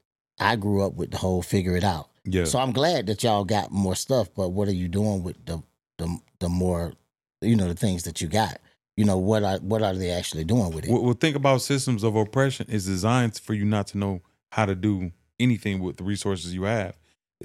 i 0.41 0.57
grew 0.57 0.83
up 0.85 0.95
with 0.95 1.11
the 1.11 1.19
whole 1.19 1.43
figure 1.43 1.77
it 1.77 1.85
out 1.85 2.09
yeah, 2.25 2.45
so 2.45 2.59
i'm 2.59 2.73
glad 2.73 3.07
that 3.07 3.23
y'all 3.23 3.45
got 3.45 3.71
more 3.71 3.95
stuff 3.95 4.29
but 4.35 4.49
what 4.51 4.69
are 4.69 4.75
you 4.75 4.89
doing 4.89 5.23
with 5.23 5.37
the 5.47 5.63
the, 5.99 6.19
the 6.41 6.49
more 6.49 6.93
you 7.41 7.55
know 7.57 7.69
the 7.69 7.75
things 7.75 8.03
that 8.05 8.21
you 8.21 8.29
got 8.29 8.59
you 8.97 9.05
know 9.05 9.17
what 9.19 9.43
are 9.43 9.59
what 9.59 9.83
are 9.83 9.95
they 9.95 10.11
actually 10.11 10.45
doing 10.45 10.71
with 10.73 10.85
it 10.85 10.91
Well, 10.91 11.15
think 11.15 11.37
about 11.37 11.63
systems 11.63 12.03
of 12.03 12.17
oppression 12.17 12.67
is 12.69 12.85
designed 12.87 13.39
for 13.39 13.55
you 13.55 13.65
not 13.65 13.87
to 13.89 13.99
know 13.99 14.21
how 14.53 14.67
to 14.67 14.75
do 14.75 15.13
anything 15.39 15.81
with 15.81 15.97
the 15.97 16.05
resources 16.05 16.53
you 16.55 16.65
have. 16.65 16.95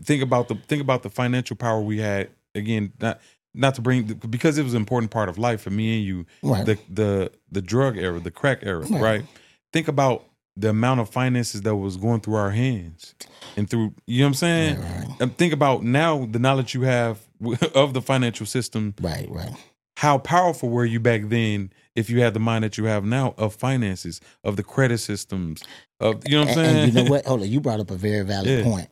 Think 0.01 0.21
about 0.21 0.49
the 0.49 0.55
think 0.55 0.81
about 0.81 1.03
the 1.03 1.10
financial 1.10 1.55
power 1.55 1.79
we 1.79 1.99
had. 1.99 2.29
Again, 2.55 2.91
not 2.99 3.21
not 3.53 3.75
to 3.75 3.81
bring 3.81 4.03
because 4.03 4.58
it 4.58 4.63
was 4.63 4.73
an 4.73 4.81
important 4.81 5.12
part 5.12 5.29
of 5.29 5.38
life 5.38 5.62
for 5.62 5.69
me 5.69 5.95
and 5.97 6.05
you. 6.05 6.25
right 6.43 6.65
The 6.65 6.77
the 6.89 7.31
the 7.51 7.62
drug 7.62 7.97
era, 7.97 8.19
the 8.19 8.31
crack 8.31 8.60
era, 8.63 8.79
Right. 8.89 9.02
right? 9.02 9.25
Think 9.71 9.87
about 9.87 10.25
the 10.58 10.69
amount 10.69 10.99
of 11.01 11.10
finances 11.10 11.62
that 11.63 11.75
was 11.75 11.97
going 11.97 12.21
through 12.21 12.35
our 12.35 12.51
hands 12.51 13.15
and 13.58 13.69
through. 13.69 13.93
You 14.08 14.19
know 14.19 14.25
what 14.25 14.29
I'm 14.29 14.33
saying? 14.35 14.79
right 14.79 14.89
right 15.08 15.17
And 15.21 15.37
think 15.37 15.53
about 15.53 15.83
now 15.83 16.25
the 16.25 16.39
knowledge 16.39 16.73
you 16.73 16.81
have 16.83 17.19
of 17.75 17.93
the 17.93 18.01
financial 18.01 18.45
system 18.45 18.93
right, 19.01 19.27
right. 19.29 19.53
how 19.97 20.17
powerful 20.17 20.69
were 20.69 20.85
you 20.85 20.99
back 20.99 21.23
then 21.25 21.71
if 21.95 22.10
you 22.10 22.21
had 22.21 22.33
the 22.33 22.39
mind 22.39 22.63
that 22.63 22.77
you 22.77 22.85
have 22.85 23.03
now 23.06 23.33
of 23.37 23.56
finances, 23.56 24.19
of 24.43 24.56
the 24.58 24.63
credit 24.63 24.97
systems, 24.99 25.63
of 25.99 26.23
you 26.25 26.31
know 26.37 26.41
what 26.41 26.49
I'm 26.49 26.56
saying? 26.56 26.77
and 26.77 26.93
you 26.95 27.03
know 27.03 27.10
what 27.10 27.25
hold 27.25 27.41
on 27.41 27.49
you 27.49 27.60
brought 27.62 27.79
up 27.79 27.91
a 27.91 27.95
very 27.95 28.23
valid 28.25 28.47
Yeah. 28.49 28.63
point 28.63 28.89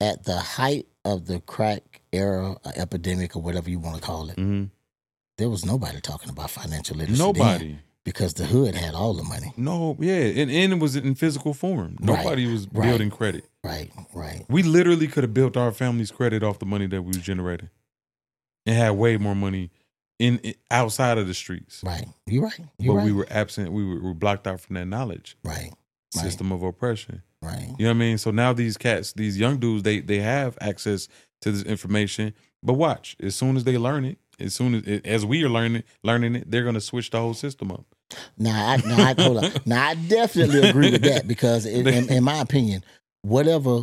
at 0.00 0.24
the 0.24 0.36
height 0.38 0.86
of 1.04 1.26
the 1.26 1.40
crack 1.40 2.02
era 2.12 2.56
uh, 2.64 2.72
epidemic 2.76 3.34
or 3.36 3.42
whatever 3.42 3.70
you 3.70 3.78
want 3.78 3.96
to 3.96 4.02
call 4.02 4.28
it, 4.30 4.36
hmm 4.36 4.64
there 5.38 5.50
was 5.50 5.66
nobody 5.66 6.00
talking 6.00 6.30
about 6.30 6.50
financial 6.50 6.96
literacy. 6.96 7.18
then 7.20 7.26
Nobody. 7.26 7.78
Because 8.06 8.34
the 8.34 8.46
hood 8.46 8.76
had 8.76 8.94
all 8.94 9.14
the 9.14 9.24
money. 9.24 9.52
No, 9.56 9.96
yeah, 9.98 10.14
and, 10.14 10.48
and 10.48 10.72
it 10.74 10.78
was 10.78 10.94
in 10.94 11.16
physical 11.16 11.52
form. 11.52 11.96
Right, 12.00 12.22
Nobody 12.24 12.46
was 12.50 12.68
right. 12.72 12.86
building 12.88 13.10
credit. 13.10 13.44
Right, 13.64 13.90
right. 14.14 14.44
We 14.48 14.62
literally 14.62 15.08
could 15.08 15.24
have 15.24 15.34
built 15.34 15.56
our 15.56 15.72
family's 15.72 16.12
credit 16.12 16.44
off 16.44 16.60
the 16.60 16.66
money 16.66 16.86
that 16.86 17.02
we 17.02 17.08
was 17.08 17.18
generating, 17.18 17.68
and 18.64 18.76
had 18.76 18.90
way 18.92 19.16
more 19.16 19.34
money 19.34 19.70
in, 20.20 20.38
in- 20.38 20.54
outside 20.70 21.18
of 21.18 21.26
the 21.26 21.34
streets. 21.34 21.82
Right. 21.84 22.06
You're 22.26 22.44
right. 22.44 22.60
But 22.78 22.84
You're 22.84 22.94
right. 22.94 23.04
we 23.04 23.12
were 23.12 23.26
absent. 23.28 23.72
We 23.72 23.84
were, 23.84 24.00
were 24.00 24.14
blocked 24.14 24.46
out 24.46 24.60
from 24.60 24.74
that 24.74 24.86
knowledge 24.86 25.36
right. 25.42 25.72
Right. 26.14 26.24
system 26.24 26.52
of 26.52 26.62
oppression. 26.62 27.22
Right. 27.42 27.74
You 27.76 27.86
know 27.86 27.90
what 27.90 27.96
I 27.96 27.98
mean? 27.98 28.18
So 28.18 28.30
now 28.30 28.52
these 28.52 28.76
cats, 28.76 29.12
these 29.14 29.36
young 29.36 29.58
dudes, 29.58 29.82
they 29.82 29.98
they 29.98 30.20
have 30.20 30.56
access 30.60 31.08
to 31.40 31.50
this 31.50 31.64
information. 31.64 32.34
But 32.62 32.74
watch, 32.74 33.16
as 33.20 33.34
soon 33.34 33.56
as 33.56 33.64
they 33.64 33.76
learn 33.76 34.04
it, 34.04 34.18
as 34.38 34.54
soon 34.54 34.76
as 34.76 35.00
as 35.04 35.26
we 35.26 35.42
are 35.42 35.48
learning 35.48 35.82
learning 36.04 36.36
it, 36.36 36.50
they're 36.50 36.64
gonna 36.64 36.80
switch 36.80 37.10
the 37.10 37.18
whole 37.18 37.34
system 37.34 37.72
up. 37.72 37.84
Now, 38.38 38.68
I, 38.72 38.76
now, 38.86 39.04
I, 39.08 39.14
hold 39.14 39.38
on. 39.38 39.52
Now, 39.64 39.88
I 39.88 39.94
definitely 39.94 40.68
agree 40.68 40.92
with 40.92 41.02
that 41.02 41.26
because, 41.26 41.66
in, 41.66 41.86
in, 41.86 42.08
in 42.10 42.24
my 42.24 42.40
opinion, 42.40 42.84
whatever 43.22 43.82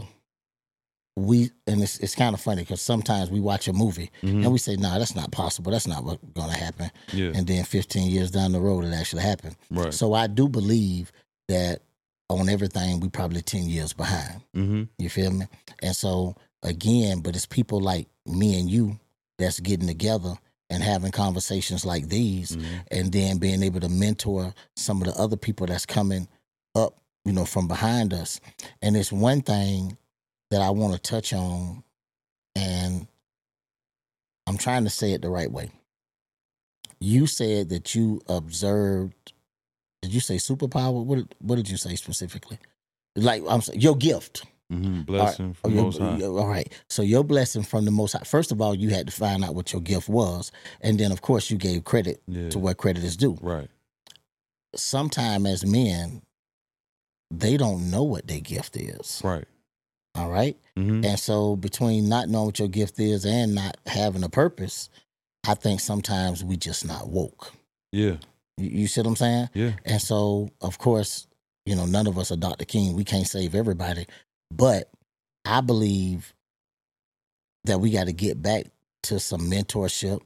we 1.16 1.52
and 1.68 1.82
it's 1.84 2.00
it's 2.00 2.16
kind 2.16 2.34
of 2.34 2.42
funny 2.42 2.64
because 2.64 2.82
sometimes 2.82 3.30
we 3.30 3.40
watch 3.40 3.68
a 3.68 3.74
movie 3.74 4.10
Mhm. 4.24 4.44
and 4.44 4.52
we 4.52 4.58
say, 4.58 4.76
"No, 4.76 4.98
that's 4.98 5.16
not 5.16 5.32
possible. 5.32 5.72
That's 5.72 5.86
not 5.86 6.04
what's 6.04 6.24
going 6.34 6.50
to 6.50 6.58
happen." 6.58 6.90
Yeah, 7.12 7.32
And 7.36 7.46
then 7.46 7.64
15 7.66 8.10
years 8.10 8.32
down 8.32 8.52
the 8.52 8.60
road, 8.60 8.84
it 8.84 8.94
actually 8.94 9.22
happened. 9.22 9.56
right. 9.70 9.94
So 9.94 10.14
I 10.14 10.26
do 10.26 10.50
believe 10.50 11.12
that 11.50 11.84
on 12.32 12.50
everything, 12.50 13.00
we 13.00 13.10
probably 13.10 13.42
10 13.44 13.66
years 13.66 13.94
behind. 13.94 14.42
hmm 14.56 14.84
You 14.98 15.10
feel 15.10 15.30
me? 15.32 15.46
And 15.84 15.96
so 15.96 16.36
again, 16.64 17.20
but 17.20 17.36
it's 17.36 17.46
people 17.46 17.80
like 17.80 18.08
me 18.26 18.60
and 18.60 18.68
you 18.70 19.00
that's 19.38 19.60
getting 19.60 19.88
together 19.88 20.34
and 20.70 20.84
having 20.84 21.12
conversations 21.12 21.86
like 21.86 22.10
these 22.10 22.56
hmm 22.56 22.64
and 22.92 23.12
then 23.12 23.38
being 23.40 23.64
able 23.64 23.80
to 23.80 23.90
mentor 23.90 24.54
some 24.76 25.02
of 25.02 25.08
the 25.08 25.20
other 25.22 25.38
people 25.38 25.66
that's 25.68 25.86
coming 25.86 26.28
up, 26.76 27.00
you 27.26 27.34
know, 27.34 27.46
from 27.46 27.68
behind 27.68 28.14
us. 28.14 28.40
And 28.82 28.96
it's 28.98 29.12
one 29.12 29.42
thing 29.42 29.98
that 30.52 30.62
I 30.62 30.70
want 30.70 30.94
to 30.94 31.00
touch 31.00 31.34
on, 31.34 31.84
and 32.56 33.08
I'm 34.48 34.58
trying 34.58 34.84
to 34.86 34.90
say 34.92 35.14
it 35.14 35.22
the 35.22 35.30
right 35.30 35.52
way. 35.52 35.72
You 37.00 37.28
said 37.28 37.70
that 37.70 37.96
you 37.96 38.22
observed. 38.30 39.34
Did 40.02 40.14
you 40.14 40.20
say 40.20 40.36
superpower? 40.38 41.04
What 41.04 41.26
what 41.40 41.56
did 41.56 41.70
you 41.70 41.78
say 41.78 41.96
specifically? 41.96 42.60
Like 43.16 43.44
I'm 43.50 43.62
saying, 43.62 43.82
your 43.82 43.96
gift. 43.96 44.46
Hmm 44.70 45.02
Blessing 45.02 45.50
Oh, 45.52 45.54
from 45.54 45.74
your- 45.76 45.84
Most 45.84 45.98
High. 46.00 46.18
your- 46.18 46.40
all 46.40 46.48
right. 46.48 46.72
So 46.90 47.02
your 47.02 47.24
blessing 47.24 47.64
from 47.64 47.86
the 47.86 47.92
Most 47.92 48.14
High. 48.14 48.24
First 48.24 48.52
of 48.52 48.62
all, 48.62 48.74
you 48.74 48.90
had 48.90 49.08
to 49.08 49.14
find 49.14 49.44
out 49.44 49.56
what 49.56 49.72
your 49.74 49.82
gift 49.82 50.10
was, 50.10 50.52
and 50.82 51.00
then 51.00 51.12
of 51.12 51.22
course 51.22 51.50
you 51.52 51.58
gave 51.58 51.84
credit 51.84 52.22
Yeah, 52.28 52.50
to 52.50 52.60
where 52.60 52.74
credit 52.74 53.04
is 53.04 53.18
due. 53.18 53.38
right. 53.42 53.70
Sometime 54.76 55.46
as 55.46 55.64
men, 55.66 56.24
they 57.30 57.58
don't 57.58 57.92
know 57.92 58.04
what 58.04 58.28
their 58.28 58.40
gift 58.40 58.76
is. 58.76 59.22
Right. 59.24 59.46
All 60.16 60.30
right. 60.30 60.58
hmm 60.76 61.04
And 61.04 61.20
so 61.20 61.56
between 61.56 62.10
not 62.10 62.30
knowing 62.30 62.46
what 62.48 62.60
your 62.60 62.68
gift 62.68 63.00
is 63.00 63.26
and 63.26 63.54
not 63.56 63.78
having 63.86 64.24
a 64.24 64.30
purpose, 64.30 64.90
I 65.48 65.54
think 65.56 65.80
sometimes 65.80 66.44
we 66.44 66.58
just 66.58 66.86
not 66.88 67.08
woke. 67.10 67.52
Yeah. 67.92 68.18
You, 68.58 68.70
you 68.70 68.88
see 68.88 69.02
what 69.02 69.08
I'm 69.08 69.16
saying? 69.16 69.50
Yeah. 69.54 69.72
And 69.86 70.02
so, 70.02 70.50
of 70.62 70.78
course, 70.80 71.28
you 71.66 71.76
know, 71.76 71.86
none 71.86 72.08
of 72.08 72.18
us 72.18 72.32
are 72.32 72.36
Dr. 72.38 72.66
King. 72.66 72.96
We 72.96 73.04
can't 73.04 73.28
save 73.28 73.54
everybody. 73.56 74.06
But 74.56 74.90
I 75.46 75.62
believe 75.62 76.34
that 77.66 77.80
we 77.80 77.92
got 77.92 78.06
to 78.06 78.14
get 78.14 78.42
back 78.42 78.66
to 79.04 79.20
some 79.20 79.42
mentorship. 79.50 80.22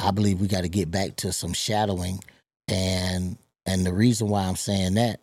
I 0.00 0.10
believe 0.10 0.40
we 0.40 0.48
got 0.48 0.62
to 0.62 0.68
get 0.68 0.90
back 0.90 1.16
to 1.16 1.32
some 1.32 1.52
shadowing. 1.52 2.20
And 2.68 3.36
and 3.66 3.86
the 3.86 3.92
reason 3.92 4.28
why 4.28 4.44
I'm 4.44 4.56
saying 4.56 4.94
that 4.94 5.20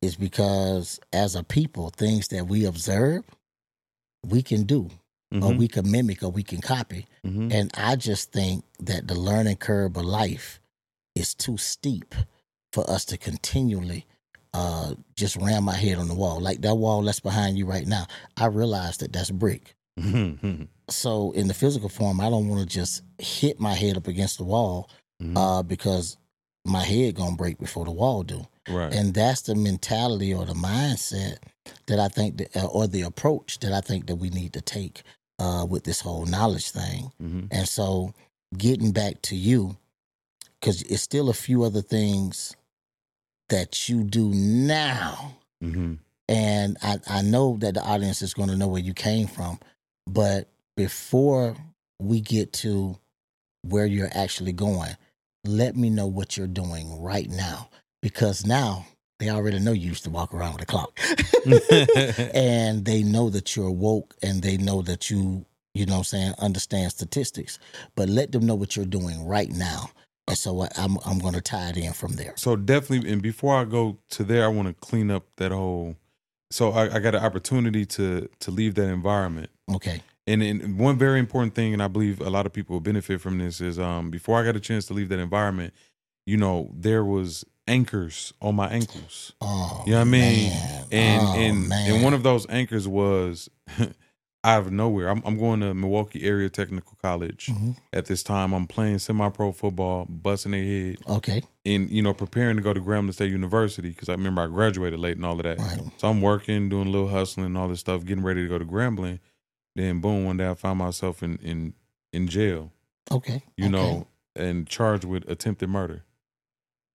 is 0.00 0.16
because 0.16 1.00
as 1.12 1.34
a 1.34 1.42
people, 1.44 1.90
things 1.90 2.28
that 2.28 2.46
we 2.46 2.64
observe, 2.64 3.24
we 4.26 4.42
can 4.42 4.64
do, 4.64 4.90
or 5.32 5.38
Mhm. 5.52 5.58
we 5.58 5.68
can 5.68 5.90
mimic, 5.90 6.22
or 6.22 6.30
we 6.30 6.42
can 6.42 6.60
copy. 6.60 7.06
Mhm. 7.24 7.52
And 7.52 7.70
I 7.74 7.96
just 7.96 8.32
think 8.32 8.64
that 8.80 9.06
the 9.08 9.14
learning 9.14 9.56
curve 9.56 9.96
of 9.96 10.04
life 10.04 10.60
is 11.14 11.34
too 11.34 11.56
steep 11.58 12.14
for 12.72 12.88
us 12.90 13.04
to 13.06 13.18
continually 13.18 14.06
uh, 14.54 14.94
just 15.16 15.36
ram 15.36 15.64
my 15.64 15.74
head 15.74 15.98
on 15.98 16.08
the 16.08 16.14
wall. 16.14 16.40
Like 16.40 16.60
that 16.62 16.74
wall 16.74 17.02
that's 17.02 17.20
behind 17.20 17.56
you 17.56 17.64
right 17.66 17.86
now, 17.86 18.06
I 18.36 18.46
realize 18.46 18.98
that 18.98 19.12
that's 19.12 19.30
brick. 19.30 19.74
Mhm. 19.98 20.68
So 20.90 21.32
in 21.32 21.48
the 21.48 21.54
physical 21.54 21.88
form, 21.88 22.20
I 22.20 22.28
don't 22.30 22.48
want 22.48 22.60
to 22.60 22.66
just 22.66 23.02
hit 23.18 23.60
my 23.60 23.74
head 23.74 23.96
up 23.96 24.06
against 24.08 24.38
the 24.38 24.44
wall 24.44 24.88
Mhm. 25.22 25.36
uh, 25.36 25.62
because 25.62 26.16
my 26.64 26.82
head 26.84 27.14
gonna 27.14 27.36
break 27.36 27.58
before 27.58 27.84
the 27.84 27.90
wall 27.92 28.22
do. 28.22 28.46
right. 28.68 28.94
And 28.94 29.12
that's 29.12 29.42
the 29.42 29.56
mentality 29.56 30.32
or 30.32 30.44
the 30.46 30.54
mindset 30.54 31.38
that 31.86 31.98
I 31.98 32.06
think, 32.08 32.36
that, 32.38 32.56
uh, 32.56 32.66
or 32.66 32.86
the 32.86 33.02
approach 33.02 33.58
that 33.58 33.72
I 33.72 33.80
think 33.80 34.06
that 34.06 34.16
we 34.16 34.30
need 34.30 34.52
to 34.52 34.60
take 34.60 35.02
uh, 35.40 35.66
with 35.68 35.82
this 35.82 36.00
whole 36.00 36.24
knowledge 36.26 36.70
thing. 36.70 37.10
hmm 37.18 37.46
And 37.50 37.68
so 37.68 38.14
getting 38.56 38.92
back 38.92 39.20
to 39.22 39.34
you, 39.36 39.76
because 40.60 40.82
it's 40.82 41.02
still 41.02 41.28
a 41.28 41.34
few 41.34 41.64
other 41.64 41.82
things 41.82 42.54
that 43.52 43.88
you 43.88 44.02
do 44.02 44.30
now. 44.30 45.36
hmm 45.60 45.94
And 46.26 46.78
I, 46.82 46.96
I 47.06 47.22
know 47.22 47.58
that 47.58 47.74
the 47.74 47.82
audience 47.82 48.22
is 48.22 48.32
going 48.32 48.48
to 48.48 48.56
know 48.56 48.66
where 48.66 48.80
you 48.80 48.94
came 48.94 49.26
from. 49.26 49.60
But 50.06 50.48
before 50.76 51.54
we 52.00 52.20
get 52.20 52.52
to 52.54 52.96
where 53.62 53.84
you're 53.84 54.10
actually 54.12 54.52
going, 54.52 54.96
let 55.44 55.76
me 55.76 55.90
know 55.90 56.06
what 56.06 56.36
you're 56.36 56.46
doing 56.46 57.00
right 57.00 57.28
now. 57.28 57.68
Because 58.00 58.46
now 58.46 58.86
they 59.18 59.28
already 59.28 59.58
know 59.58 59.72
you 59.72 59.90
used 59.90 60.04
to 60.04 60.10
walk 60.10 60.32
around 60.32 60.54
with 60.54 60.62
a 60.62 60.66
clock. 60.66 60.98
and 62.34 62.86
they 62.86 63.02
know 63.02 63.28
that 63.28 63.54
you're 63.54 63.70
woke 63.70 64.16
and 64.22 64.42
they 64.42 64.56
know 64.56 64.80
that 64.80 65.10
you, 65.10 65.44
you 65.74 65.84
know 65.84 65.92
what 65.92 65.98
I'm 65.98 66.04
saying, 66.04 66.34
understand 66.38 66.90
statistics. 66.92 67.58
But 67.96 68.08
let 68.08 68.32
them 68.32 68.46
know 68.46 68.54
what 68.54 68.76
you're 68.76 68.86
doing 68.86 69.26
right 69.26 69.50
now. 69.50 69.90
And 70.28 70.38
so 70.38 70.66
I'm 70.76 70.98
I'm 71.04 71.18
gonna 71.18 71.40
tie 71.40 71.70
it 71.70 71.76
in 71.76 71.92
from 71.92 72.12
there. 72.12 72.32
So 72.36 72.56
definitely, 72.56 73.10
and 73.12 73.20
before 73.22 73.56
I 73.56 73.64
go 73.64 73.98
to 74.10 74.24
there, 74.24 74.44
I 74.44 74.48
want 74.48 74.68
to 74.68 74.74
clean 74.74 75.10
up 75.10 75.24
that 75.36 75.50
whole. 75.52 75.96
So 76.50 76.70
I, 76.72 76.94
I 76.96 76.98
got 77.00 77.14
an 77.14 77.24
opportunity 77.24 77.84
to 77.86 78.28
to 78.40 78.50
leave 78.50 78.74
that 78.76 78.88
environment, 78.88 79.50
Okay. 79.74 80.02
and, 80.26 80.42
and 80.42 80.78
one 80.78 80.96
very 80.98 81.18
important 81.18 81.54
thing, 81.54 81.72
and 81.72 81.82
I 81.82 81.88
believe 81.88 82.20
a 82.20 82.30
lot 82.30 82.46
of 82.46 82.52
people 82.52 82.74
will 82.74 82.80
benefit 82.80 83.20
from 83.20 83.38
this 83.38 83.60
is, 83.60 83.78
um, 83.78 84.10
before 84.10 84.38
I 84.38 84.44
got 84.44 84.54
a 84.54 84.60
chance 84.60 84.84
to 84.86 84.92
leave 84.94 85.08
that 85.08 85.18
environment, 85.18 85.72
you 86.26 86.36
know, 86.36 86.70
there 86.74 87.04
was 87.04 87.44
anchors 87.66 88.32
on 88.42 88.54
my 88.54 88.68
ankles. 88.68 89.32
Oh 89.40 89.82
You 89.86 89.92
know 89.92 89.98
what 90.00 90.02
I 90.02 90.10
mean? 90.10 90.50
man. 90.50 90.84
and 90.92 91.22
oh, 91.26 91.34
and 91.36 91.68
man. 91.68 91.90
and 91.94 92.04
one 92.04 92.12
of 92.14 92.22
those 92.22 92.46
anchors 92.50 92.86
was 92.86 93.48
out 94.44 94.66
of 94.66 94.72
nowhere. 94.72 95.08
I'm, 95.08 95.22
I'm 95.24 95.38
going 95.38 95.60
to 95.60 95.72
Milwaukee 95.72 96.24
Area 96.24 96.48
Technical 96.50 96.96
College 97.00 97.46
Mhm. 97.46 97.76
at 97.92 98.06
this 98.06 98.22
time. 98.22 98.52
I'm 98.52 98.66
playing 98.66 98.98
semi-pro 98.98 99.52
football, 99.52 100.04
busting 100.06 100.52
their 100.52 100.64
head, 100.64 100.96
Okay. 101.08 101.42
and 101.64 101.88
you 101.90 102.02
know 102.02 102.12
preparing 102.12 102.56
to 102.56 102.62
go 102.62 102.72
to 102.72 102.80
Grambling 102.80 103.12
State 103.14 103.30
University 103.30 103.90
because 103.90 104.08
I 104.08 104.12
remember 104.12 104.42
I 104.42 104.46
graduated 104.48 104.98
late 104.98 105.16
and 105.16 105.24
all 105.24 105.36
of 105.36 105.44
that. 105.44 105.58
Right. 105.58 105.80
So 105.98 106.08
I'm 106.08 106.20
working, 106.20 106.68
doing 106.68 106.88
a 106.88 106.90
little 106.90 107.08
hustling 107.08 107.46
and 107.46 107.56
all 107.56 107.68
this 107.68 107.80
stuff, 107.80 108.04
getting 108.04 108.24
ready 108.24 108.42
to 108.42 108.48
go 108.48 108.58
to 108.58 108.64
Grambling. 108.64 109.20
Then 109.76 110.00
boom, 110.00 110.24
one 110.24 110.36
day 110.36 110.50
I 110.50 110.54
found 110.54 110.78
myself 110.78 111.22
in 111.22 111.36
in 111.38 111.74
in 112.12 112.26
jail. 112.26 112.72
Okay. 113.10 113.42
You 113.56 113.66
okay. 113.66 113.72
know, 113.72 114.06
and 114.34 114.66
charged 114.66 115.04
with 115.04 115.28
attempted 115.30 115.68
murder. 115.68 116.04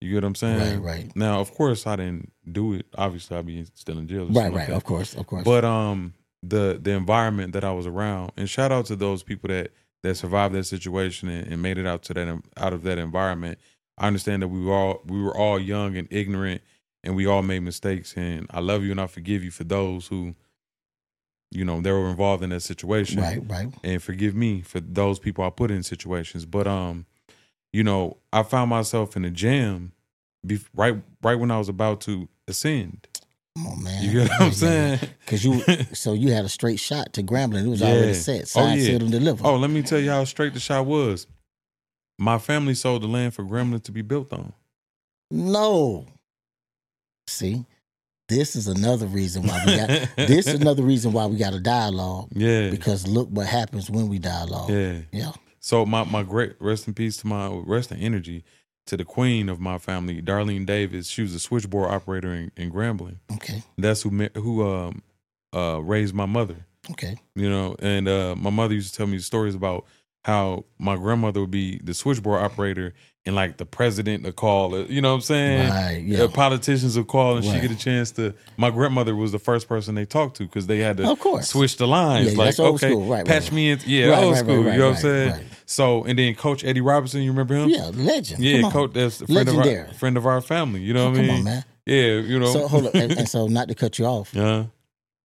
You 0.01 0.09
get 0.09 0.17
what 0.17 0.25
I'm 0.27 0.35
saying? 0.35 0.81
Right, 0.83 0.97
right. 1.05 1.15
Now, 1.15 1.39
of 1.39 1.51
course, 1.55 1.87
I 1.87 1.95
didn't 1.95 2.31
do 2.51 2.73
it. 2.73 2.85
Obviously, 2.95 3.35
I'd 3.35 3.47
be 3.47 3.65
still 3.73 3.97
in 3.97 4.07
jail. 4.07 4.25
Right, 4.27 4.51
like 4.53 4.53
right. 4.53 4.69
Of 4.69 4.83
course, 4.83 5.15
of 5.15 5.25
course. 5.25 5.43
But 5.43 5.65
um, 5.65 6.13
the 6.43 6.79
the 6.81 6.91
environment 6.91 7.53
that 7.53 7.63
I 7.63 7.71
was 7.71 7.87
around, 7.87 8.31
and 8.37 8.49
shout 8.49 8.71
out 8.71 8.85
to 8.87 8.95
those 8.95 9.23
people 9.23 9.49
that 9.49 9.71
that 10.03 10.15
survived 10.15 10.53
that 10.55 10.65
situation 10.65 11.29
and, 11.29 11.47
and 11.51 11.61
made 11.61 11.77
it 11.77 11.87
out 11.87 12.03
to 12.03 12.13
that 12.13 12.41
out 12.57 12.73
of 12.73 12.83
that 12.83 12.97
environment. 12.97 13.59
I 13.97 14.07
understand 14.07 14.43
that 14.43 14.47
we 14.49 14.63
were 14.63 14.73
all 14.73 15.01
we 15.05 15.21
were 15.21 15.35
all 15.35 15.59
young 15.59 15.97
and 15.97 16.07
ignorant, 16.11 16.61
and 17.03 17.15
we 17.15 17.25
all 17.25 17.41
made 17.41 17.61
mistakes. 17.61 18.13
And 18.15 18.47
I 18.51 18.59
love 18.59 18.83
you 18.83 18.91
and 18.91 19.01
I 19.01 19.07
forgive 19.07 19.43
you 19.43 19.51
for 19.51 19.63
those 19.63 20.07
who, 20.07 20.35
you 21.51 21.65
know, 21.65 21.81
they 21.81 21.91
were 21.91 22.09
involved 22.09 22.43
in 22.43 22.51
that 22.51 22.61
situation 22.61 23.21
right, 23.21 23.41
right. 23.47 23.69
and 23.83 24.01
forgive 24.01 24.35
me 24.35 24.61
for 24.61 24.79
those 24.79 25.19
people 25.19 25.43
I 25.43 25.49
put 25.49 25.71
in 25.71 25.83
situations. 25.83 26.45
But 26.45 26.67
um, 26.67 27.05
you 27.73 27.83
know, 27.83 28.17
I 28.31 28.43
found 28.43 28.69
myself 28.69 29.15
in 29.15 29.25
a 29.25 29.31
jam, 29.31 29.93
be, 30.45 30.59
right 30.75 31.01
right 31.23 31.35
when 31.35 31.51
I 31.51 31.57
was 31.57 31.69
about 31.69 32.01
to 32.01 32.29
ascend. 32.47 33.07
Come 33.57 33.67
on, 33.73 33.83
man. 33.83 34.03
You 34.03 34.11
get 34.11 34.29
what 34.29 34.41
I'm 34.41 34.51
saying? 34.51 34.99
Because 35.19 35.43
you, 35.43 35.61
so 35.93 36.13
you 36.13 36.31
had 36.31 36.45
a 36.45 36.49
straight 36.49 36.79
shot 36.79 37.13
to 37.13 37.23
Grambling. 37.23 37.65
It 37.65 37.69
was 37.69 37.81
Yeah. 37.81 37.87
already 37.93 38.13
set. 38.13 38.41
Oh, 38.41 38.45
Signed, 38.45 38.79
yeah. 38.81 38.85
sealed, 38.87 39.01
and 39.03 39.11
delivered. 39.11 39.45
oh, 39.45 39.55
let 39.57 39.69
me 39.71 39.81
tell 39.81 39.99
you 39.99 40.11
how 40.11 40.23
straight 40.25 40.53
the 40.53 40.59
shot 40.59 40.85
was. 40.85 41.25
My 42.19 42.37
family 42.37 42.73
sold 42.75 43.01
the 43.03 43.07
land 43.07 43.33
for 43.33 43.43
Grambling 43.43 43.83
to 43.83 43.91
be 43.91 44.01
built 44.01 44.31
on. 44.33 44.53
no. 45.31 46.05
See, 47.27 47.65
this 48.29 48.55
is 48.55 48.67
another 48.67 49.05
reason 49.05 49.45
why 49.45 49.61
we 49.65 49.75
got 49.75 49.87
this 50.15 50.47
is 50.47 50.53
another 50.61 50.81
reason 50.83 51.11
why 51.11 51.25
we 51.25 51.35
got 51.37 51.53
a 51.53 51.59
dialogue 51.59 52.29
Yeah. 52.33 52.69
because 52.69 53.05
look 53.05 53.27
what 53.29 53.47
happens 53.47 53.89
when 53.89 54.07
we 54.07 54.17
dialogue. 54.17 54.69
yeah. 54.69 54.99
Yeah. 55.11 55.31
So 55.59 55.85
my 55.85 56.05
my 56.05 56.23
great 56.23 56.55
rest 56.61 56.87
in 56.87 56.93
peace 56.93 57.17
to 57.17 57.27
my 57.27 57.47
rest 57.65 57.91
in 57.91 57.97
energy 57.99 58.45
to 58.87 58.97
the 58.97 59.05
queen 59.05 59.49
of 59.49 59.59
my 59.59 59.77
family, 59.77 60.21
Darlene 60.21 60.65
Davis. 60.65 61.07
She 61.07 61.21
was 61.21 61.33
a 61.35 61.39
switchboard 61.39 61.91
operator 61.91 62.33
in, 62.33 62.51
in 62.57 62.71
Grambling. 62.71 63.17
Okay. 63.33 63.63
That's 63.77 64.01
who 64.01 64.09
who 64.33 64.67
um 64.67 65.03
uh 65.53 65.79
raised 65.81 66.13
my 66.13 66.25
mother. 66.25 66.65
Okay. 66.91 67.17
You 67.35 67.49
know, 67.49 67.75
and 67.79 68.07
uh 68.07 68.35
my 68.35 68.49
mother 68.49 68.73
used 68.73 68.93
to 68.93 68.97
tell 68.97 69.07
me 69.07 69.19
stories 69.19 69.55
about 69.55 69.85
how 70.27 70.65
my 70.77 70.97
grandmother 70.97 71.39
would 71.39 71.51
be 71.51 71.79
the 71.81 71.93
switchboard 71.93 72.41
operator 72.43 72.93
and 73.25 73.33
like 73.33 73.55
the 73.55 73.65
president 73.65 74.23
would 74.25 74.35
call. 74.35 74.77
You 74.77 74.99
know 74.99 75.11
what 75.11 75.15
I'm 75.15 75.21
saying? 75.21 75.69
Right. 75.69 76.05
The 76.05 76.17
Yeah. 76.17 76.27
politicians 76.27 76.97
would 76.97 77.07
call 77.07 77.37
and 77.37 77.45
she 77.45 77.51
Right. 77.51 77.61
get 77.61 77.71
a 77.71 77.77
chance 77.77 78.11
to. 78.11 78.33
My 78.57 78.69
grandmother 78.69 79.15
was 79.15 79.31
the 79.31 79.39
first 79.39 79.69
person 79.69 79.95
they 79.95 80.03
talked 80.03 80.35
to 80.37 80.43
because 80.43 80.67
they 80.67 80.79
had 80.79 80.97
to 80.97 81.09
Of 81.09 81.21
course. 81.21 81.47
switch 81.47 81.77
the 81.77 81.87
lines. 81.87 82.33
Yeah, 82.33 82.37
like, 82.39 82.47
that's 82.47 82.59
old 82.59 82.75
okay, 82.75 82.89
school. 82.89 83.05
Right, 83.05 83.25
patch 83.25 83.43
right, 83.43 83.51
me 83.53 83.71
in. 83.71 83.79
Yeah, 83.85 84.19
old 84.19 84.35
school. 84.35 84.57
you 84.57 84.63
know 84.77 84.87
what 84.89 84.95
I'm 84.97 85.01
saying? 85.01 85.45
So, 85.65 86.03
and 86.03 86.19
then 86.19 86.35
Coach 86.35 86.65
Eddie 86.65 86.81
Robinson, 86.81 87.21
you 87.21 87.31
remember 87.31 87.55
him? 87.55 87.69
Yeah. 87.69 87.89
Legend. 87.93 88.43
Yeah, 88.43 88.61
Come 88.63 88.71
coach. 88.73 88.91
That's 88.93 89.21
a 89.21 89.27
friend 89.27 89.47
of 89.47 89.57
our 89.59 89.87
friend 89.93 90.17
of 90.17 90.25
our 90.25 90.41
family. 90.41 90.81
You 90.81 90.93
know 90.93 91.05
oh, 91.05 91.11
what 91.11 91.19
I 91.19 91.21
Come 91.21 91.27
mean? 91.27 91.37
on, 91.37 91.43
man. 91.45 91.65
Yeah, 91.85 92.19
you 92.19 92.37
know. 92.37 92.51
So 92.51 92.67
hold 92.67 92.87
up, 92.87 92.95
and, 92.95 93.13
and 93.13 93.29
so 93.35 93.47
not 93.47 93.69
to 93.69 93.75
cut 93.75 93.97
you 93.97 94.05
off, 94.05 94.31
yeah. 94.33 94.65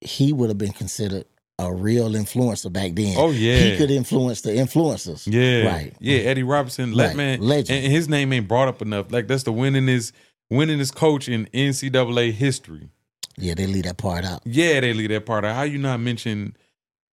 he 0.01 0.33
would 0.33 0.49
have 0.49 0.59
been 0.59 0.73
considered 0.73 1.25
a 1.67 1.73
real 1.73 2.11
influencer 2.11 2.73
back 2.73 2.93
then. 2.95 3.15
Oh 3.19 3.31
yeah. 3.31 3.57
he 3.59 3.77
could 3.77 3.91
influence 3.91 4.41
the 4.43 4.51
influencers. 4.51 5.27
Yeah, 5.27 5.71
right. 5.71 5.95
Yeah, 6.01 6.19
Eddie 6.19 6.43
Robinson, 6.43 6.91
Right. 6.91 6.97
let 6.97 7.17
man, 7.17 7.41
Legend. 7.41 7.85
and 7.85 7.93
his 7.93 8.09
name 8.09 8.33
ain't 8.33 8.49
brought 8.49 8.69
up 8.69 8.83
enough. 8.83 9.11
Like 9.13 9.29
that's 9.29 9.43
the 9.45 9.53
winningest, 9.53 10.13
winningest 10.53 10.95
coach 10.95 11.29
in 11.29 11.47
NCAA 11.55 12.33
history. 12.33 12.89
Yeah, 13.37 13.55
they 13.55 13.67
leave 13.67 13.85
that 13.85 13.97
part 13.97 14.25
out. 14.25 14.43
Yeah, 14.45 14.81
they 14.81 14.93
leave 14.93 15.09
that 15.09 15.25
part 15.27 15.45
out. 15.45 15.55
How 15.57 15.63
you 15.63 15.79
not 15.79 16.01
mention 16.01 16.55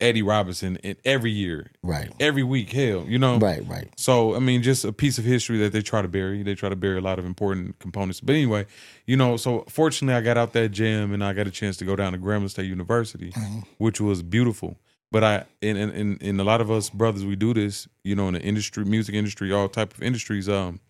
Eddie 0.01 0.23
Robinson 0.23 0.77
in 0.77 0.97
every 1.05 1.31
year, 1.33 1.71
Right. 1.83 2.13
every 2.21 2.43
week? 2.45 2.71
Hell, 2.71 3.05
you 3.09 3.19
know. 3.19 3.39
Right. 3.39 3.67
Right. 3.67 3.89
So 3.97 4.35
I 4.37 4.39
mean, 4.39 4.63
just 4.63 4.85
a 4.85 4.93
piece 4.93 5.19
of 5.19 5.25
history 5.25 5.59
that 5.59 5.73
they 5.73 5.83
try 5.83 6.03
to 6.03 6.09
bury. 6.09 6.43
They 6.43 6.55
try 6.55 6.69
to 6.69 6.77
bury 6.77 6.99
a 6.99 7.01
lot 7.01 7.19
of 7.19 7.25
important 7.25 7.79
components. 7.81 8.21
But 8.21 8.35
anyway, 8.37 8.67
you 9.07 9.17
know, 9.17 9.37
so 9.37 9.65
fortunately, 9.69 10.15
I 10.15 10.21
got 10.21 10.37
out 10.39 10.53
that 10.53 10.69
gym 10.71 11.13
and 11.13 11.25
I 11.25 11.33
got 11.33 11.47
a 11.47 11.51
chance 11.51 11.77
to 11.79 11.85
go 11.85 11.97
down 11.97 12.13
to 12.13 12.19
Grambling 12.19 12.51
State 12.51 12.67
University, 12.67 13.33
Mhm. 13.33 13.65
which 13.79 14.01
was 14.01 14.23
beautiful. 14.23 14.79
But 15.11 15.25
I 15.25 15.45
and 15.63 15.77
and 15.79 16.23
and 16.23 16.41
a 16.41 16.45
lot 16.45 16.61
of 16.61 16.71
us 16.71 16.91
brothers, 16.91 17.25
we 17.25 17.35
do 17.35 17.53
this, 17.55 17.89
you 18.05 18.15
know, 18.15 18.29
in 18.29 18.35
the 18.35 18.41
industry, 18.43 18.85
music 18.85 19.15
industry, 19.15 19.53
all 19.53 19.69
type 19.69 19.95
of 19.95 20.03
industries. 20.03 20.49
Um, 20.49 20.81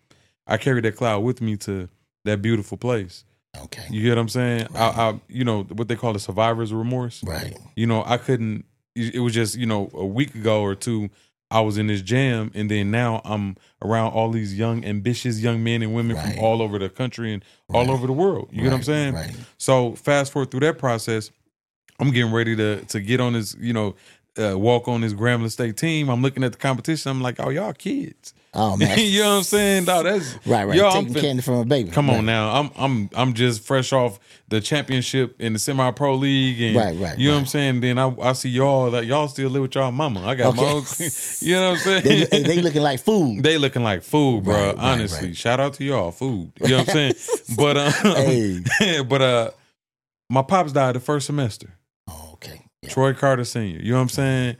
I 0.45 0.57
carried 0.57 0.83
that 0.85 0.95
cloud 0.97 1.21
with 1.23 1.41
me 1.41 1.55
to 1.57 1.89
that 2.25 2.41
beautiful 2.41 2.77
place. 2.77 3.23
Okay. 3.57 3.85
You 3.89 4.03
get 4.03 4.09
what 4.09 4.17
I'm 4.19 4.29
saying? 4.29 4.67
I, 4.75 4.83
I, 4.85 5.19
you 5.27 5.43
know, 5.43 5.63
what 5.63 5.87
they 5.87 5.95
call 5.95 6.13
the 6.13 6.19
survivor's 6.19 6.71
remorse 6.71 7.23
Right. 7.23 7.57
you 7.75 7.87
know, 7.87 8.03
I 8.05 8.17
couldn't. 8.17 8.65
It 8.95 9.19
was 9.19 9.33
just 9.33 9.55
you 9.55 9.65
know 9.65 9.89
a 9.93 10.05
week 10.05 10.35
ago 10.35 10.61
or 10.61 10.75
two, 10.75 11.09
I 11.51 11.61
was 11.61 11.77
in 11.77 11.87
this 11.87 12.01
jam, 12.01 12.51
and 12.53 12.69
then 12.69 12.91
now 12.91 13.21
I'm 13.23 13.55
around 13.83 14.11
all 14.11 14.29
these 14.31 14.57
young, 14.57 14.83
ambitious 14.85 15.39
young 15.39 15.63
men 15.63 15.81
and 15.81 15.93
women 15.93 16.15
Right. 16.17 16.35
from 16.35 16.43
all 16.43 16.61
over 16.61 16.77
the 16.79 16.89
country 16.89 17.33
and 17.33 17.43
all 17.73 17.89
over 17.91 18.05
the 18.07 18.13
world. 18.13 18.49
You 18.51 18.61
get 18.61 18.71
what 18.71 18.77
I'm 18.77 18.83
saying? 18.83 19.13
Right. 19.13 19.35
So 19.57 19.93
fast 19.95 20.31
forward 20.31 20.51
through 20.51 20.59
that 20.61 20.77
process, 20.77 21.31
I'm 21.99 22.11
getting 22.11 22.31
ready 22.31 22.55
to 22.55 22.83
to 22.85 22.99
get 22.99 23.19
on 23.19 23.33
this, 23.33 23.55
you 23.59 23.73
know, 23.73 23.95
uh, 24.39 24.57
walk 24.57 24.87
on 24.87 25.01
this 25.01 25.13
Grambling 25.13 25.51
State 25.51 25.77
team. 25.77 26.09
I'm 26.09 26.21
looking 26.21 26.43
at 26.43 26.51
the 26.53 26.57
competition. 26.57 27.11
I'm 27.11 27.21
like, 27.21 27.39
oh 27.39 27.49
y'all 27.49 27.73
kids. 27.73 28.33
Oh 28.53 28.75
man. 28.77 28.97
you 28.97 29.19
know 29.21 29.29
what 29.29 29.37
I'm 29.37 29.43
saying? 29.43 29.85
Dog, 29.85 30.05
that's 30.05 30.33
Right. 30.47 30.65
Right. 30.65 30.75
Yo, 30.75 30.89
Taking 30.91 31.13
fin- 31.13 31.21
candy 31.21 31.41
from 31.43 31.53
a 31.55 31.65
baby. 31.65 31.91
Come 31.91 32.07
right. 32.09 32.17
on 32.17 32.25
now, 32.25 32.49
I'm 32.59 32.71
I'm 32.75 33.09
I'm 33.15 33.33
just 33.35 33.61
fresh 33.63 33.93
off 33.93 34.19
the 34.47 34.59
championship 34.59 35.39
in 35.39 35.53
the 35.53 35.59
semi 35.59 35.91
pro 35.91 36.15
league, 36.15 36.59
and 36.59 36.75
Right, 36.75 36.97
right, 36.97 37.19
you 37.19 37.27
know 37.29 37.35
what. 37.35 37.41
I'm 37.41 37.45
saying. 37.45 37.81
Then 37.81 37.99
I 37.99 38.11
I 38.21 38.33
see 38.33 38.49
y'all 38.49 38.89
that 38.91 39.05
y'all 39.05 39.27
still 39.27 39.49
live 39.51 39.61
with 39.61 39.75
y'all 39.75 39.91
mama. 39.91 40.25
I 40.25 40.33
got 40.33 40.55
my 40.55 40.63
own, 40.63 40.83
you 41.41 41.53
know 41.53 41.69
what 41.71 41.87
I'm 41.87 42.01
saying. 42.01 42.27
they 42.31 42.61
looking 42.61 42.81
like 42.81 42.99
food. 43.01 43.43
They 43.43 43.59
looking 43.59 43.83
like 43.83 44.01
food, 44.01 44.45
bro. 44.45 44.53
Right, 44.55 44.65
right, 44.75 44.77
honestly, 44.79 45.27
right. 45.27 45.37
shout 45.37 45.59
out 45.59 45.75
to 45.75 45.83
y'all, 45.83 46.11
food. 46.11 46.51
You 46.61 46.69
know 46.69 46.77
what 46.79 46.89
I'm 46.89 46.93
saying. 47.13 47.13
but 47.55 47.77
um, 47.77 47.91
Hey. 48.15 49.03
but 49.03 49.21
uh, 49.21 49.51
my 50.31 50.41
pops 50.41 50.71
died 50.71 50.95
the 50.95 50.99
first 50.99 51.27
semester. 51.27 51.69
Yeah. 52.81 52.89
Troy 52.89 53.13
Carter 53.13 53.43
Senior. 53.45 53.81
You 53.81 53.91
know 53.91 53.97
what 53.97 54.03
I'm 54.03 54.09
saying. 54.09 54.57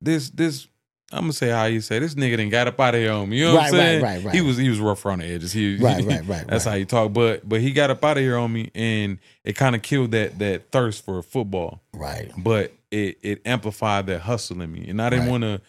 This 0.00 0.30
this. 0.30 0.68
I'm 1.14 1.24
gonna 1.24 1.34
say 1.34 1.50
how 1.50 1.66
you 1.66 1.82
say 1.82 1.98
this 1.98 2.14
nigga 2.14 2.38
done 2.38 2.48
got 2.48 2.68
up 2.68 2.80
out 2.80 2.94
of 2.94 3.00
here 3.02 3.12
on 3.12 3.28
me. 3.28 3.36
You 3.38 3.44
know 3.44 3.54
what 3.56 3.64
I'm 3.64 3.72
Right, 3.74 3.78
right, 3.78 3.78
saying? 3.78 4.02
right, 4.02 4.24
right. 4.24 4.34
He 4.34 4.40
was 4.40 4.56
he 4.56 4.70
was 4.70 4.80
rough 4.80 5.04
around 5.04 5.18
the 5.18 5.26
edges. 5.26 5.52
He, 5.52 5.76
Right, 5.76 6.00
he- 6.00 6.06
right, 6.06 6.26
right, 6.26 6.46
That's 6.46 6.64
right. 6.64 6.72
how 6.72 6.78
he 6.78 6.86
talk. 6.86 7.12
But 7.12 7.46
but 7.46 7.60
he 7.60 7.72
got 7.72 7.90
up 7.90 8.02
out 8.02 8.16
of 8.16 8.22
here 8.22 8.38
on 8.38 8.50
me, 8.50 8.70
and 8.74 9.18
it 9.44 9.52
kind 9.54 9.76
of 9.76 9.82
killed 9.82 10.12
that 10.12 10.38
that 10.38 10.70
thirst 10.72 11.04
for 11.04 11.20
football. 11.22 11.82
Right. 11.92 12.30
But 12.38 12.72
it 12.90 13.18
it 13.22 13.42
amplified 13.44 14.06
that 14.06 14.20
hustle 14.22 14.62
in 14.62 14.72
me, 14.72 14.88
and 14.88 15.02
I 15.02 15.10
didn't 15.10 15.26
Right. 15.26 15.30
want 15.32 15.42
to, 15.42 15.60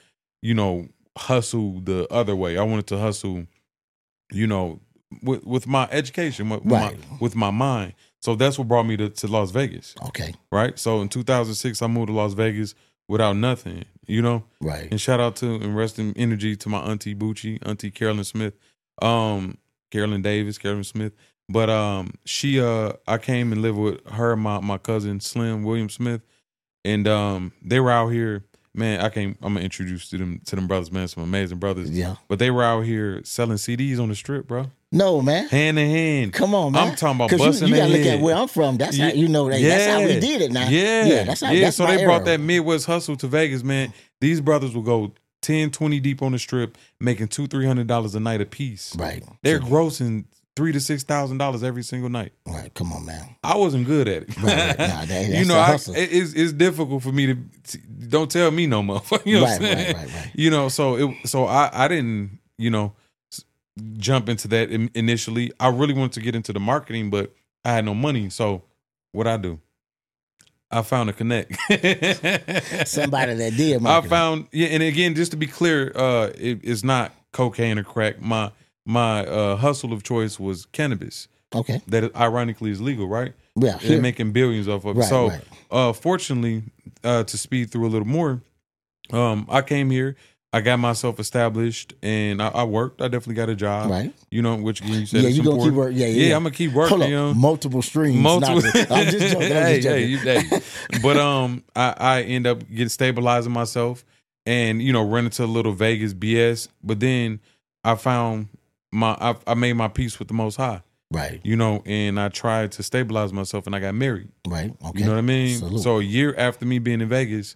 you 0.41 0.53
know, 0.53 0.88
hustle 1.17 1.81
the 1.81 2.07
other 2.09 2.38
way. 2.38 2.57
I 2.57 2.63
wanted 2.63 2.88
to 2.88 2.97
hustle, 2.99 3.45
you 4.31 4.47
know, 4.47 4.79
with 5.21 5.43
with 5.45 5.67
my 5.67 5.89
education, 5.91 6.47
with, 6.47 6.61
Right. 6.63 6.97
my 6.97 7.17
with 7.19 7.36
my 7.36 7.51
mind. 7.51 7.95
So 8.24 8.36
that's 8.36 8.57
what 8.57 8.69
brought 8.69 8.84
me 8.84 8.95
to, 8.95 9.09
to 9.09 9.28
Las 9.28 9.51
Vegas, 9.51 9.95
Okay. 10.07 10.34
right? 10.49 10.80
So 10.80 11.01
in 11.01 11.09
2006, 11.09 11.82
I 11.82 11.88
moved 11.88 12.07
to 12.07 12.13
Las 12.13 12.32
Vegas 12.32 12.74
without 13.09 13.36
nothing, 13.36 13.84
you 14.07 14.21
know. 14.21 14.45
Right. 14.61 14.88
And 14.89 15.01
shout 15.01 15.19
out 15.19 15.36
to 15.38 15.55
and 15.55 15.76
rest 15.76 15.99
in 15.99 16.13
energy 16.15 16.55
to 16.55 16.69
my 16.69 16.80
auntie 16.80 17.15
Bucci, 17.15 17.59
auntie 17.67 17.91
Carolyn 17.91 18.24
Smith, 18.24 18.53
um, 19.01 19.57
Carolyn 19.91 20.21
Davis, 20.21 20.57
Carolyn 20.57 20.86
Smith. 20.86 21.11
But 21.49 21.69
um, 21.69 22.13
she 22.24 22.61
uh, 22.61 22.93
I 23.09 23.17
came 23.17 23.51
and 23.51 23.61
lived 23.61 23.78
with 23.78 24.07
her, 24.11 24.32
and 24.32 24.41
my 24.41 24.61
my 24.61 24.78
cousin 24.78 25.19
Slim 25.19 25.63
William 25.65 25.89
Smith, 25.89 26.21
and 26.86 27.05
um, 27.09 27.51
they 27.61 27.82
were 27.82 27.91
out 27.91 28.07
here. 28.07 28.45
Man, 28.74 29.01
I 29.01 29.09
came. 29.09 29.36
I'm 29.41 29.55
gonna 29.55 29.65
introduce 29.65 30.07
to 30.11 30.17
them 30.17 30.39
to 30.45 30.55
them 30.55 30.67
brothers, 30.67 30.93
man. 30.93 31.09
Some 31.09 31.24
amazing 31.24 31.57
brothers. 31.59 31.89
Yeah. 31.89 32.15
But 32.30 32.39
they 32.39 32.51
were 32.51 32.63
out 32.63 32.86
here 32.86 33.19
selling 33.26 33.57
CDs 33.57 33.99
on 33.99 34.07
the 34.07 34.15
strip, 34.15 34.47
bro, 34.47 34.71
No, 34.94 35.22
man. 35.22 35.48
hand 35.50 35.80
in 35.80 35.89
hand. 35.89 36.34
Come 36.34 36.54
on, 36.56 36.72
man. 36.72 36.89
I'm 36.89 36.96
talking 36.96 37.16
about 37.18 37.32
busting 37.38 37.68
you, 37.68 37.74
you 37.76 37.82
gotta 37.82 37.91
look 37.91 38.06
at 38.06 38.20
where 38.22 38.36
I'm 38.36 38.48
from. 38.48 38.78
That's 38.78 38.98
how 38.98 39.08
Yeah. 39.08 39.14
you 39.14 39.28
know 39.28 39.50
that, 39.50 39.60
that's 39.62 39.86
how 39.88 40.00
we 40.06 40.20
did 40.20 40.41
it 40.41 40.52
now. 40.52 40.70
Yeah. 40.70 41.06
Yeah, 41.06 41.24
that's 41.24 41.41
how 41.41 41.52
yeah. 41.52 41.62
that's 41.66 41.78
so 41.78 41.88
they 41.88 42.04
brought 42.06 42.28
era. 42.28 42.38
that 42.38 42.39
Midwest 42.39 42.86
hustle 42.86 43.16
to 43.18 43.28
Vegas, 43.28 43.64
man. 43.64 43.91
These 44.22 44.39
brothers 44.39 44.74
will 44.76 44.84
go 44.84 45.12
10, 45.41 45.72
20 45.72 46.00
deep 46.00 46.22
on 46.22 46.32
the 46.32 46.39
strip, 46.39 46.78
making 47.00 47.28
two, 47.30 47.48
three 47.48 47.66
hundred 47.66 47.88
dollars 47.88 48.16
a 48.16 48.20
night 48.20 48.39
a 48.39 48.46
piece. 48.46 48.96
Right. 48.96 49.24
They're 49.41 49.60
grossing 49.60 50.26
three 50.56 50.72
to 50.72 50.80
six 50.80 51.02
thousand 51.04 51.39
dollars 51.39 51.64
every 51.64 51.82
single 51.84 52.10
night. 52.10 52.32
Right. 52.46 52.72
Come 52.76 52.94
on, 52.94 53.04
man. 53.06 53.36
I 53.44 53.58
wasn't 53.58 53.88
good 53.88 54.08
at 54.08 54.22
it. 54.24 54.38
Right, 54.41 54.56
right. 54.78 54.78
Nah, 54.80 55.06
that- 55.06 55.30
you 55.39 55.46
know, 55.46 55.58
I, 55.58 55.74
it- 55.74 55.89
it's 56.14 56.34
it's 56.34 56.54
difficult 56.54 57.02
for 57.02 57.12
me 57.12 57.26
to 57.26 57.78
don't 58.08 58.30
tell 58.30 58.52
me 58.52 58.68
no 58.68 58.84
more. 58.84 59.02
you 59.26 59.38
know 59.38 59.41
what 59.44 59.54
I'm 59.54 59.62
saying? 59.62 59.78
right, 59.96 60.06
right, 60.06 60.14
right. 60.14 60.32
You 60.36 60.52
know, 60.52 60.70
so 60.70 60.96
it 60.98 61.16
so 61.28 61.46
I 61.46 61.70
I 61.74 61.88
didn't 61.88 62.39
you 62.58 62.70
know 62.70 62.94
jump 63.97 64.30
into 64.30 64.47
that 64.49 64.69
in, 64.69 64.89
initially. 64.93 65.51
I 65.59 65.69
really 65.69 65.93
wanted 65.93 66.13
to 66.13 66.21
get 66.21 66.36
into 66.36 66.53
the 66.53 66.59
marketing, 66.59 67.09
but 67.09 67.34
I 67.65 67.74
had 67.74 67.86
no 67.86 67.93
money. 67.93 68.30
So 68.30 68.63
what 69.11 69.28
I 69.28 69.38
do? 69.38 69.59
I 70.71 70.82
found 70.82 71.09
a 71.09 71.13
connect. 71.13 71.51
Somebody 72.88 73.36
that 73.36 73.53
did 73.55 73.86
I 73.86 74.01
found 74.01 74.47
yeah, 74.51 74.69
and 74.69 74.82
again, 74.82 75.13
just 75.13 75.32
to 75.32 75.38
be 75.38 75.45
clear, 75.45 75.91
uh, 75.95 76.32
it, 76.36 76.61
it's 76.63 76.84
not 76.84 77.13
cocaine 77.32 77.78
or 77.78 77.84
crack. 77.84 78.19
My 78.19 78.51
my 78.86 79.26
uh, 79.26 79.55
hustle 79.55 79.93
of 79.93 80.03
choice 80.03 80.39
was 80.39 80.65
cannabis. 80.67 81.28
Okay. 81.53 81.82
That 81.88 82.15
ironically 82.15 82.71
is 82.71 82.82
legal, 82.82 83.07
right? 83.07 83.34
Yeah. 83.55 83.78
They're 83.78 84.01
making 84.01 84.32
billions 84.32 84.67
off 84.67 84.86
of 84.86 84.97
it. 84.97 85.01
Right, 85.01 85.09
so, 85.09 85.30
right. 85.30 85.41
uh, 85.69 85.93
fortunately, 85.93 86.63
uh, 87.03 87.24
to 87.24 87.38
speed 87.38 87.69
through 87.69 87.88
a 87.88 87.89
little 87.89 88.07
more, 88.07 88.41
um, 89.11 89.45
I 89.49 89.61
came 89.61 89.91
here. 89.91 90.15
I 90.56 90.62
got 90.62 90.78
myself 90.78 91.20
established, 91.20 91.95
and 92.04 92.39
I, 92.39 92.49
I 92.49 92.64
worked. 92.64 93.01
I 93.01 93.06
definitely 93.08 93.34
got 93.34 93.49
a 93.49 93.56
job. 93.56 93.89
Right. 93.89 94.14
You 94.30 94.43
know, 94.43 94.56
which 94.56 94.82
again, 94.82 94.99
you 94.99 95.06
said 95.08 95.24
Yeah, 95.24 95.30
you 95.30 95.43
gonna 95.43 95.64
keep 95.64 95.74
working. 95.74 95.97
Yeah, 95.97 96.06
yeah. 96.06 96.28
Yeah, 96.28 96.36
I'm 96.36 96.43
gonna 96.43 96.54
keep 96.56 96.74
working. 96.74 96.97
Hold. 96.99 97.10
You 97.10 97.16
know, 97.16 97.34
Multiple 97.34 97.82
streams. 97.82 98.18
Multiple. 98.18 98.58
I'm 98.91 99.06
just 99.08 99.34
joking. 99.34 99.51
I'm 99.51 99.64
hey, 99.64 99.80
just 99.82 99.88
hey, 99.88 100.10
joking. 100.10 100.10
you- 100.12 100.18
hey. 100.20 100.99
But 101.01 101.18
um, 101.18 101.64
I 101.76 101.95
I 101.97 102.22
end 102.22 102.45
up 102.45 102.60
getting 102.70 102.89
stabilizing 102.89 103.51
myself, 103.51 104.06
and 104.45 104.80
you 104.80 104.93
know, 104.93 105.04
run 105.04 105.26
into 105.26 105.43
a 105.43 105.47
little 105.47 105.72
Vegas 105.74 106.14
BS. 106.14 106.68
But 106.84 106.99
then 106.99 107.39
I 107.84 107.95
found 107.95 108.49
my 108.91 109.18
I, 109.20 109.36
I 109.47 109.54
made 109.56 109.74
my 109.74 109.88
peace 109.88 110.20
with 110.20 110.28
the 110.28 110.36
Most 110.36 110.58
High. 110.58 110.84
Right. 111.10 111.41
You 111.43 111.56
know, 111.56 111.82
and 111.88 112.20
I 112.20 112.30
tried 112.30 112.74
to 112.74 112.84
stabilize 112.84 113.34
myself, 113.34 113.66
and 113.66 113.76
I 113.76 113.80
got 113.80 113.95
married. 113.95 114.30
Right. 114.47 114.72
Okay. 114.86 114.99
You 114.99 115.06
know 115.06 115.14
what 115.14 115.18
I 115.18 115.22
mean? 115.22 115.58
Salute. 115.58 115.82
So 115.82 115.99
a 115.99 116.04
year 116.04 116.36
after 116.38 116.66
me 116.68 116.78
being 116.78 117.01
in 117.01 117.10
Vegas, 117.10 117.56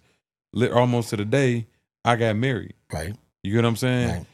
almost 0.72 1.10
to 1.10 1.16
the 1.16 1.24
day, 1.24 1.66
I 2.04 2.16
got 2.16 2.36
married. 2.36 2.74
right. 2.92 3.14
You 3.42 3.52
get 3.52 3.58
what 3.62 3.68
I'm 3.68 3.76
saying? 3.76 4.08
Right. 4.10 4.26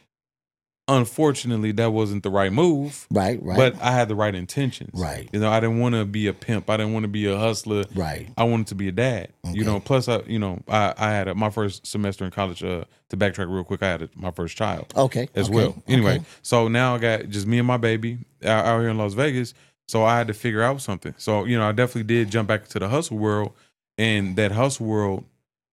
Unfortunately, 0.87 1.71
that 1.73 1.91
wasn't 1.93 2.21
the 2.21 2.29
right 2.29 2.53
move, 2.53 3.07
Right. 3.09 3.41
Right. 3.41 3.57
but 3.57 3.81
I 3.81 3.91
had 3.91 4.07
the 4.07 4.13
right 4.13 4.35
intentions. 4.35 4.91
Right. 4.93 5.27
You 5.33 5.39
know, 5.39 5.49
I 5.49 5.59
didn't 5.59 5.79
want 5.79 5.95
to 5.95 6.05
be 6.05 6.27
a 6.27 6.33
pimp. 6.33 6.69
I 6.69 6.77
didn't 6.77 6.93
want 6.93 7.05
to 7.05 7.07
be 7.07 7.25
a 7.25 7.35
hustler. 7.39 7.85
right. 7.95 8.27
I 8.37 8.43
wanted 8.43 8.67
to 8.67 8.75
be 8.75 8.87
a 8.87 8.91
dad. 8.91 9.29
Okay. 9.47 9.57
You 9.57 9.63
know, 9.63 9.79
plus 9.79 10.07
I, 10.07 10.19
you 10.27 10.37
know, 10.37 10.61
I, 10.67 10.93
I 10.95 11.09
had 11.09 11.27
a, 11.27 11.33
my 11.33 11.49
first 11.49 11.87
semester 11.87 12.23
in 12.23 12.29
college. 12.29 12.63
Uh, 12.63 12.83
to 13.09 13.17
backtrack 13.17 13.51
real 13.51 13.63
quick, 13.63 13.81
I 13.81 13.87
had 13.89 14.03
a, 14.03 14.09
my 14.15 14.29
first 14.29 14.57
child 14.57 14.93
Okay. 14.95 15.27
as 15.33 15.47
okay, 15.47 15.55
well. 15.55 15.75
Anyway, 15.87 16.17
okay. 16.17 16.25
so 16.43 16.67
now 16.67 16.93
I 16.95 16.97
got 16.99 17.29
just 17.29 17.47
me 17.47 17.57
and 17.57 17.67
my 17.67 17.77
baby 17.77 18.19
out, 18.43 18.65
out 18.65 18.79
here 18.81 18.89
in 18.89 18.97
Las 18.99 19.13
Vegas. 19.13 19.55
So 19.87 20.03
I 20.03 20.17
had 20.19 20.27
to 20.27 20.33
figure 20.35 20.61
out 20.61 20.81
something. 20.81 21.15
So 21.17 21.45
you 21.45 21.57
know, 21.57 21.67
I 21.67 21.71
definitely 21.71 22.03
did 22.03 22.29
jump 22.29 22.47
back 22.47 22.61
into 22.61 22.77
the 22.77 22.89
hustle 22.89 23.17
world, 23.17 23.53
and 23.97 24.35
that 24.35 24.51
hustle 24.51 24.85
world 24.85 25.23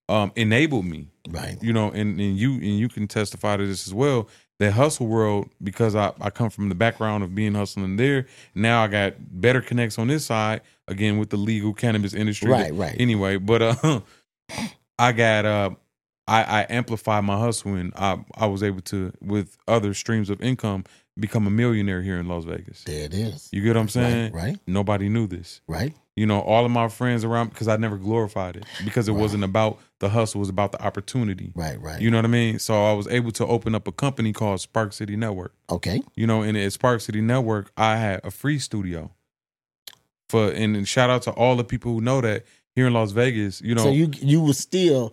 um, 0.09 0.32
enabled 0.36 0.84
me. 0.84 1.09
Right. 1.28 1.57
You 1.62 1.72
know, 1.72 1.90
and, 1.90 2.18
and 2.20 2.36
you 2.36 2.55
and 2.55 2.78
you 2.78 2.88
can 2.88 3.07
testify 3.07 3.57
to 3.57 3.66
this 3.66 3.86
as 3.86 3.94
well. 3.94 4.28
That 4.59 4.72
hustle 4.72 5.07
world, 5.07 5.50
because 5.62 5.96
I, 5.96 6.12
I 6.20 6.30
come 6.30 6.50
from 6.50 6.68
the 6.68 6.74
background 6.74 7.24
of 7.24 7.34
being 7.34 7.55
hustling 7.55 7.96
there. 7.96 8.26
Now 8.55 8.82
I 8.84 8.88
got 8.88 9.14
better 9.18 9.61
connects 9.61 9.98
on 9.98 10.09
this 10.09 10.26
side 10.26 10.61
again 10.86 11.18
with 11.18 11.30
the 11.30 11.36
legal 11.36 11.72
cannabis 11.72 12.14
industry. 12.14 12.50
Right, 12.50 12.72
right. 12.72 12.94
Anyway, 12.98 13.38
but 13.38 13.62
uh, 13.62 14.00
I 14.98 15.12
got 15.12 15.44
uh, 15.44 15.70
I, 16.28 16.42
I 16.42 16.66
amplified 16.70 17.24
my 17.24 17.38
hustle 17.38 17.74
and 17.74 17.92
I 17.96 18.24
I 18.36 18.46
was 18.46 18.62
able 18.62 18.82
to 18.82 19.12
with 19.20 19.57
other 19.66 19.94
streams 19.94 20.30
of 20.30 20.40
income 20.40 20.84
become 21.18 21.46
a 21.46 21.50
millionaire 21.50 22.00
here 22.02 22.18
in 22.18 22.26
Las 22.26 22.44
Vegas. 22.44 22.84
There 22.84 23.04
it 23.04 23.12
is. 23.14 23.48
You 23.52 23.60
get 23.62 23.70
what 23.76 23.78
I'm 23.82 23.88
saying? 23.88 24.32
Right, 24.32 24.44
right. 24.44 24.58
Nobody 24.66 25.08
knew 25.08 25.26
this. 25.26 25.60
Right. 25.66 25.94
You 26.16 26.26
know, 26.26 26.40
all 26.40 26.64
of 26.64 26.70
my 26.70 26.88
friends 26.88 27.24
around 27.24 27.50
because 27.50 27.68
I 27.68 27.76
never 27.76 27.96
glorified 27.96 28.56
it 28.56 28.64
because 28.84 29.08
it 29.08 29.12
Right. 29.12 29.20
wasn't 29.20 29.44
about 29.44 29.78
the 29.98 30.08
hustle, 30.10 30.38
it 30.38 30.40
was 30.40 30.48
about 30.48 30.72
the 30.72 30.82
opportunity. 30.82 31.52
Right. 31.54 31.80
Right. 31.80 32.00
You 32.00 32.10
know 32.10 32.18
what 32.18 32.24
I 32.24 32.28
mean? 32.28 32.58
So 32.58 32.84
I 32.84 32.92
was 32.92 33.06
able 33.08 33.30
to 33.32 33.46
open 33.46 33.74
up 33.74 33.86
a 33.88 33.92
company 33.92 34.32
called 34.32 34.60
Spark 34.60 34.92
City 34.92 35.16
Network. 35.16 35.54
okay. 35.70 36.02
You 36.16 36.26
know, 36.26 36.42
and 36.42 36.56
at 36.56 36.72
Spark 36.72 37.00
City 37.02 37.20
Network, 37.20 37.72
I 37.76 37.96
had 37.96 38.20
a 38.24 38.30
free 38.30 38.58
studio. 38.58 39.10
For 40.28 40.50
and, 40.50 40.76
and 40.76 40.88
shout 40.88 41.10
out 41.10 41.22
to 41.22 41.30
all 41.32 41.56
the 41.56 41.64
people 41.64 41.92
who 41.92 42.00
know 42.00 42.20
that 42.22 42.44
here 42.74 42.86
in 42.86 42.94
Las 42.94 43.10
Vegas, 43.10 43.60
you 43.60 43.74
know, 43.74 43.82
so 43.84 43.90
you 43.90 44.10
you 44.20 44.40
was 44.40 44.58
still 44.58 45.12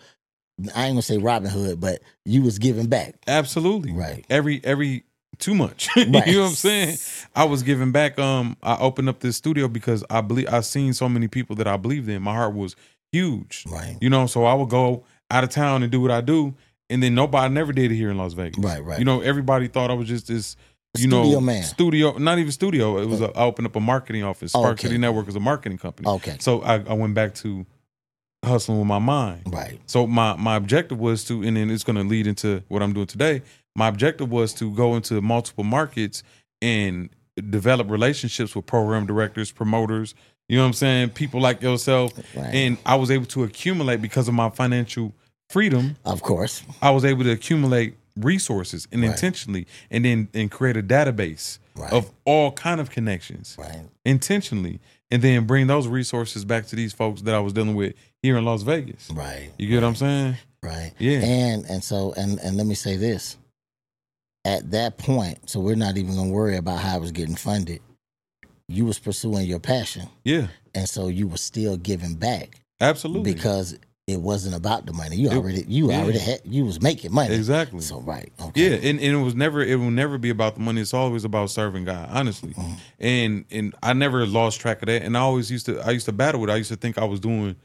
I 0.76 0.86
ain't 0.86 0.94
gonna 0.94 1.02
say 1.02 1.18
Robin 1.18 1.50
Hood, 1.50 1.80
but 1.82 2.02
you 2.26 2.42
was 2.42 2.58
giving 2.58 2.88
back. 2.88 3.16
absolutely 3.28 3.92
Right. 3.92 4.26
every 4.30 4.62
every 4.64 5.04
too 5.40 5.56
much. 5.56 5.90
you 5.96 6.06
know 6.06 6.20
what 6.20 6.28
I'm 6.28 6.54
saying? 6.54 6.98
I 7.36 7.46
was 7.46 7.64
giving 7.64 7.92
back. 7.92 8.20
Um, 8.20 8.58
I 8.62 8.78
opened 8.78 9.10
up 9.10 9.20
this 9.20 9.38
studio 9.38 9.68
because 9.68 10.04
I 10.10 10.22
believe 10.22 10.48
I 10.50 10.60
seen 10.62 10.94
so 10.94 11.10
many 11.10 11.28
people 11.28 11.56
that 11.58 11.68
I 11.68 11.78
believed 11.78 12.10
in. 12.10 12.22
My 12.22 12.34
heart 12.34 12.54
was 12.54 12.76
huge. 13.12 13.66
Right. 13.68 13.98
You 14.02 14.10
know, 14.10 14.28
so 14.28 14.46
I 14.46 14.54
would 14.54 14.70
go 14.70 15.04
out 15.32 15.44
of 15.44 15.50
town 15.50 15.84
and 15.84 15.92
do 15.92 16.02
what 16.02 16.12
I 16.12 16.22
do, 16.22 16.54
and 16.90 17.02
then 17.02 17.16
nobody 17.16 17.54
never 17.54 17.72
did 17.74 17.92
it 17.92 17.96
here 17.96 18.10
in 18.10 18.18
Las 18.18 18.34
Vegas. 18.34 18.64
Right, 18.64 18.84
right. 18.84 19.00
You 19.00 19.06
know, 19.06 19.22
everybody 19.22 19.68
thought 19.68 19.90
I 19.90 19.94
was 19.94 20.08
just 20.08 20.28
this. 20.28 20.56
You 20.98 21.04
Studio 21.04 21.34
know, 21.34 21.42
man. 21.42 21.62
studio, 21.62 22.18
not 22.18 22.40
even 22.40 22.52
studio. 22.52 22.98
It 22.98 23.06
was 23.06 23.22
a, 23.22 23.30
I 23.38 23.44
opened 23.44 23.68
up 23.68 23.76
a 23.76 23.80
marketing 23.80 24.24
office. 24.24 24.56
Oh, 24.56 24.62
Spark 24.62 24.80
okay. 24.80 24.88
City 24.88 24.98
Network 24.98 25.28
is 25.28 25.36
a 25.36 25.40
marketing 25.40 25.78
company. 25.78 26.10
Okay. 26.10 26.38
So 26.40 26.64
I, 26.64 26.78
I 26.78 26.94
went 26.94 27.14
back 27.14 27.36
to 27.36 27.64
hustling 28.44 28.80
with 28.80 28.88
my 28.88 28.98
mind. 28.98 29.44
Right. 29.46 29.80
So 29.86 30.08
my 30.08 30.36
my 30.36 30.56
objective 30.56 31.00
was 31.00 31.24
to, 31.26 31.44
and 31.44 31.58
then 31.58 31.70
it's 31.70 31.84
going 31.84 31.98
to 31.98 32.04
lead 32.04 32.26
into 32.26 32.64
what 32.70 32.82
I'm 32.82 32.94
doing 32.94 33.06
today. 33.06 33.44
My 33.80 33.88
objective 33.88 34.30
was 34.30 34.54
to 34.56 34.70
go 34.76 34.96
into 34.98 35.22
multiple 35.22 35.64
markets 35.64 36.22
and 36.62 37.10
develop 37.50 37.90
relationships 37.90 38.54
with 38.54 38.66
program 38.66 39.06
directors, 39.06 39.52
promoters. 39.54 40.14
You 40.50 40.58
know 40.58 40.64
what 40.64 40.68
I'm 40.68 40.74
saying? 40.74 41.10
People 41.12 41.40
like 41.40 41.62
yourself, 41.62 42.12
Right. 42.36 42.54
and 42.54 42.78
I 42.86 42.96
was 42.96 43.10
able 43.10 43.28
to 43.28 43.46
accumulate 43.46 44.02
because 44.02 44.28
of 44.28 44.34
my 44.34 44.50
financial 44.50 45.14
freedom. 45.50 45.96
Of 46.04 46.22
course. 46.22 46.62
I 46.82 46.90
was 46.92 47.06
able 47.06 47.24
to 47.24 47.32
accumulate 47.32 47.96
resources 48.18 48.86
and 48.92 49.02
Right. 49.02 49.12
intentionally, 49.12 49.66
and 49.90 50.04
then 50.04 50.28
and 50.34 50.52
create 50.52 50.76
a 50.76 50.84
database 50.84 51.60
Right. 51.74 51.94
of 51.94 52.12
all 52.26 52.52
kind 52.52 52.82
of 52.82 52.90
connections 52.90 53.56
Right. 53.58 53.84
intentionally, 54.04 54.82
and 55.10 55.22
then 55.22 55.46
bring 55.46 55.68
those 55.68 55.88
resources 55.88 56.44
back 56.44 56.68
to 56.68 56.76
these 56.76 56.92
folks 56.92 57.22
that 57.22 57.34
I 57.34 57.40
was 57.40 57.54
dealing 57.54 57.76
with 57.76 57.94
here 58.22 58.38
in 58.38 58.44
Las 58.44 58.64
Vegas. 58.64 59.10
Right. 59.10 59.52
You 59.58 59.70
get 59.70 59.76
what 59.76 59.86
I'm 59.88 59.96
saying? 59.96 60.36
Right. 60.62 60.92
Yeah. 61.00 61.20
And 61.24 61.64
and 61.70 61.82
so 61.82 62.12
and 62.18 62.40
and 62.40 62.58
let 62.58 62.66
me 62.66 62.76
say 62.76 62.98
this. 62.98 63.38
At 64.46 64.72
that 64.72 64.98
point, 64.98 65.50
so 65.50 65.60
we're 65.60 65.76
not 65.76 65.98
even 65.98 66.16
gonna 66.16 66.30
worry 66.30 66.56
about 66.58 66.80
how 66.80 66.98
it 66.98 67.02
was 67.02 67.12
getting 67.12 67.36
funded. 67.36 67.82
You 68.68 68.86
was 68.86 68.98
pursuing 69.00 69.46
your 69.48 69.60
passion, 69.60 70.08
Yeah, 70.24 70.48
and 70.74 70.88
so 70.88 71.08
you 71.08 71.28
were 71.28 71.38
still 71.38 71.76
giving 71.76 72.16
back 72.16 72.62
absolutely. 72.80 73.34
because 73.34 73.78
it 74.08 74.22
wasn't 74.22 74.56
about 74.56 74.86
the 74.86 74.94
money. 74.94 75.18
You 75.18 75.30
It- 75.30 75.36
already 75.36 75.66
you 75.68 75.92
yeah. 75.92 76.02
already 76.02 76.20
had 76.20 76.42
you 76.46 76.66
was 76.66 76.82
making 76.82 77.12
money. 77.14 77.36
exactly. 77.36 77.82
So 77.82 78.00
right. 78.02 78.32
Okay. 78.42 78.70
Yeah, 78.70 78.76
and, 78.78 79.00
and 79.00 79.16
it 79.18 79.22
was 79.24 79.36
never 79.36 79.62
it 79.62 79.76
will 79.76 79.92
never 79.92 80.18
be 80.18 80.30
about 80.30 80.56
the 80.56 80.62
money. 80.62 80.82
It's 80.82 80.94
always 80.94 81.26
about 81.26 81.50
serving 81.52 81.84
God, 81.86 82.08
honestly. 82.12 82.54
Mhm. 82.54 82.78
And 83.00 83.46
and 83.52 83.76
I 83.84 83.94
never 83.94 84.26
lost 84.26 84.62
track 84.62 84.82
of 84.82 84.88
that. 84.88 85.02
And 85.04 85.18
I 85.18 85.20
always 85.20 85.52
used 85.52 85.66
to 85.68 85.80
I 85.82 85.92
used 85.92 86.06
to 86.06 86.12
battle 86.12 86.40
with 86.42 86.50
it. 86.50 86.54
I 86.54 86.58
used 86.58 86.72
to 86.72 86.76
think 86.78 86.98
I 86.98 87.04
was 87.06 87.20
doing 87.20 87.56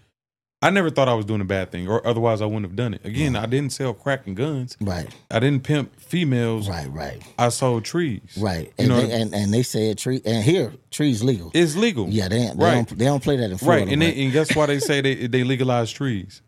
I 0.63 0.71
never 0.71 0.89
thought 0.89 1.09
I 1.11 1.15
was 1.15 1.27
doing 1.27 1.43
a 1.43 1.45
bad 1.45 1.71
thing, 1.71 1.89
or 1.89 2.07
otherwise 2.07 2.41
I 2.41 2.47
wouldn't 2.47 2.65
have 2.65 2.75
done 2.77 2.95
it. 2.95 3.05
Again, 3.05 3.37
I 3.37 3.45
didn't 3.45 3.71
sell 3.73 3.93
crack 3.93 4.27
and 4.27 4.35
guns. 4.35 4.79
Right. 4.81 5.07
I 5.31 5.39
didn't 5.39 5.63
pimp 5.63 6.01
females. 6.01 6.71
Right. 6.71 6.91
Right. 6.91 7.23
I 7.39 7.51
sold 7.51 7.85
trees. 7.85 8.23
Right. 8.39 8.69
You 8.69 8.73
And 8.79 8.89
know, 8.89 9.01
they, 9.07 9.13
and, 9.21 9.35
and 9.35 9.53
they 9.53 9.63
said 9.63 9.99
tree 9.99 10.23
and 10.25 10.43
here 10.43 10.73
trees 10.91 11.23
legal. 11.23 11.51
it's 11.53 11.77
legal. 11.77 12.09
Yeah, 12.09 12.29
they, 12.29 12.39
they 12.39 12.53
Right. 12.57 12.75
don't 12.87 12.99
they 12.99 13.05
don't 13.05 13.23
play 13.23 13.37
that 13.37 13.51
in 13.51 13.59
Florida. 13.59 13.85
right. 13.85 13.93
And, 13.93 14.01
but- 14.01 14.15
they, 14.15 14.23
and 14.25 14.33
guess 14.33 14.57
why 14.57 14.65
they 14.67 14.79
say 14.79 15.03
they 15.03 15.27
they 15.27 15.45
legalize 15.45 15.91
trees? 15.93 16.41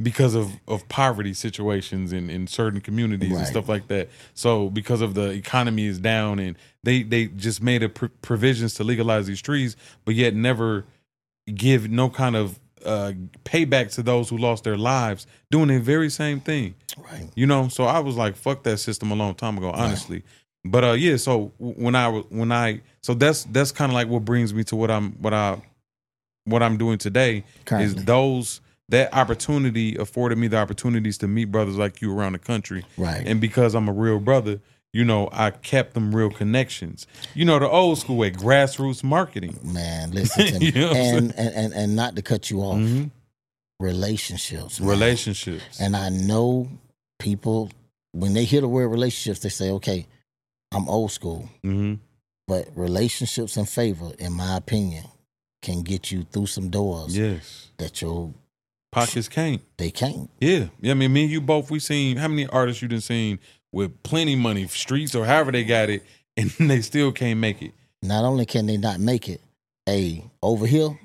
Because 0.00 0.34
of, 0.34 0.50
of 0.68 0.86
poverty 0.90 1.32
situations 1.32 2.12
in, 2.12 2.28
in 2.28 2.46
certain 2.46 2.82
communities 2.82 3.34
and 3.34 3.46
stuff 3.46 3.66
like 3.66 3.88
that. 3.88 4.10
So 4.34 4.68
because 4.68 5.00
of 5.00 5.14
the 5.14 5.30
economy 5.30 5.86
is 5.86 5.98
down 5.98 6.38
and 6.38 6.56
they 6.84 7.02
they 7.02 7.28
just 7.28 7.62
made 7.62 7.82
a 7.82 7.88
pr- 7.88 8.06
provisions 8.20 8.74
to 8.74 8.84
legalize 8.84 9.26
these 9.26 9.40
trees, 9.40 9.74
but 10.04 10.14
yet 10.14 10.34
never 10.34 10.84
give 11.52 11.90
no 11.90 12.10
kind 12.10 12.36
of 12.36 12.60
uh, 12.86 13.12
payback 13.44 13.92
to 13.94 14.02
those 14.02 14.28
who 14.28 14.38
lost 14.38 14.64
their 14.64 14.76
lives 14.76 15.26
doing 15.50 15.68
the 15.68 15.80
very 15.80 16.08
same 16.10 16.40
thing. 16.40 16.74
right. 16.96 17.28
You 17.34 17.46
know, 17.46 17.68
so 17.68 17.84
I 17.84 17.98
was 17.98 18.16
like, 18.16 18.36
"Fuck 18.36 18.62
that 18.62 18.78
system" 18.78 19.10
a 19.10 19.14
long 19.14 19.34
time 19.34 19.58
ago, 19.58 19.70
honestly. 19.70 20.22
But 20.64 20.84
uh, 20.84 20.92
yeah. 20.92 21.16
So 21.16 21.52
when 21.58 21.94
I 21.94 22.08
was- 22.08 22.24
when 22.30 22.50
I 22.52 22.80
so 23.02 23.14
that's 23.14 23.44
that's 23.44 23.72
kind 23.72 23.90
of 23.90 23.94
like 23.94 24.08
what 24.08 24.24
brings 24.24 24.52
me 24.54 24.64
to 24.64 24.76
what 24.76 24.90
I'm 24.90 25.12
what 25.22 25.34
I 25.34 25.60
what 26.44 26.62
I'm 26.62 26.76
doing 26.76 26.98
today 26.98 27.44
Currently. 27.64 27.98
is 28.00 28.04
those 28.04 28.60
that 28.88 29.12
opportunity 29.14 29.96
afforded 29.96 30.38
me 30.38 30.46
the 30.46 30.58
opportunities 30.58 31.18
to 31.18 31.26
meet 31.28 31.46
brothers 31.46 31.76
like 31.76 32.00
you 32.00 32.16
around 32.16 32.32
the 32.34 32.38
country, 32.38 32.84
Right. 32.96 33.26
and 33.26 33.40
because 33.40 33.74
I'm 33.74 33.88
a 33.88 33.92
real 33.92 34.20
brother. 34.20 34.60
You 34.92 35.04
know, 35.04 35.28
I 35.32 35.50
kept 35.50 35.92
them 35.94 36.14
real 36.14 36.30
connections. 36.30 37.06
You 37.34 37.44
know, 37.44 37.58
the 37.58 37.68
old 37.68 37.98
school 37.98 38.16
way, 38.16 38.30
grassroots 38.30 39.04
marketing. 39.04 39.58
Man, 39.62 40.10
listen 40.12 40.46
to 40.46 40.58
me. 40.58 40.66
You 40.70 40.80
know 40.80 40.92
and, 40.92 41.34
and 41.36 41.54
and 41.54 41.74
and 41.74 41.96
not 41.96 42.16
to 42.16 42.22
cut 42.22 42.50
you 42.50 42.60
off. 42.60 42.78
Mhm. 42.78 43.10
Relationships. 43.78 44.80
man. 44.80 44.88
Relationships. 44.88 45.78
And 45.80 45.94
I 45.96 46.08
know 46.08 46.68
people 47.18 47.70
when 48.12 48.32
they 48.32 48.44
hear 48.44 48.62
the 48.62 48.68
word 48.68 48.88
relationships, 48.88 49.40
they 49.40 49.50
say, 49.50 49.70
"Okay, 49.70 50.06
I'm 50.72 50.88
old 50.88 51.12
school." 51.12 51.48
hmm 51.62 51.94
But 52.48 52.68
relationships 52.74 53.56
and 53.58 53.68
favor, 53.68 54.12
in 54.18 54.32
my 54.32 54.56
opinion, 54.56 55.04
can 55.62 55.82
get 55.82 56.10
you 56.10 56.24
through 56.32 56.46
some 56.46 56.70
doors 56.70 57.16
Yes. 57.16 57.68
that 57.78 58.00
your 58.00 58.32
Pockets 58.92 59.28
can't. 59.28 59.60
they 59.76 59.90
can't. 59.90 60.30
Yeah, 60.40 60.68
yeah. 60.80 60.92
I 60.92 60.94
mean, 60.94 61.12
me 61.12 61.24
and 61.24 61.30
you 61.30 61.42
both. 61.42 61.70
We 61.70 61.80
seen 61.80 62.16
how 62.16 62.28
many 62.28 62.46
artists 62.46 62.80
you 62.80 62.88
done 62.88 63.02
seen 63.02 63.38
with 63.72 64.02
plenty 64.02 64.36
money, 64.36 64.66
streets 64.68 65.14
or 65.14 65.24
however 65.24 65.52
they 65.52 65.64
got 65.64 65.90
it, 65.90 66.04
and 66.36 66.50
they 66.50 66.80
still 66.82 67.12
can't 67.12 67.38
make 67.40 67.62
it. 67.62 67.72
Not 68.02 68.24
only 68.24 68.46
can 68.46 68.66
they 68.66 68.76
not 68.76 69.00
make 69.00 69.28
it, 69.28 69.40
hey, 69.86 70.24
over 70.42 70.66
here, 70.66 70.98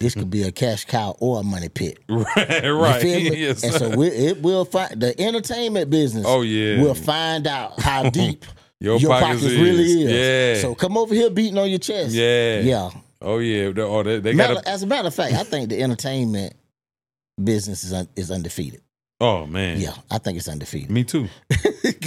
this 0.00 0.14
could 0.14 0.28
be 0.30 0.42
a 0.42 0.52
cash 0.52 0.84
cow 0.84 1.16
or 1.20 1.40
a 1.40 1.42
money 1.42 1.68
pit. 1.68 1.98
Right, 2.08 2.62
right. 2.64 3.04
yes. 3.04 3.62
And 3.62 3.72
so 3.74 3.96
we, 3.96 4.08
it 4.08 4.42
will 4.42 4.64
find 4.64 5.00
the 5.00 5.18
entertainment 5.20 5.88
business. 5.90 6.24
oh 6.26 6.42
yeah. 6.42 6.80
we'll 6.82 6.94
find 6.94 7.46
out 7.46 7.80
how 7.80 8.10
deep 8.10 8.44
your, 8.80 8.98
your 8.98 9.10
pockets, 9.10 9.42
pockets 9.42 9.54
really 9.60 9.84
is. 9.84 10.56
Yeah. 10.56 10.62
So 10.62 10.74
come 10.74 10.96
over 10.96 11.14
here 11.14 11.30
beating 11.30 11.58
on 11.58 11.70
your 11.70 11.78
chest. 11.78 12.12
yeah. 12.12 12.60
Yeah. 12.60 12.90
Oh 13.22 13.38
yeah. 13.38 13.72
Oh, 13.76 14.02
they, 14.02 14.20
they 14.20 14.32
Matter- 14.34 14.54
got. 14.54 14.66
as 14.66 14.82
a 14.82 14.86
matter 14.86 15.08
of 15.08 15.14
fact, 15.14 15.34
I 15.34 15.44
think 15.44 15.68
the 15.70 15.82
entertainment 15.82 16.54
business 17.42 17.84
is 17.84 17.92
un, 17.92 18.08
is 18.16 18.30
undefeated. 18.30 18.82
Oh 19.20 19.46
man. 19.46 19.80
Yeah, 19.80 19.94
I 20.10 20.18
think 20.18 20.38
it's 20.38 20.48
undefeated. 20.48 20.90
Me 20.90 21.04
too. 21.04 21.28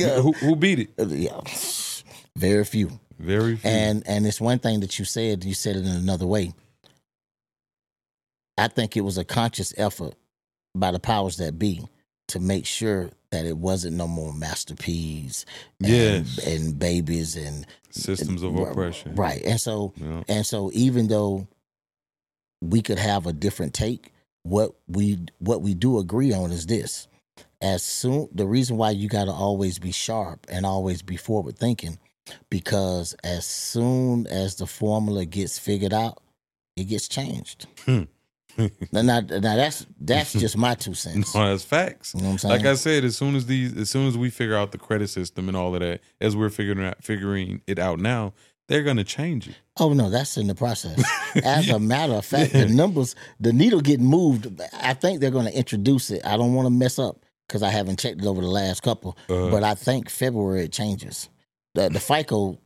Yeah. 0.07 0.21
who, 0.21 0.31
who 0.33 0.55
beat 0.55 0.79
it? 0.79 0.89
Uh, 0.99 1.05
yeah. 1.07 1.39
Very 2.35 2.65
few. 2.65 2.99
Very 3.19 3.55
few. 3.57 3.69
And 3.69 4.03
and 4.07 4.25
it's 4.25 4.41
one 4.41 4.59
thing 4.59 4.79
that 4.81 4.97
you 4.99 5.05
said, 5.05 5.43
you 5.43 5.53
said 5.53 5.75
it 5.75 5.85
in 5.85 5.95
another 5.95 6.25
way. 6.27 6.53
I 8.57 8.67
think 8.67 8.95
it 8.97 9.01
was 9.01 9.17
a 9.17 9.23
conscious 9.25 9.73
effort 9.77 10.15
by 10.75 10.91
the 10.91 10.99
powers 10.99 11.37
that 11.37 11.57
be 11.57 11.81
to 12.29 12.39
make 12.39 12.65
sure 12.65 13.09
that 13.31 13.45
it 13.45 13.57
wasn't 13.57 13.95
no 13.95 14.07
more 14.07 14.33
Master 14.33 14.75
P's 14.75 15.45
and, 15.79 15.89
Yes. 15.89 16.37
and 16.45 16.77
babies 16.77 17.35
and 17.35 17.65
Systems 17.89 18.43
of 18.43 18.55
oppression. 18.55 19.15
right. 19.15 19.41
And 19.43 19.59
so 19.59 19.93
Yeah. 19.97 20.23
and 20.27 20.45
so 20.45 20.69
even 20.73 21.07
though 21.07 21.47
we 22.61 22.81
could 22.81 22.99
have 22.99 23.25
a 23.27 23.33
different 23.33 23.73
take, 23.73 24.13
what 24.43 24.73
we 24.87 25.19
what 25.39 25.61
we 25.61 25.73
do 25.73 25.97
agree 25.99 26.31
on 26.33 26.51
is 26.51 26.65
this. 26.65 27.07
As 27.61 27.83
soon 27.83 28.27
the 28.33 28.47
reason 28.47 28.77
why 28.77 28.91
you 28.91 29.07
gotta 29.07 29.31
always 29.31 29.79
be 29.79 29.91
sharp 29.91 30.47
and 30.49 30.65
always 30.65 31.01
be 31.01 31.17
forward 31.17 31.57
thinking, 31.57 31.99
because 32.49 33.13
as 33.23 33.45
soon 33.45 34.27
as 34.27 34.55
the 34.55 34.65
formula 34.65 35.25
gets 35.25 35.59
figured 35.59 35.93
out, 35.93 36.21
it 36.75 36.85
gets 36.85 37.07
changed. 37.07 37.67
Hmm. 38.57 38.65
now, 38.91 39.01
now, 39.01 39.19
now 39.21 39.55
that's 39.55 39.85
that's 39.97 40.33
just 40.33 40.57
my 40.57 40.75
two 40.75 40.93
cents. 41.05 41.33
No, 41.33 41.47
that's 41.47 41.63
facts. 41.63 42.13
You 42.13 42.19
know 42.19 42.27
what 42.27 42.31
I'm 42.33 42.37
saying? 42.37 42.51
Like 42.57 42.65
I 42.65 42.73
said, 42.73 43.05
as 43.05 43.15
soon 43.15 43.37
as 43.37 43.45
these, 43.45 43.77
as 43.77 43.89
soon 43.89 44.09
as 44.09 44.17
we 44.17 44.29
figure 44.29 44.57
out 44.57 44.73
the 44.73 44.77
credit 44.77 45.07
system 45.07 45.47
and 45.47 45.55
all 45.55 45.73
of 45.73 45.79
that, 45.79 46.01
as 46.19 46.35
we're 46.35 46.49
figuring 46.49 46.85
out, 46.85 47.01
figuring 47.01 47.61
it 47.65 47.79
out 47.79 47.99
now, 47.99 48.33
they're 48.67 48.83
gonna 48.83 49.05
change 49.05 49.47
it. 49.47 49.55
Oh 49.77 49.93
no, 49.93 50.09
that's 50.09 50.35
in 50.35 50.47
the 50.47 50.55
process. 50.55 51.01
As 51.45 51.69
a 51.69 51.79
matter 51.79 52.11
of 52.13 52.25
fact, 52.25 52.51
the 52.51 52.67
numbers, 52.67 53.15
the 53.39 53.53
needle 53.53 53.79
getting 53.79 54.05
moved. 54.05 54.61
I 54.73 54.93
think 54.93 55.21
they're 55.21 55.31
going 55.31 55.45
to 55.45 55.57
introduce 55.57 56.11
it. 56.11 56.25
I 56.25 56.35
don't 56.35 56.53
want 56.53 56.65
to 56.65 56.69
mess 56.69 56.99
up 56.99 57.20
because 57.51 57.63
I 57.63 57.69
haven't 57.69 57.99
checked 57.99 58.21
it 58.21 58.25
over 58.25 58.39
the 58.41 58.47
last 58.47 58.81
couple. 58.81 59.17
Uh, 59.29 59.49
but 59.49 59.63
I 59.63 59.75
think 59.75 60.09
February 60.09 60.63
it 60.65 60.71
changes. 60.71 61.29
The 61.75 61.89
the 61.89 61.99
FICO 61.99 62.57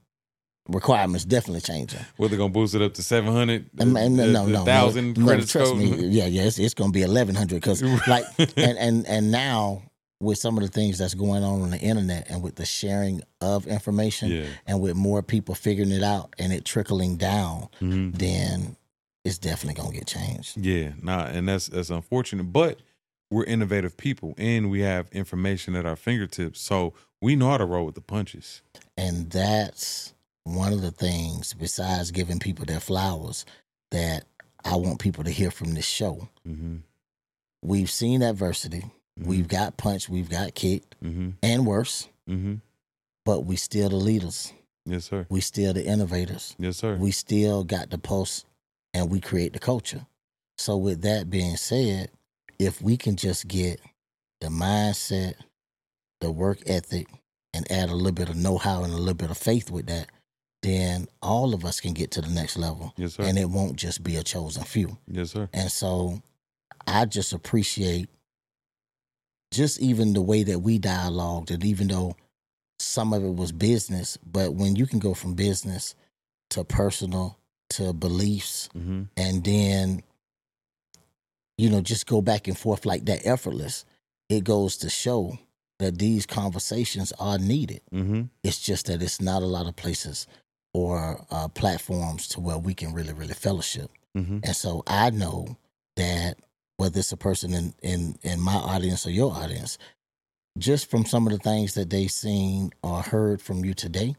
requirements 0.70 1.26
definitely 1.26 1.62
changing. 1.62 2.00
What 2.18 2.30
they're 2.30 2.38
gonna 2.38 2.50
boost 2.50 2.76
it 2.76 2.82
up 2.82 2.94
to 2.96 3.04
seven 3.04 3.34
hundred? 3.34 3.70
No, 3.74 3.86
no, 4.08 4.46
no, 4.46 4.64
thousand 4.66 5.18
no, 5.18 5.26
credit 5.26 5.48
trust 5.48 5.72
score. 5.72 5.80
me. 5.80 6.08
Yeah, 6.08 6.26
yeah, 6.26 6.44
it's, 6.44 6.60
it's 6.60 6.74
going 6.74 6.92
to 6.92 6.94
be 6.94 7.04
eleven 7.04 7.36
hundred 7.36 7.56
because 7.56 7.82
like 8.08 8.26
and 8.58 8.78
and 8.78 9.08
and 9.08 9.32
now 9.32 9.84
with 10.22 10.38
some 10.38 10.58
of 10.58 10.64
the 10.64 10.70
things 10.70 10.98
that's 10.98 11.14
going 11.14 11.44
on 11.44 11.62
on 11.62 11.72
the 11.72 11.78
internet 11.80 12.28
and 12.30 12.42
with 12.42 12.56
the 12.56 12.66
sharing 12.66 13.22
of 13.42 13.68
information 13.68 14.32
Yeah. 14.32 14.46
and 14.66 14.80
with 14.80 14.96
more 14.96 15.22
people 15.22 15.54
figuring 15.56 15.92
it 15.92 16.04
out 16.04 16.34
and 16.40 16.54
it 16.54 16.64
trickling 16.64 17.18
down, 17.18 17.68
Mhm. 17.82 18.18
then 18.18 18.78
it's 19.26 19.38
definitely 19.38 19.74
going 19.82 19.92
to 19.92 19.98
get 19.98 20.08
changed. 20.08 20.58
Yeah, 20.58 20.94
nah, 21.02 21.26
and 21.26 21.48
that's 21.50 21.68
that's 21.68 21.90
unfortunate. 21.90 22.46
But 22.54 22.80
we're 23.32 23.44
innovative 23.46 23.98
people, 23.98 24.34
and 24.38 24.70
we 24.70 24.82
have 24.82 25.08
information 25.12 25.76
at 25.76 25.86
our 25.86 25.96
fingertips, 25.96 26.60
so 26.62 26.94
we 27.22 27.36
know 27.36 27.50
how 27.50 27.58
to 27.58 27.66
roll 27.66 27.86
with 27.86 27.96
the 27.96 28.02
punches. 28.02 28.62
And 28.98 29.30
that's 29.32 30.14
one 30.44 30.72
of 30.74 30.82
the 30.82 30.92
things, 30.92 31.54
besides 31.54 32.12
giving 32.12 32.40
people 32.40 32.66
their 32.66 32.80
flowers, 32.80 33.46
that 33.92 34.26
I 34.64 34.76
want 34.76 35.00
people 35.00 35.24
to 35.24 35.32
hear 35.32 35.52
from 35.52 35.74
this 35.74 35.86
show. 35.88 36.30
Mm-hmm. 36.48 36.78
We've 37.64 37.90
seen 37.90 38.22
adversity. 38.22 38.84
We've 39.18 39.48
got 39.48 39.78
punched, 39.78 40.10
we've 40.10 40.30
got 40.30 40.54
kicked, 40.56 40.96
Mm-hmm. 41.04 41.30
and 41.42 41.66
worse, 41.66 42.10
Mm-hmm. 42.30 42.56
but 43.24 43.46
we 43.46 43.56
still 43.56 43.88
the 43.90 43.96
leaders. 43.96 44.52
Yes, 44.86 45.06
sir. 45.06 45.26
We 45.30 45.40
still 45.42 45.74
the 45.74 45.86
innovators. 45.86 46.56
Yes, 46.60 46.78
sir. 46.78 46.96
We 46.98 47.12
still 47.12 47.64
got 47.64 47.90
the 47.92 47.98
pulse 47.98 48.44
and 48.94 49.10
we 49.10 49.20
create 49.22 49.54
the 49.54 49.60
culture. 49.60 50.06
So 50.58 50.76
with 50.78 51.02
that 51.04 51.30
being 51.30 51.56
said, 51.58 52.10
if 52.60 52.82
we 52.82 52.98
can 52.98 53.16
just 53.16 53.48
get 53.48 53.80
the 54.42 54.48
mindset, 54.48 55.36
the 56.22 56.32
work 56.32 56.60
ethic, 56.66 57.08
and 57.54 57.70
add 57.72 57.90
a 57.90 57.96
little 57.96 58.12
bit 58.12 58.30
of 58.30 58.36
know-how 58.36 58.84
and 58.84 58.94
a 58.94 58.98
little 58.98 59.14
bit 59.14 59.32
of 59.32 59.38
faith 59.38 59.72
with 59.72 59.86
that, 59.88 60.10
then 60.62 61.08
all 61.22 61.54
of 61.54 61.64
us 61.64 61.80
can 61.80 61.94
get 61.94 62.12
to 62.12 62.22
the 62.22 62.30
next 62.30 62.58
level. 62.58 62.94
yes, 62.98 63.14
sir. 63.14 63.24
And 63.24 63.38
it 63.38 63.50
won't 63.50 63.76
just 63.78 64.04
be 64.04 64.16
a 64.18 64.24
chosen 64.24 64.64
few. 64.64 64.98
yes, 65.08 65.32
sir. 65.32 65.48
And 65.54 65.72
so 65.72 66.22
I 66.88 67.06
just 67.06 67.34
appreciate 67.34 68.10
just 69.52 69.80
even 69.80 70.14
the 70.14 70.22
way 70.22 70.44
that 70.44 70.60
we 70.60 70.80
dialogued, 70.80 71.52
and 71.52 71.64
even 71.64 71.88
though 71.88 72.16
some 72.80 73.14
of 73.14 73.24
it 73.24 73.36
was 73.36 73.52
business, 73.52 74.18
but 74.26 74.54
when 74.54 74.76
you 74.76 74.86
can 74.86 75.00
go 75.00 75.14
from 75.14 75.34
business 75.34 75.96
to 76.50 76.64
personal 76.64 77.38
to 77.72 77.94
beliefs, 77.94 78.70
Mm-hmm. 78.76 79.04
and 79.18 79.44
then, 79.44 80.04
you 81.58 81.70
know, 81.70 81.82
just 81.82 82.08
go 82.08 82.22
back 82.22 82.48
and 82.48 82.58
forth 82.58 82.86
like 82.86 83.06
that 83.06 83.26
effortless, 83.26 83.86
it 84.30 84.44
goes 84.44 84.78
to 84.78 84.90
show 84.90 85.38
that 85.80 86.00
these 86.00 86.26
conversations 86.26 87.12
are 87.20 87.38
needed. 87.38 87.82
Mm-hmm. 87.94 88.24
It's 88.44 88.60
just 88.60 88.88
that 88.88 89.02
it's 89.02 89.22
not 89.22 89.42
a 89.42 89.48
lot 89.48 89.68
of 89.68 89.76
places 89.76 90.28
or 90.74 91.26
uh, 91.32 91.48
platforms 91.50 92.28
to 92.30 92.40
where 92.40 92.58
we 92.58 92.74
can 92.74 92.94
really, 92.94 93.14
really 93.14 93.34
fellowship. 93.34 93.92
Mm-hmm. 94.18 94.40
And 94.44 94.56
so 94.56 94.84
I 94.88 95.10
know 95.10 95.58
that 95.96 96.38
whether 96.78 97.00
it's 97.00 97.12
a 97.12 97.18
person 97.18 97.54
in, 97.54 97.74
in, 97.82 98.18
in 98.24 98.40
my 98.40 98.56
audience 98.56 99.06
or 99.06 99.12
your 99.12 99.32
audience, 99.34 99.78
just 100.58 100.90
from 100.90 101.06
some 101.06 101.28
of 101.28 101.34
the 101.34 101.40
things 101.40 101.74
that 101.74 101.90
they've 101.90 102.12
seen 102.12 102.72
or 102.82 103.02
heard 103.02 103.42
from 103.42 103.64
you 103.64 103.74
today, 103.74 104.16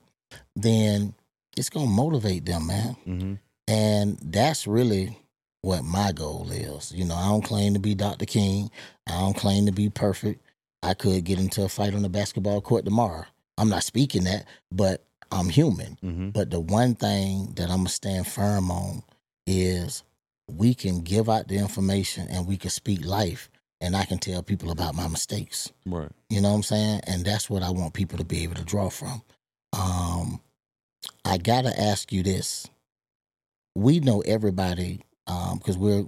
then 0.54 1.14
it's 1.56 1.70
going 1.70 1.86
to 1.86 1.92
motivate 1.92 2.44
them, 2.44 2.66
man. 2.66 2.96
Mm-hmm. 3.06 3.34
And 3.68 4.18
that's 4.22 4.66
really 4.66 5.18
what 5.62 5.82
my 5.84 6.12
goal 6.12 6.50
is. 6.50 6.92
You 6.92 7.04
know, 7.04 7.14
I 7.14 7.28
don't 7.28 7.42
claim 7.42 7.74
to 7.74 7.80
be 7.80 7.94
Dr. 7.94 8.26
King. 8.26 8.70
I 9.08 9.20
don't 9.20 9.36
claim 9.36 9.66
to 9.66 9.72
be 9.72 9.88
perfect. 9.88 10.42
I 10.82 10.94
could 10.94 11.24
get 11.24 11.38
into 11.38 11.64
a 11.64 11.68
fight 11.68 11.94
on 11.94 12.02
the 12.02 12.08
basketball 12.08 12.60
court 12.60 12.84
tomorrow. 12.84 13.24
I'm 13.58 13.68
not 13.68 13.82
speaking 13.82 14.24
that, 14.24 14.46
but 14.70 15.04
I'm 15.30 15.48
human. 15.48 15.98
Mm-hmm. 16.04 16.30
But 16.30 16.50
the 16.50 16.60
one 16.60 16.94
thing 16.94 17.52
that 17.56 17.70
I'm 17.70 17.78
gonna 17.78 17.88
stand 17.88 18.26
firm 18.26 18.70
on 18.70 19.02
is 19.46 20.02
we 20.48 20.74
can 20.74 21.00
give 21.00 21.28
out 21.28 21.48
the 21.48 21.56
information 21.56 22.28
and 22.28 22.46
we 22.46 22.56
can 22.56 22.70
speak 22.70 23.04
life 23.04 23.50
and 23.80 23.96
I 23.96 24.04
can 24.04 24.18
tell 24.18 24.42
people 24.42 24.70
about 24.70 24.94
my 24.94 25.08
mistakes. 25.08 25.72
Right. 25.84 26.10
You 26.30 26.40
know 26.40 26.50
what 26.50 26.56
I'm 26.56 26.62
saying? 26.62 27.00
And 27.06 27.24
that's 27.24 27.50
what 27.50 27.62
I 27.62 27.70
want 27.70 27.94
people 27.94 28.18
to 28.18 28.24
be 28.24 28.42
able 28.44 28.54
to 28.54 28.64
draw 28.64 28.88
from. 28.88 29.22
Um, 29.72 30.40
I 31.24 31.38
gotta 31.38 31.78
ask 31.78 32.12
you 32.12 32.22
this. 32.22 32.68
We 33.74 34.00
know 34.00 34.20
everybody 34.20 35.02
because 35.26 35.76
we're, 35.76 36.04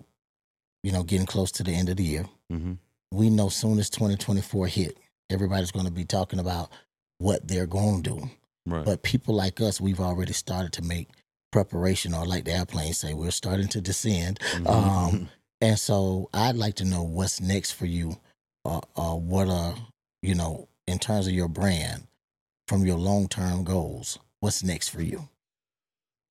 you 0.83 0.93
know, 0.93 1.03
getting 1.03 1.27
close 1.27 1.51
to 1.53 1.63
the 1.63 1.73
end 1.75 1.89
of 1.89 1.97
the 1.97 2.05
year. 2.05 2.25
Mm-hmm. 2.53 2.75
We 3.11 3.31
know 3.31 3.49
soon 3.49 3.79
as 3.79 3.91
2024 3.91 4.67
hit, 4.69 4.99
everybody's 5.31 5.71
going 5.73 5.87
to 5.87 5.93
be 5.93 6.05
talking 6.05 6.39
about 6.39 6.71
what 7.19 7.47
they're 7.47 7.67
going 7.67 8.03
to 8.03 8.11
do. 8.11 8.31
Right. 8.67 8.85
But 8.85 9.03
people 9.03 9.35
like 9.35 9.61
us, 9.61 9.81
we've 9.81 10.01
already 10.01 10.33
started 10.33 10.73
to 10.75 10.83
make 10.83 11.09
preparation, 11.51 12.15
or 12.15 12.27
like 12.27 12.45
the 12.45 12.53
airplanes 12.53 12.99
say, 12.99 13.15
we're 13.15 13.31
starting 13.31 13.69
to 13.69 13.81
descend. 13.81 14.39
Mhm. 14.53 14.69
Um, 14.69 15.29
and 15.61 15.79
so 15.79 16.29
I'd 16.35 16.57
like 16.57 16.75
to 16.77 16.85
know 16.85 17.03
what's 17.03 17.41
next 17.41 17.73
for 17.73 17.87
you, 17.87 18.19
or, 18.65 18.83
or 18.95 19.21
what 19.21 19.49
are, 19.49 19.75
you 20.23 20.35
know, 20.35 20.69
in 20.87 20.99
terms 20.99 21.27
of 21.27 21.33
your 21.33 21.49
brand, 21.49 22.07
from 22.67 22.85
your 22.87 22.99
long 22.99 23.29
term 23.29 23.65
goals, 23.65 24.19
what's 24.41 24.63
next 24.63 24.89
for 24.89 25.03
you? 25.03 25.29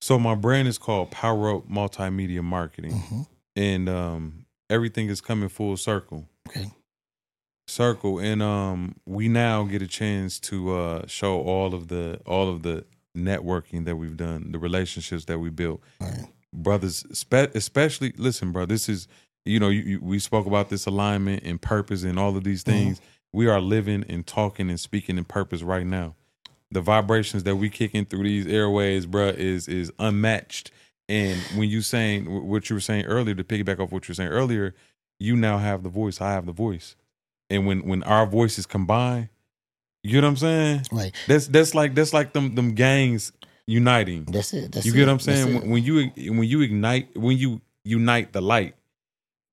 So 0.02 0.20
my 0.20 0.36
brand 0.36 0.68
is 0.68 0.78
called 0.78 1.12
Power 1.12 1.56
Up 1.56 1.68
Multimedia 1.70 2.44
Marketing, 2.44 2.92
hmm 2.94 3.22
and 3.56 3.90
um, 3.90 4.46
everything 4.70 5.10
is 5.10 5.20
coming 5.20 5.50
full 5.50 5.76
circle. 5.78 6.30
Okay. 6.48 6.70
circle. 7.68 8.20
And 8.20 8.42
um 8.44 8.96
we 9.06 9.28
now 9.28 9.64
get 9.64 9.82
a 9.82 9.88
chance 9.88 10.40
to 10.42 10.76
uh 10.76 11.08
show 11.08 11.42
all 11.42 11.74
of 11.74 11.88
the 11.88 12.20
all 12.26 12.50
of 12.50 12.62
the 12.64 12.86
networking 13.18 13.86
that 13.86 13.96
we've 13.96 14.16
done 14.16 14.52
the 14.52 14.60
relationships 14.60 15.26
that 15.26 15.40
we 15.40 15.50
built. 15.50 15.82
Right. 16.00 16.28
brothers 16.54 17.04
spe- 17.12 17.56
especially 17.56 18.14
listen 18.18 18.52
bro 18.52 18.66
this 18.68 18.88
is 18.88 19.08
you 19.44 19.60
know 19.60 19.70
you, 19.70 19.82
you, 19.82 20.00
we 20.02 20.20
spoke 20.20 20.46
about 20.46 20.70
this 20.70 20.86
alignment 20.86 21.44
and 21.44 21.60
purpose 21.62 22.04
and 22.04 22.20
all 22.20 22.38
of 22.38 22.44
these 22.44 22.62
things. 22.64 23.02
We 23.34 23.48
are 23.48 23.60
living 23.60 24.06
and 24.08 24.26
talking 24.26 24.70
and 24.70 24.80
speaking 24.80 25.18
in 25.18 25.26
purpose 25.26 25.62
right 25.64 25.86
now 25.86 26.16
the 26.72 26.82
vibrations 26.82 27.44
that 27.44 27.56
we 27.56 27.70
kicking 27.70 28.06
through 28.06 28.24
these 28.24 28.46
airways 28.48 29.06
bro 29.06 29.28
is 29.30 29.68
is 29.68 29.92
unmatched 30.00 30.72
and 31.10 31.40
when 31.56 31.70
you 31.70 31.82
saying 31.82 32.48
what 32.48 32.70
you 32.70 32.76
were 32.76 32.80
saying 32.82 33.06
earlier 33.06 33.36
to 33.36 33.44
piggyback 33.44 33.80
off 33.80 33.92
what 33.92 34.08
you 34.08 34.12
were 34.12 34.16
saying 34.16 34.30
earlier 34.30 34.74
you 35.20 35.36
now 35.36 35.58
have 35.58 35.84
the 35.84 35.90
voice 35.90 36.20
i 36.22 36.32
have 36.32 36.46
the 36.46 36.52
voice 36.52 36.96
and 37.50 37.66
when 37.66 37.86
when 37.88 38.04
our 38.04 38.26
voices 38.26 38.66
combine 38.66 39.30
you 40.04 40.20
know 40.22 40.28
what 40.28 40.32
i'm 40.32 40.38
saying 40.38 40.82
Right. 40.92 41.16
that's 41.28 41.48
that's 41.48 41.74
like 41.74 41.96
that's 41.96 42.14
like 42.14 42.34
them 42.34 42.56
them 42.56 42.74
gangs 42.76 43.32
uniting 43.66 44.24
That's 44.26 44.54
it. 44.54 44.72
That's 44.72 44.86
you 44.86 44.94
it. 44.94 44.96
get 44.96 45.08
what 45.08 45.14
I'm 45.14 45.20
saying? 45.20 45.48
it. 45.50 45.62
When, 45.62 45.70
when 45.72 45.84
you 45.84 46.10
when 46.32 46.48
you 46.48 46.62
ignite 46.62 47.16
when 47.18 47.38
you 47.38 47.60
unite 47.84 48.32
the 48.32 48.42
light, 48.42 48.76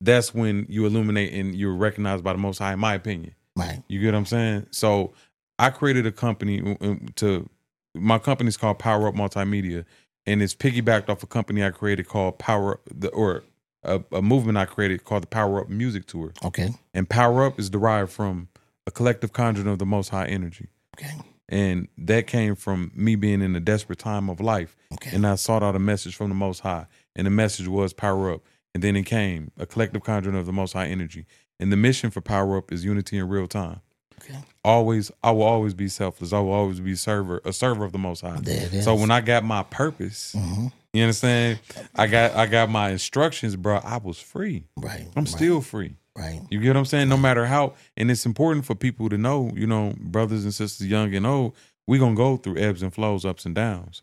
that's 0.01 0.33
when 0.33 0.67
you 0.69 0.87
illuminate 0.87 1.33
and 1.33 1.53
you're 1.53 1.75
recognized 1.75 2.23
by 2.23 2.33
the 2.33 2.39
Most 2.39 2.59
High. 2.59 2.75
In 2.75 2.79
my 2.79 2.95
opinion, 2.95 3.35
Right. 3.57 3.83
you 3.89 3.99
get 4.01 4.13
what 4.13 4.19
I'm 4.19 4.27
saying. 4.27 4.67
So 4.71 5.15
I 5.59 5.71
created 5.71 6.07
a 6.07 6.13
company 6.13 6.77
to 7.17 7.49
my 7.95 8.19
company 8.19 8.49
is 8.49 8.57
called 8.57 8.79
Power 8.79 9.07
Up 9.09 9.15
Multimedia, 9.15 9.85
and 10.27 10.43
it's 10.43 10.55
piggybacked 10.55 11.09
off 11.09 11.23
a 11.23 11.27
company 11.27 11.65
I 11.65 11.71
created 11.71 12.09
called 12.09 12.39
Power 12.39 12.81
the 12.93 13.09
or 13.11 13.45
a, 13.85 14.03
a 14.13 14.23
movement 14.23 14.59
I 14.59 14.65
created 14.65 15.05
called 15.05 15.23
the 15.23 15.29
Power 15.29 15.61
Up 15.61 15.69
Music 15.69 16.07
Tour. 16.07 16.33
Okay. 16.45 16.71
And 16.93 17.09
Power 17.09 17.45
Up 17.45 17.59
is 17.61 17.71
derived 17.71 18.11
from 18.11 18.49
a 18.87 18.91
collective 18.91 19.33
conjuring 19.33 19.69
of 19.69 19.79
the 19.79 19.87
Most 19.87 20.09
High 20.09 20.27
energy. 20.27 20.69
Okay. 20.99 21.13
And 21.49 21.89
that 21.99 22.27
came 22.27 22.57
from 22.57 22.91
me 22.95 23.17
being 23.17 23.43
in 23.43 23.55
a 23.55 23.61
desperate 23.61 23.99
time 23.99 24.31
of 24.31 24.41
life 24.41 24.77
Okay. 24.95 25.15
and 25.15 25.27
I 25.27 25.35
sought 25.35 25.63
out 25.63 25.77
a 25.77 25.79
message 25.79 26.17
from 26.17 26.31
the 26.31 26.35
Most 26.35 26.61
High, 26.61 26.87
and 27.15 27.27
the 27.27 27.31
message 27.31 27.69
was 27.69 27.93
power 27.93 28.33
up. 28.33 28.41
And 28.75 28.83
then 28.83 28.97
it 28.97 29.05
came 29.05 29.53
a 29.59 29.67
collective 29.67 30.03
conjuring 30.03 30.37
of 30.37 30.47
the 30.47 30.53
Most 30.53 30.73
High 30.73 30.87
energy, 30.87 31.27
and 31.61 31.71
the 31.71 31.77
mission 31.77 32.11
for 32.11 32.21
power 32.21 32.57
up 32.57 32.73
is 32.73 32.85
unity 32.85 33.19
in 33.19 33.29
real 33.29 33.47
time. 33.47 33.81
Okay. 34.25 34.39
Always, 34.65 35.11
I 35.23 35.31
will 35.33 35.43
always 35.43 35.75
be 35.75 35.89
selfless. 35.89 36.33
I 36.33 36.39
will 36.41 36.53
always 36.53 36.81
be 36.81 36.95
server, 36.95 37.41
a 37.45 37.53
server 37.53 37.85
of 37.85 37.93
the 37.93 37.99
Most 37.99 38.23
High. 38.23 38.39
There 38.41 38.67
it 38.67 38.73
is. 38.75 38.85
So 38.85 38.95
when 38.95 39.11
I 39.11 39.21
got 39.21 39.45
my 39.45 39.63
purpose, 39.65 40.35
hmm 40.37 40.69
you 40.95 41.03
understand? 41.03 41.59
I 41.97 42.07
got 42.07 42.37
I 42.37 42.47
got 42.47 42.71
my 42.71 42.91
instructions, 42.91 43.57
bro. 43.57 43.79
I 43.83 43.97
was 43.99 44.21
free. 44.21 44.63
Right. 44.77 45.09
I'm 45.17 45.25
right, 45.25 45.29
still 45.29 45.61
free. 45.61 45.97
right. 46.17 46.41
You 46.51 46.61
get 46.61 46.69
what 46.69 46.77
I'm 46.77 46.85
saying? 46.85 47.09
No 47.09 47.17
matter 47.17 47.47
how, 47.47 47.75
and 47.97 48.13
it's 48.13 48.25
important 48.25 48.65
for 48.65 48.77
people 48.77 49.09
to 49.09 49.19
know, 49.19 49.51
you 49.57 49.67
know, 49.67 49.93
brothers 49.99 50.45
and 50.45 50.55
sisters, 50.55 50.87
young 50.87 51.13
and 51.13 51.27
old, 51.27 51.57
we 51.89 51.99
gonna 51.99 52.15
go 52.15 52.37
through 52.37 52.59
ebbs 52.59 52.81
and 52.81 52.95
flows, 52.95 53.25
ups 53.25 53.45
and 53.45 53.57
downs. 53.57 54.03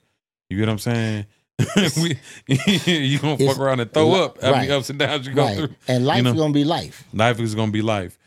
You 0.49 0.57
get 0.57 0.67
what 0.67 0.73
I'm 0.73 0.79
saying? 0.79 1.25
we, 2.01 2.19
you 2.85 3.19
gonna 3.19 3.37
fuck 3.37 3.57
around 3.57 3.79
and 3.79 3.93
throw 3.93 4.11
up 4.11 4.41
how 4.41 4.51
many 4.51 4.67
right. 4.67 4.75
ups 4.75 4.89
and 4.89 4.99
downs 4.99 5.25
you 5.25 5.33
go 5.33 5.45
Right. 5.45 5.57
through. 5.57 5.75
And 5.87 6.05
life 6.05 6.23
know. 6.25 6.31
is 6.31 6.35
gonna 6.37 6.53
be 6.53 6.65
life. 6.65 7.05
Life 7.13 7.39
is 7.39 7.55
gonna 7.55 7.71
be 7.71 7.81
life. 7.81 8.17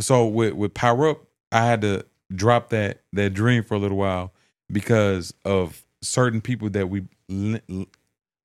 So 0.00 0.26
with 0.26 0.54
with 0.54 0.72
power 0.72 1.10
up, 1.10 1.25
I 1.52 1.66
had 1.66 1.80
to 1.82 2.04
drop 2.34 2.70
that 2.70 3.02
that 3.12 3.34
dream 3.34 3.62
for 3.62 3.74
a 3.74 3.78
little 3.78 3.96
while 3.96 4.32
because 4.70 5.32
of 5.44 5.84
certain 6.02 6.40
people 6.40 6.70
that 6.70 6.88
we 6.88 7.04
lent, 7.28 7.88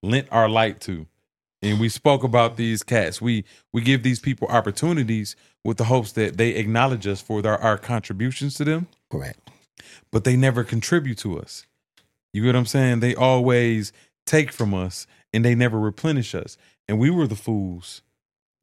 lent 0.04 0.28
our 0.32 0.48
light 0.48 0.80
to, 0.82 1.08
and 1.62 1.80
we 1.80 1.90
spoke 1.90 2.24
about 2.24 2.58
these 2.58 2.84
cats. 2.84 3.22
We 3.22 3.44
we 3.74 3.82
give 3.82 4.04
these 4.04 4.20
people 4.20 4.48
opportunities 4.48 5.36
with 5.64 5.78
the 5.78 5.86
hopes 5.86 6.14
that 6.14 6.38
they 6.38 6.52
acknowledge 6.52 7.06
us 7.08 7.22
for 7.22 7.42
their, 7.42 7.58
our 7.58 7.78
contributions 7.78 8.56
to 8.56 8.64
them, 8.64 8.88
Correct. 9.10 9.40
but 10.12 10.24
they 10.24 10.36
never 10.36 10.64
contribute 10.64 11.20
to 11.20 11.40
us. 11.40 11.66
You 12.34 12.44
get 12.44 12.50
what 12.50 12.56
I'm 12.56 12.66
saying? 12.66 13.00
They 13.00 13.14
always 13.16 13.92
take 14.26 14.52
from 14.52 14.74
us, 14.74 15.06
and 15.34 15.44
they 15.44 15.56
never 15.56 15.80
replenish 15.80 16.34
us. 16.34 16.58
And 16.88 16.98
we 17.00 17.10
were 17.10 17.28
the 17.28 17.36
fools 17.36 18.02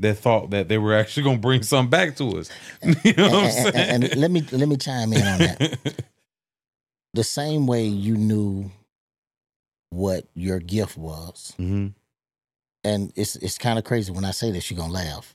that 0.01 0.15
thought 0.19 0.51
that 0.51 0.69
they 0.69 0.79
were 0.79 0.95
actually 0.95 1.25
going 1.25 1.37
to 1.37 1.41
bring 1.43 1.63
something 1.63 1.91
back 1.91 2.17
to 2.17 2.39
us. 2.39 2.51
You 3.05 3.13
know 3.17 3.29
what 3.31 3.35
I'm 3.35 3.51
saying? 3.51 3.75
and- 3.75 4.05
and 4.05 4.17
let 4.17 4.31
me 4.31 4.43
let 4.53 4.69
me 4.69 4.77
chime 4.77 5.13
in 5.13 5.27
on 5.27 5.39
that. 5.41 5.79
the 7.15 7.25
same 7.25 7.67
way 7.67 7.87
you 7.87 8.17
knew 8.17 8.71
what 9.91 10.25
your 10.35 10.59
gift 10.61 10.97
was, 10.97 11.53
hmm 11.57 11.89
and 12.85 13.13
it's 13.17 13.35
it's 13.37 13.59
kind 13.59 13.79
of 13.79 13.85
crazy 13.85 14.13
when 14.13 14.25
I 14.25 14.31
say 14.31 14.51
this, 14.53 14.71
you're 14.71 14.79
gonna 14.79 14.93
laugh. 14.93 15.35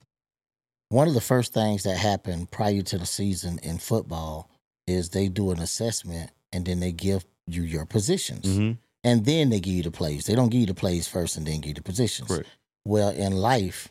One 0.89 1.07
of 1.07 1.13
the 1.13 1.21
first 1.21 1.53
things 1.53 1.83
that 1.83 1.97
happened 1.97 2.51
prior 2.51 2.81
to 2.83 2.97
the 2.97 3.05
season 3.05 3.59
in 3.63 3.79
football 3.79 4.49
is 4.87 5.09
they 5.09 5.27
do 5.27 5.51
an 5.51 5.59
assessment 5.59 6.31
and 6.51 6.65
then 6.65 6.79
they 6.79 6.91
give 6.91 7.25
you 7.47 7.63
your 7.63 7.85
positions. 7.85 8.45
hmm 8.57 8.71
And 9.03 9.25
then 9.25 9.49
they 9.49 9.59
give 9.59 9.73
you 9.73 9.83
the 9.83 9.91
plays. 9.91 10.25
They 10.25 10.35
don't 10.35 10.49
give 10.49 10.61
you 10.61 10.67
the 10.67 10.73
plays 10.73 11.07
first 11.07 11.35
and 11.35 11.45
then 11.47 11.59
give 11.61 11.69
you 11.69 11.73
the 11.73 11.81
positions. 11.81 12.29
Correct. 12.29 12.47
Well, 12.85 13.09
in 13.09 13.33
life, 13.33 13.89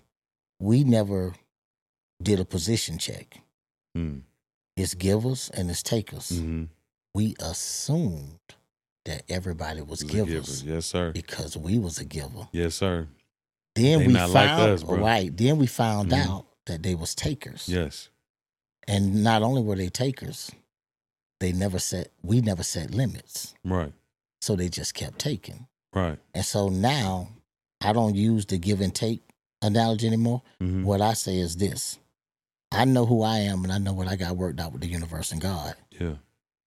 we 0.62 0.84
never 0.84 1.34
did 2.22 2.38
a 2.40 2.44
position 2.44 2.96
check. 2.98 3.38
Mm. 3.96 4.22
It's 4.76 4.94
givers 4.94 5.50
and 5.52 5.68
it's 5.70 5.82
takers. 5.82 6.28
hmm 6.38 6.64
We 7.14 7.34
assumed 7.40 8.38
that 9.04 9.24
everybody 9.28 9.82
was 9.82 10.02
givers 10.04 10.62
Yes, 10.62 10.86
sir. 10.86 11.10
because 11.12 11.56
we 11.56 11.78
was 11.78 11.98
a 11.98 12.04
giver. 12.04 12.48
Yes, 12.52 12.76
sir. 12.76 13.08
Then 13.74 13.98
They 14.00 14.06
we 14.06 14.12
not 14.12 14.30
like 14.30 14.48
found 14.48 14.70
us, 14.70 14.84
right. 14.84 15.36
Then 15.36 15.58
we 15.58 15.66
found 15.66 16.10
Mhm. 16.12 16.26
out 16.26 16.46
that 16.66 16.82
they 16.82 16.94
was 16.94 17.14
takers. 17.14 17.68
Yes. 17.68 18.08
And 18.86 19.22
not 19.24 19.42
only 19.42 19.62
were 19.62 19.76
they 19.76 19.88
takers, 19.88 20.50
they 21.40 21.52
never 21.52 21.78
set 21.80 22.12
we 22.22 22.40
never 22.40 22.62
set 22.62 22.92
limits. 22.92 23.54
Right. 23.64 23.92
So 24.40 24.54
they 24.56 24.68
just 24.68 24.94
kept 24.94 25.18
taking. 25.18 25.66
Right. 25.92 26.18
And 26.34 26.44
so 26.44 26.68
now 26.68 27.28
I 27.80 27.92
don't 27.92 28.14
use 28.14 28.46
the 28.46 28.58
give 28.58 28.80
and 28.80 28.94
take 28.94 29.22
analogy 29.62 30.06
anymore. 30.06 30.42
hmm 30.60 30.84
What 30.84 31.00
I 31.00 31.14
say 31.14 31.38
is 31.38 31.56
this. 31.56 31.98
I 32.70 32.84
know 32.84 33.04
who 33.06 33.22
I 33.22 33.38
am 33.38 33.64
and 33.64 33.72
I 33.72 33.78
know 33.78 33.92
what 33.92 34.08
I 34.08 34.16
got 34.16 34.36
worked 34.36 34.58
out 34.60 34.72
with 34.72 34.80
the 34.80 34.88
universe 34.88 35.30
and 35.32 35.40
God. 35.40 35.74
Yeah. 35.90 36.14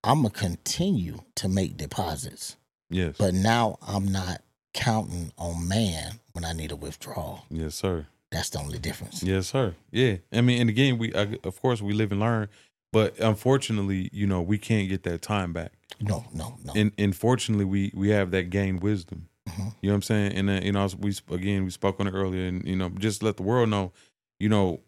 I'm 0.03 0.21
gonna 0.21 0.29
continue 0.29 1.19
to 1.35 1.49
make 1.49 1.77
deposits. 1.77 2.57
Yes. 2.89 3.15
But 3.17 3.33
now 3.33 3.77
I'm 3.81 4.11
not 4.11 4.41
counting 4.73 5.31
on 5.37 5.67
man 5.67 6.19
when 6.33 6.45
I 6.45 6.53
need 6.53 6.71
a 6.71 6.75
withdrawal. 6.75 7.45
yes, 7.49 7.75
sir. 7.75 8.05
That's 8.31 8.49
the 8.49 8.59
only 8.59 8.77
difference. 8.79 9.23
Yes, 9.23 9.47
sir. 9.47 9.75
Yeah. 9.91 10.17
I 10.33 10.41
mean, 10.41 10.59
and 10.61 10.69
again, 10.69 10.97
we 10.97 11.13
I, 11.15 11.37
of 11.43 11.61
course 11.61 11.81
we 11.81 11.93
live 11.93 12.11
and 12.11 12.19
learn, 12.21 12.49
but 12.91 13.17
unfortunately, 13.19 14.09
you 14.11 14.27
know, 14.27 14.41
we 14.41 14.57
can't 14.57 14.89
get 14.89 15.03
that 15.03 15.21
time 15.21 15.53
back. 15.53 15.71
No, 16.01 16.25
no, 16.33 16.57
no. 16.63 16.73
And 16.75 16.91
unfortunately, 16.97 17.65
we 17.65 17.91
we 17.95 18.09
have 18.09 18.31
that 18.31 18.49
gained 18.49 18.81
wisdom. 18.83 19.29
You 19.57 19.89
know 19.89 19.93
what 19.93 19.93
I'm 19.95 20.01
saying? 20.01 20.31
And 20.33 20.49
uh, 20.49 20.59
you 20.63 20.71
know, 20.71 20.87
we 20.99 21.13
again 21.31 21.63
we 21.65 21.69
spoke 21.71 21.99
on 21.99 22.07
it 22.07 22.11
earlier, 22.13 22.45
and 22.47 22.65
you 22.67 22.75
know, 22.75 22.89
just 22.89 23.23
let 23.23 23.37
the 23.37 23.43
world 23.43 23.69
know, 23.69 23.91
you 24.39 24.49
know, 24.49 24.81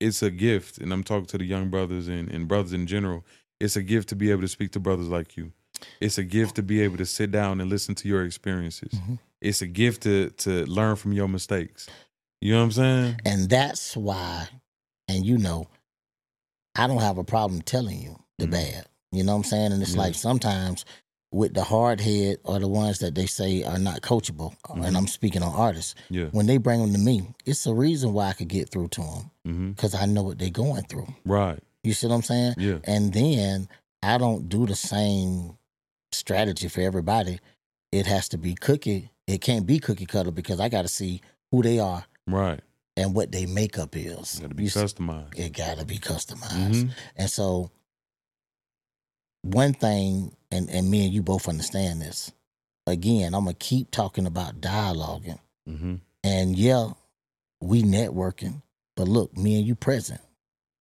it's 0.00 0.22
a 0.22 0.30
gift. 0.30 0.78
And 0.78 0.92
I'm 0.92 1.02
talking 1.04 1.26
to 1.26 1.38
the 1.38 1.44
young 1.44 1.68
brothers 1.70 2.08
and, 2.08 2.28
and 2.30 2.48
brothers 2.48 2.72
in 2.72 2.86
general. 2.86 3.24
It's 3.60 3.76
a 3.76 3.82
gift 3.82 4.08
to 4.10 4.16
be 4.16 4.30
able 4.30 4.42
to 4.42 4.48
speak 4.48 4.70
to 4.72 4.80
brothers 4.80 5.08
like 5.08 5.36
you. 5.36 5.52
It's 6.00 6.18
a 6.18 6.24
gift 6.24 6.54
to 6.56 6.62
be 6.62 6.80
able 6.82 6.96
to 6.98 7.06
sit 7.06 7.30
down 7.30 7.60
and 7.60 7.68
listen 7.68 7.94
to 7.96 8.08
your 8.08 8.24
experiences. 8.24 8.92
Mhm. 8.94 9.18
It's 9.40 9.62
a 9.62 9.66
gift 9.66 10.02
to 10.02 10.30
to 10.30 10.64
learn 10.66 10.96
from 10.96 11.12
your 11.12 11.28
mistakes. 11.28 11.88
You 12.40 12.52
know 12.52 12.58
what 12.58 12.64
I'm 12.64 12.72
saying? 12.72 13.20
And 13.24 13.48
that's 13.50 13.96
why, 13.96 14.48
and 15.08 15.26
you 15.26 15.38
know, 15.38 15.66
I 16.74 16.86
don't 16.86 17.00
have 17.00 17.18
a 17.18 17.24
problem 17.24 17.62
telling 17.62 18.00
you 18.00 18.16
the 18.38 18.46
Mhm. 18.46 18.50
bad. 18.52 18.86
You 19.10 19.24
know 19.24 19.32
what 19.32 19.38
I'm 19.38 19.50
saying? 19.50 19.72
And 19.72 19.82
it's 19.82 19.94
Yeah. 19.94 20.02
like 20.02 20.14
sometimes 20.14 20.84
with 21.30 21.52
the 21.54 21.62
hard 21.64 22.00
head 22.00 22.38
are 22.46 22.58
the 22.58 22.68
ones 22.68 23.00
that 23.00 23.14
they 23.14 23.26
say 23.26 23.62
are 23.62 23.78
not 23.78 24.00
coachable, 24.00 24.54
Mhm. 24.66 24.86
and 24.86 24.96
I'm 24.96 25.06
speaking 25.06 25.42
on 25.42 25.52
artists, 25.54 25.94
Yeah. 26.08 26.26
when 26.28 26.46
they 26.46 26.56
bring 26.56 26.80
them 26.80 26.92
to 26.92 26.98
me, 26.98 27.34
it's 27.44 27.66
a 27.66 27.74
reason 27.74 28.12
why 28.14 28.28
I 28.28 28.32
could 28.32 28.48
get 28.48 28.70
through 28.70 28.88
to 28.88 29.02
them 29.44 29.70
because 29.74 29.94
I 29.94 30.06
know 30.06 30.22
what 30.22 30.38
they're 30.38 30.48
going 30.50 30.84
through. 30.84 31.14
Right. 31.26 31.62
You 31.84 31.92
see 31.92 32.06
what 32.06 32.14
I'm 32.14 32.22
saying? 32.22 32.54
Yeah. 32.58 32.78
And 32.84 33.12
then 33.12 33.68
I 34.02 34.16
don't 34.18 34.48
do 34.48 34.66
the 34.66 34.74
same 34.76 35.58
strategy 36.12 36.68
for 36.68 36.80
everybody. 36.80 37.40
It 37.92 38.06
has 38.06 38.28
to 38.30 38.38
be 38.38 38.54
cookie. 38.54 39.10
It 39.26 39.42
can't 39.42 39.66
be 39.66 39.78
cookie 39.78 40.06
cutter 40.06 40.30
because 40.30 40.60
I 40.60 40.68
got 40.70 40.82
to 40.82 40.88
see 40.88 41.20
who 41.50 41.62
they 41.62 41.78
are 41.78 42.06
Right. 42.26 42.60
and 42.96 43.14
what 43.14 43.32
their 43.32 43.46
makeup 43.48 43.94
is. 43.96 44.38
Got 44.38 44.48
to 44.48 44.54
be 44.54 44.64
You 44.64 44.70
see- 44.70 44.80
customized. 44.80 45.38
it 45.38 45.50
got 45.52 45.78
to 45.78 45.84
be 45.84 45.98
customized. 45.98 46.74
Mhm. 46.84 46.90
And 47.16 47.30
so, 47.30 47.70
one 49.42 49.72
thing, 49.74 50.34
and, 50.50 50.68
and 50.70 50.90
me 50.90 51.04
and 51.04 51.14
you 51.14 51.22
both 51.22 51.48
understand 51.48 52.00
this. 52.00 52.32
Again, 52.86 53.34
I'm 53.34 53.44
gonna 53.44 53.54
keep 53.54 53.90
talking 53.90 54.26
about 54.26 54.60
dialoguing, 54.60 55.38
hmm 55.66 55.96
and 56.24 56.58
yeah, 56.58 56.90
we 57.60 57.82
networking. 57.82 58.62
But 58.96 59.08
look, 59.08 59.36
me 59.36 59.56
and 59.58 59.66
you 59.66 59.74
present. 59.74 60.20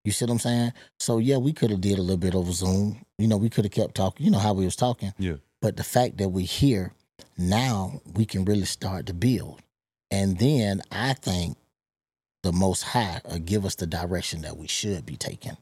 You 0.03 0.11
see 0.11 0.25
what 0.25 0.31
I'm 0.31 0.39
saying? 0.39 0.73
So 0.99 1.17
yeah, 1.19 1.37
we 1.37 1.53
could 1.53 1.69
have 1.69 1.81
did 1.81 1.99
a 1.99 2.01
little 2.01 2.17
bit 2.17 2.33
over 2.33 2.51
Zoom. 2.51 3.05
You 3.17 3.27
know, 3.27 3.37
we 3.37 3.49
could 3.49 3.65
have 3.65 3.73
kept 3.73 3.95
talking. 3.95 4.25
You 4.25 4.31
know 4.31 4.39
how 4.39 4.53
we 4.53 4.65
was 4.65 4.75
talking. 4.75 5.13
Yeah. 5.19 5.35
But 5.61 5.77
the 5.77 5.83
fact 5.83 6.17
that 6.17 6.29
we 6.29 6.43
here 6.43 6.93
now, 7.37 8.01
we 8.13 8.25
can 8.25 8.45
really 8.45 8.65
start 8.65 9.05
to 9.07 9.13
build. 9.13 9.61
And 10.09 10.39
then 10.39 10.81
I 10.91 11.13
think 11.13 11.57
the 12.43 12.51
Most 12.51 12.83
High 12.83 13.21
will 13.29 13.39
give 13.39 13.65
us 13.65 13.75
the 13.75 13.85
direction 13.87 14.41
that 14.41 14.57
we 14.57 14.67
should 14.67 15.05
be 15.05 15.17
taking. 15.17 15.57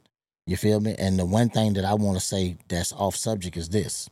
You 0.47 0.57
feel 0.57 0.79
me? 0.79 0.95
And 0.99 1.17
the 1.17 1.25
one 1.25 1.49
thing 1.49 1.73
that 1.73 1.85
I 1.85 1.93
want 1.95 2.17
to 2.19 2.23
say 2.25 2.57
that's 2.67 2.93
off 2.93 3.15
subject 3.15 3.57
is 3.57 3.69
this: 3.69 4.09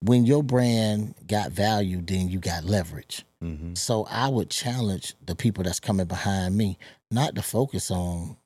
when 0.00 0.24
your 0.24 0.42
brand 0.42 1.14
got 1.26 1.52
value, 1.52 2.00
then 2.00 2.28
you 2.28 2.38
got 2.38 2.64
leverage. 2.64 3.24
hmm 3.40 3.74
So 3.74 4.06
I 4.10 4.28
would 4.28 4.50
challenge 4.50 5.14
the 5.24 5.34
people 5.34 5.64
that's 5.64 5.80
coming 5.80 6.06
behind 6.06 6.56
me 6.56 6.78
not 7.10 7.34
to 7.34 7.42
focus 7.42 7.90
on 7.90 8.36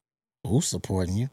who's 0.46 0.66
supporting 0.66 1.16
you. 1.16 1.30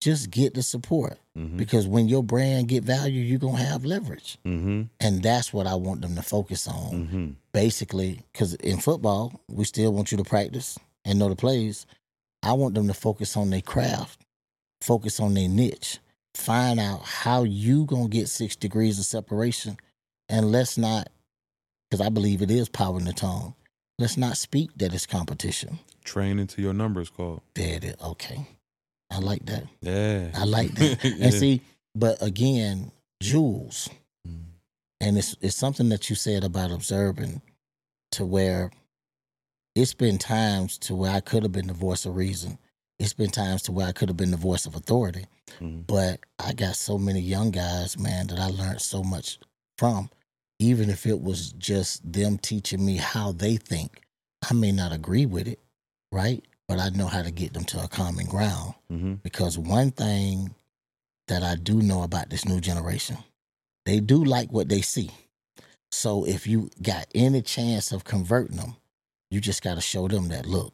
Just 0.00 0.30
get 0.30 0.54
the 0.54 0.62
support 0.62 1.18
hmm 1.34 1.56
because 1.56 1.86
when 1.88 2.06
your 2.06 2.22
brand 2.22 2.68
get 2.68 2.84
value, 2.84 3.22
you're 3.22 3.38
gonna 3.40 3.58
have 3.64 3.84
leverage, 3.84 4.38
hmm 4.44 4.82
and 5.00 5.22
that's 5.22 5.52
what 5.52 5.66
I 5.66 5.74
want 5.74 6.02
them 6.02 6.14
to 6.14 6.22
focus 6.22 6.68
on. 6.68 7.06
hmm 7.06 7.30
Basically, 7.52 8.20
because 8.32 8.54
in 8.56 8.78
football, 8.78 9.40
we 9.48 9.64
still 9.64 9.92
want 9.92 10.12
you 10.12 10.18
to 10.18 10.24
practice 10.24 10.78
and 11.06 11.18
know 11.18 11.30
the 11.30 11.34
plays. 11.36 11.86
I 12.42 12.52
want 12.52 12.74
them 12.74 12.86
to 12.88 12.94
focus 12.94 13.36
on 13.36 13.48
their 13.50 13.62
craft, 13.62 14.20
focus 14.80 15.20
on 15.20 15.34
their 15.34 15.48
niche, 15.48 15.98
find 16.34 16.78
out 16.80 17.02
how 17.02 17.42
you 17.44 17.84
gonna 17.86 18.08
get 18.08 18.28
six 18.28 18.56
degrees 18.56 18.98
of 18.98 19.04
separation, 19.04 19.76
and 20.28 20.50
let's 20.52 20.76
not, 20.78 21.08
because 21.90 22.04
I 22.04 22.08
believe 22.10 22.42
it 22.42 22.50
is 22.50 22.68
power 22.68 22.98
in 22.98 23.04
the 23.04 23.12
tongue. 23.12 23.54
Let's 23.98 24.16
not 24.16 24.36
speak 24.36 24.70
that 24.76 24.92
it's 24.92 25.06
competition. 25.06 25.78
Train 26.04 26.38
into 26.38 26.60
your 26.62 26.74
numbers 26.74 27.08
called. 27.10 27.40
There 27.54 27.76
it 27.76 27.84
is. 27.84 27.94
Okay, 28.02 28.46
I 29.10 29.18
like 29.18 29.46
that. 29.46 29.64
Yeah. 29.80 30.30
I 30.34 30.44
like 30.44 30.72
that. 30.74 31.02
Yeah. 31.02 31.12
And 31.26 31.34
see, 31.34 31.62
but 31.94 32.22
again, 32.22 32.92
jewels, 33.22 33.88
Mm. 34.28 34.42
and 35.00 35.16
it's 35.18 35.36
it's 35.40 35.56
something 35.56 35.88
that 35.88 36.10
you 36.10 36.16
said 36.16 36.44
about 36.44 36.70
observing 36.70 37.40
to 38.12 38.24
where 38.26 38.70
it's 39.74 39.94
been 39.94 40.18
times 40.18 40.78
to 40.78 40.94
where 40.94 41.12
I 41.12 41.20
could 41.20 41.42
have 41.42 41.52
been 41.52 41.66
the 41.68 41.72
voice 41.74 42.04
of 42.06 42.16
reason. 42.16 42.58
It's 42.98 43.12
been 43.12 43.30
times 43.30 43.62
to 43.62 43.72
where 43.72 43.86
I 43.86 43.92
could 43.92 44.08
have 44.08 44.16
been 44.16 44.30
the 44.30 44.36
voice 44.36 44.66
of 44.66 44.74
authority. 44.74 45.26
Mhm. 45.60 45.86
But 45.86 46.20
I 46.38 46.52
got 46.52 46.76
so 46.76 46.98
many 46.98 47.20
young 47.20 47.50
guys, 47.50 47.98
man, 47.98 48.26
that 48.28 48.38
I 48.38 48.46
learned 48.46 48.80
so 48.80 49.02
much 49.02 49.38
from. 49.76 50.10
Even 50.58 50.88
if 50.88 51.06
it 51.06 51.20
was 51.20 51.52
just 51.52 52.10
them 52.10 52.38
teaching 52.38 52.84
me 52.84 52.96
how 52.96 53.32
they 53.32 53.56
think. 53.58 54.00
I 54.48 54.54
may 54.54 54.72
not 54.72 54.92
agree 54.92 55.26
with 55.26 55.46
it, 55.46 55.60
right? 56.10 56.42
But 56.68 56.78
I 56.80 56.88
know 56.90 57.06
how 57.06 57.22
to 57.22 57.30
get 57.30 57.52
them 57.52 57.64
to 57.66 57.84
a 57.84 57.88
common 57.88 58.26
ground. 58.26 58.74
Mhm. 58.90 59.22
Because 59.22 59.58
one 59.58 59.90
thing 59.90 60.54
that 61.28 61.42
I 61.42 61.56
do 61.56 61.82
know 61.82 62.02
about 62.02 62.30
this 62.30 62.44
new 62.46 62.60
generation, 62.60 63.18
they 63.84 64.00
do 64.00 64.24
like 64.24 64.50
what 64.50 64.68
they 64.68 64.80
see. 64.80 65.10
So 65.90 66.24
if 66.26 66.46
you 66.46 66.70
got 66.82 67.08
any 67.14 67.42
chance 67.42 67.92
of 67.92 68.04
converting 68.04 68.56
them, 68.56 68.76
you 69.30 69.40
just 69.40 69.62
got 69.62 69.74
to 69.74 69.80
show 69.80 70.08
them 70.08 70.28
that 70.28 70.46
look, 70.46 70.72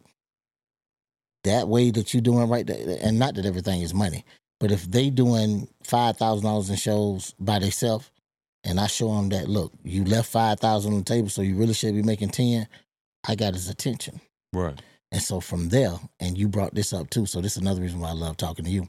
that 1.45 1.69
way 1.69 1.91
that 1.91 2.13
you're 2.13 2.21
doing 2.23 2.49
right 2.49 2.67
there, 2.67 2.99
and 3.03 3.19
not 3.19 3.35
that 3.35 3.47
everything 3.47 3.83
is 3.83 3.93
money, 3.95 4.25
but 4.61 4.71
if 4.71 4.91
they 4.91 5.11
doing 5.11 5.69
five 5.83 6.17
thousand 6.17 6.45
dollars 6.45 6.71
in 6.71 6.77
shows 6.77 7.35
by 7.39 7.59
themselves, 7.59 8.11
and 8.65 8.79
I 8.81 8.87
show 8.87 9.15
them 9.15 9.29
that 9.31 9.49
look, 9.49 9.73
you 9.85 10.05
left 10.05 10.31
five 10.31 10.61
thousand 10.61 10.93
on 10.93 10.99
the 11.01 11.05
table, 11.05 11.29
so 11.29 11.43
you 11.43 11.57
really 11.57 11.75
should 11.75 11.95
be 11.95 12.03
making 12.03 12.31
ten. 12.31 12.69
I 13.27 13.35
got 13.35 13.55
his 13.55 13.69
attention. 13.69 14.21
Right. 14.53 14.81
And 15.11 15.23
so 15.23 15.41
from 15.41 15.69
there, 15.69 15.93
and 16.21 16.39
you 16.39 16.49
brought 16.49 16.75
this 16.75 16.93
up 16.93 17.11
too, 17.11 17.27
so 17.27 17.41
this 17.41 17.57
is 17.57 17.63
another 17.63 17.83
reason 17.83 18.01
why 18.01 18.09
I 18.11 18.15
love 18.15 18.37
talking 18.37 18.65
to 18.65 18.71
you. 18.71 18.89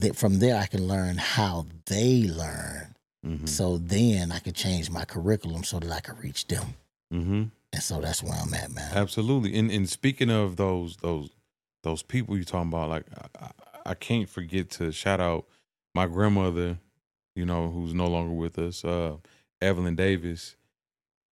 That 0.00 0.16
from 0.16 0.38
there 0.40 0.56
I 0.56 0.66
can 0.66 0.86
learn 0.86 1.16
how 1.16 1.66
they 1.86 2.24
learn 2.24 2.94
Mhm. 3.26 3.48
So 3.48 3.78
then 3.78 4.30
I 4.30 4.38
can 4.38 4.52
change 4.52 4.88
my 4.88 5.04
curriculum 5.04 5.64
so 5.64 5.80
that 5.80 5.90
I 5.90 5.98
can 6.00 6.16
reach 6.18 6.46
them. 6.46 6.74
Mhm. 7.12 7.50
And 7.76 7.82
so 7.82 8.00
that's 8.00 8.22
where 8.22 8.32
I'm 8.32 8.54
at, 8.54 8.70
man. 8.70 8.90
Absolutely. 8.94 9.54
And 9.58 9.70
and 9.70 9.86
speaking 9.86 10.30
of 10.30 10.56
those 10.56 10.96
those 10.96 11.28
those 11.82 12.02
people 12.02 12.34
you 12.38 12.42
talking 12.44 12.70
about, 12.72 12.88
like 12.88 13.04
I, 13.38 13.50
I- 13.84 13.94
can't 13.94 14.28
forget 14.28 14.70
to 14.70 14.90
shout 14.92 15.20
out 15.20 15.44
my 15.94 16.06
grandmother, 16.06 16.78
you 17.34 17.44
know, 17.44 17.70
who's 17.70 17.92
no 17.92 18.06
longer 18.06 18.32
with 18.34 18.58
us, 18.58 18.82
uh, 18.82 19.18
Evelyn 19.60 19.94
Davis. 19.94 20.56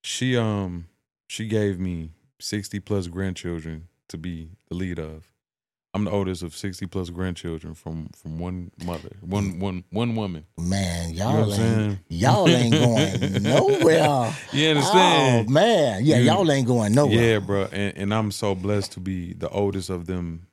She 0.02 0.36
um 0.36 0.88
she 1.28 1.46
gave 1.48 1.80
me 1.80 2.10
sixty 2.38 2.78
plus 2.78 3.06
grandchildren 3.06 3.88
to 4.08 4.18
be 4.18 4.50
the 4.68 4.74
lead 4.74 4.98
of. 4.98 5.30
I'm 5.94 6.04
the 6.04 6.10
oldest 6.10 6.42
of 6.42 6.54
sixty 6.56 6.86
plus 6.86 7.08
grandchildren 7.10 7.74
from 7.74 8.08
from 8.20 8.38
one 8.38 8.72
mother, 8.84 9.10
one 9.20 9.60
one 9.60 9.84
one 9.90 10.16
woman. 10.16 10.44
Man, 10.58 11.12
You 11.12 11.20
know 11.20 11.46
y'all 11.46 11.54
ain't 11.54 11.98
y'all 12.08 12.48
ain't 12.48 12.72
going 13.32 13.42
nowhere. 13.42 14.34
You 14.52 14.68
understand? 14.70 15.46
Oh 15.48 15.52
man, 15.52 16.04
yeah, 16.04 16.18
y'all 16.18 16.50
ain't 16.50 16.66
going 16.66 16.94
nowhere. 16.94 17.14
Yeah, 17.34 17.38
bro, 17.38 17.68
and, 17.70 17.96
and 17.96 18.12
I'm 18.14 18.32
so 18.32 18.54
blessed 18.56 18.92
to 18.92 19.00
be 19.00 19.34
the 19.34 19.48
oldest 19.48 19.88
of 19.88 20.06
them 20.06 20.48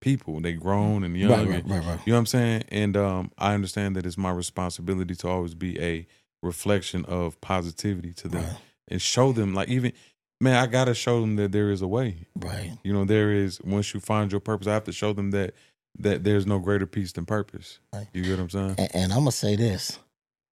people. 0.00 0.40
They 0.40 0.54
grown 0.54 1.04
and 1.04 1.14
young. 1.16 1.30
right, 1.30 1.46
right, 1.46 1.62
and- 1.62 1.70
right, 1.70 1.84
right. 1.84 2.00
you 2.06 2.12
know 2.12 2.16
what 2.16 2.20
I'm 2.20 2.26
saying? 2.26 2.64
And 2.70 2.96
um, 2.96 3.32
I 3.36 3.52
understand 3.54 3.96
that 3.96 4.06
it's 4.06 4.16
my 4.16 4.30
responsibility 4.30 5.14
to 5.16 5.28
always 5.28 5.54
be 5.54 5.78
a 5.78 6.06
reflection 6.42 7.04
of 7.04 7.38
positivity 7.42 8.14
to 8.14 8.28
them 8.28 8.42
Right, 8.44 8.56
and 8.88 9.02
show 9.02 9.32
them, 9.32 9.52
like 9.52 9.68
even 9.68 9.92
man, 10.40 10.56
I 10.56 10.66
gotta 10.66 10.94
show 10.94 11.20
them 11.20 11.36
that 11.36 11.52
there 11.52 11.70
is 11.70 11.82
a 11.82 11.88
way. 11.88 12.26
right. 12.36 12.72
You 12.82 12.92
know, 12.92 13.04
there 13.04 13.32
is 13.32 13.60
once 13.62 13.92
you 13.94 14.00
find 14.00 14.30
your 14.30 14.40
purpose, 14.40 14.66
I 14.66 14.74
have 14.74 14.84
to 14.84 14.92
show 14.92 15.12
them 15.12 15.30
that 15.32 15.54
that 15.98 16.24
there's 16.24 16.46
no 16.46 16.58
greater 16.58 16.86
peace 16.86 17.12
than 17.12 17.26
purpose. 17.26 17.78
Right. 17.92 18.06
You 18.12 18.22
get 18.22 18.32
what 18.32 18.40
I'm 18.40 18.50
saying? 18.50 18.74
And, 18.78 18.88
and 18.94 19.12
I'm 19.12 19.20
gonna 19.20 19.32
say 19.32 19.56
this: 19.56 19.98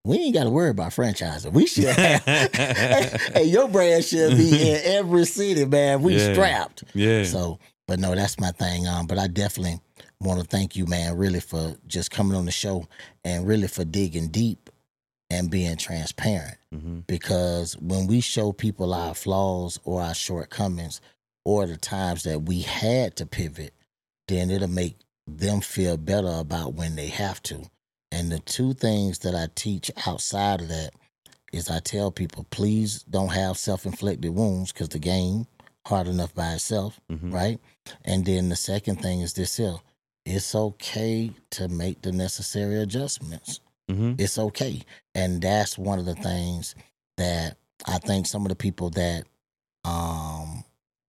we 0.05 0.18
ain't 0.18 0.34
got 0.34 0.45
to 0.45 0.51
worry 0.51 0.70
about 0.70 0.93
franchising. 0.93 1.53
We 1.53 1.66
should 1.66 1.84
have. 1.84 2.22
hey, 3.34 3.45
your 3.45 3.68
brand 3.68 4.05
should 4.05 4.36
be 4.36 4.70
in 4.70 4.80
every 4.84 5.24
city, 5.24 5.64
man. 5.64 6.03
We 6.03 6.16
Yeah. 6.16 6.32
strapped. 6.32 6.84
Yeah. 6.95 7.24
So, 7.24 7.59
but 7.86 7.99
no, 7.99 8.14
that's 8.14 8.39
my 8.41 8.51
thing. 8.53 8.86
Um, 8.86 9.07
but 9.07 9.18
I 9.18 9.26
definitely 9.28 9.80
want 10.20 10.41
to 10.41 10.47
thank 10.47 10.74
you, 10.76 10.86
man, 10.86 11.16
really 11.16 11.41
for 11.41 11.76
just 11.86 12.11
coming 12.11 12.36
on 12.36 12.45
the 12.45 12.51
show 12.51 12.86
and 13.24 13.47
really 13.47 13.68
for 13.68 13.84
digging 13.84 14.28
deep 14.28 14.68
and 15.30 15.50
being 15.50 15.76
transparent. 15.76 16.56
hmm 16.72 17.00
Because 17.06 17.76
when 17.78 18.06
we 18.06 18.20
show 18.20 18.52
people 18.52 18.94
our 18.94 19.14
flaws 19.14 19.78
or 19.84 20.02
our 20.02 20.14
shortcomings 20.14 21.00
or 21.44 21.66
the 21.66 21.76
times 21.76 22.22
that 22.24 22.42
we 22.42 22.62
had 22.62 23.16
to 23.16 23.26
pivot, 23.26 23.74
then 24.26 24.50
it'll 24.50 24.68
make 24.68 24.96
them 25.26 25.60
feel 25.60 25.96
better 25.96 26.32
about 26.38 26.74
when 26.74 26.96
they 26.96 27.08
have 27.08 27.42
to. 27.44 27.68
And 28.10 28.32
the 28.32 28.38
two 28.40 28.72
things 28.72 29.18
that 29.20 29.34
I 29.34 29.48
teach 29.54 29.90
outside 30.06 30.62
of 30.62 30.68
that 30.68 30.90
is 31.52 31.70
I 31.70 31.80
tell 31.80 32.10
people, 32.10 32.46
please 32.50 33.02
don't 33.02 33.32
have 33.32 33.58
self 33.58 33.84
inflicted 33.86 34.34
wounds 34.34 34.72
because 34.72 34.88
the 34.90 34.98
game 34.98 35.46
hard 35.86 36.06
enough 36.06 36.34
by 36.34 36.52
itself 36.52 37.00
hmm 37.08 37.32
right? 37.32 37.58
And 38.04 38.24
then 38.26 38.48
the 38.50 38.56
second 38.56 38.96
thing 39.02 39.20
is 39.20 39.32
this 39.34 39.56
here. 39.56 39.76
It's 40.26 40.54
okay 40.54 41.30
to 41.52 41.68
make 41.68 42.02
the 42.02 42.12
necessary 42.12 42.80
adjustments. 42.82 43.60
Hmm 43.89 44.14
It's 44.18 44.39
okay. 44.39 44.82
And 45.14 45.41
that's 45.43 45.78
one 45.78 45.99
of 45.99 46.05
the 46.07 46.14
things 46.14 46.74
that 47.16 47.57
I 47.86 47.99
think 47.99 48.26
some 48.26 48.43
of 48.43 48.49
the 48.51 48.57
people 48.57 48.91
that 48.91 49.24
um 49.84 50.64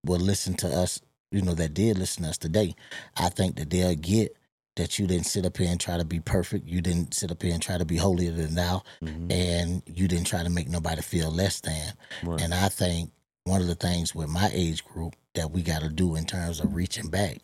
will 0.06 0.20
listen 0.20 0.54
to 0.56 0.68
us, 0.68 1.02
you 1.32 1.42
know, 1.42 1.54
that 1.54 1.74
did 1.74 1.98
listen 1.98 2.24
to 2.24 2.30
us 2.30 2.38
today, 2.38 2.76
I 3.18 3.30
think 3.30 3.58
that 3.58 3.70
they'll 3.70 3.96
get 3.96 4.36
that 4.76 4.98
you 4.98 5.08
didn't 5.08 5.26
sit 5.26 5.46
up 5.46 5.58
here 5.58 5.70
and 5.70 5.80
try 5.80 5.98
to 5.98 6.06
be 6.06 6.22
perfect. 6.22 6.66
You 6.66 6.80
didn't 6.82 7.14
sit 7.14 7.32
up 7.32 7.42
here 7.44 7.54
and 7.54 7.62
try 7.62 7.78
to 7.78 7.86
be 7.86 7.98
holier 7.98 8.32
than 8.32 8.56
thou, 8.56 8.84
hmm 9.02 9.30
and 9.32 9.84
you 9.86 10.08
didn't 10.08 10.28
try 10.28 10.44
to 10.44 10.50
make 10.50 10.70
nobody 10.70 11.02
feel 11.02 11.30
less 11.32 11.60
than. 11.62 11.94
Right. 12.24 12.42
And 12.42 12.54
I 12.54 12.70
think 12.70 13.12
one 13.44 13.62
of 13.62 13.68
the 13.68 13.76
things 13.76 14.16
with 14.16 14.30
my 14.30 14.50
age 14.54 14.86
group 14.86 15.16
that 15.36 15.52
we 15.52 15.62
got 15.62 15.82
to 15.82 15.90
do 15.90 16.16
in 16.16 16.26
terms 16.26 16.60
of 16.60 16.74
reaching 16.76 17.10
back 17.10 17.40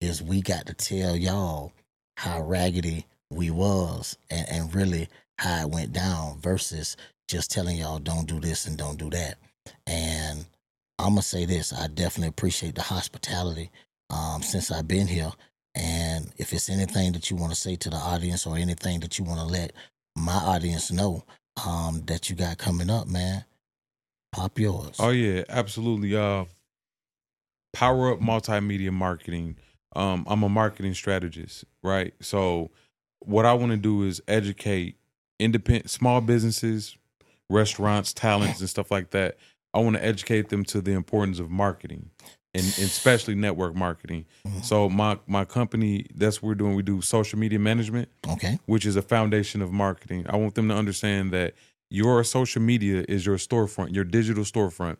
is 0.00 0.22
we 0.22 0.40
got 0.40 0.66
to 0.66 0.74
tell 0.74 1.16
y'all 1.16 1.72
how 2.16 2.40
raggedy 2.42 3.06
we 3.30 3.50
was 3.50 4.16
and, 4.30 4.46
and 4.48 4.74
really 4.74 5.08
how 5.38 5.62
it 5.62 5.70
went 5.70 5.92
down 5.92 6.38
versus 6.40 6.96
just 7.28 7.50
telling 7.50 7.76
y'all 7.76 7.98
don't 7.98 8.26
do 8.26 8.40
this 8.40 8.66
and 8.66 8.76
don't 8.76 8.98
do 8.98 9.10
that. 9.10 9.38
And 9.86 10.46
I'm 10.98 11.10
gonna 11.10 11.22
say 11.22 11.44
this: 11.44 11.72
I 11.72 11.86
definitely 11.88 12.28
appreciate 12.28 12.74
the 12.74 12.82
hospitality 12.82 13.70
um, 14.10 14.42
since 14.42 14.70
I've 14.70 14.88
been 14.88 15.06
here. 15.06 15.30
And 15.74 16.32
if 16.38 16.52
it's 16.52 16.68
anything 16.70 17.12
that 17.12 17.30
you 17.30 17.36
want 17.36 17.52
to 17.52 17.58
say 17.58 17.76
to 17.76 17.90
the 17.90 17.96
audience 17.96 18.46
or 18.46 18.56
anything 18.56 19.00
that 19.00 19.18
you 19.18 19.24
want 19.24 19.40
to 19.40 19.46
let 19.46 19.72
my 20.16 20.34
audience 20.34 20.90
know 20.90 21.24
um, 21.64 22.02
that 22.06 22.28
you 22.28 22.34
got 22.34 22.58
coming 22.58 22.90
up, 22.90 23.06
man, 23.06 23.44
pop 24.32 24.58
yours. 24.58 24.96
Oh 24.98 25.10
yeah, 25.10 25.44
absolutely. 25.48 26.16
Uh 26.16 26.46
Power 27.74 28.12
Up 28.12 28.20
Multimedia 28.20 28.92
Marketing. 28.92 29.56
Um 29.94 30.26
I'm 30.28 30.42
a 30.42 30.48
marketing 30.48 30.94
strategist, 30.94 31.64
right? 31.82 32.14
So 32.20 32.70
what 33.20 33.44
I 33.46 33.52
want 33.54 33.72
to 33.72 33.76
do 33.78 34.02
is 34.04 34.20
educate 34.28 34.96
independent 35.38 35.90
small 35.90 36.20
businesses, 36.20 36.96
restaurants, 37.48 38.12
talents 38.12 38.60
and 38.60 38.68
stuff 38.68 38.90
like 38.90 39.10
that. 39.10 39.36
I 39.74 39.80
want 39.80 39.96
to 39.96 40.04
educate 40.04 40.48
them 40.48 40.64
to 40.66 40.80
the 40.80 40.92
importance 40.92 41.38
of 41.38 41.50
marketing 41.50 42.10
and, 42.54 42.64
and 42.64 42.84
especially 42.86 43.34
network 43.34 43.74
marketing. 43.74 44.24
Mhm. 44.46 44.64
So 44.64 44.88
my 44.88 45.18
my 45.26 45.44
company, 45.44 46.06
that's 46.14 46.42
what 46.42 46.48
we're 46.48 46.54
doing. 46.54 46.74
We 46.74 46.82
do 46.82 47.00
social 47.02 47.38
media 47.38 47.58
management 47.58 48.08
Okay. 48.26 48.58
which 48.66 48.86
is 48.86 48.96
a 48.96 49.02
foundation 49.02 49.62
of 49.62 49.70
marketing. 49.72 50.26
I 50.28 50.36
want 50.36 50.54
them 50.54 50.68
to 50.68 50.74
understand 50.74 51.32
that 51.32 51.54
your 51.90 52.22
social 52.24 52.60
media 52.62 53.04
is 53.08 53.24
your 53.26 53.36
storefront, 53.36 53.94
your 53.94 54.04
digital 54.04 54.44
storefront. 54.44 54.96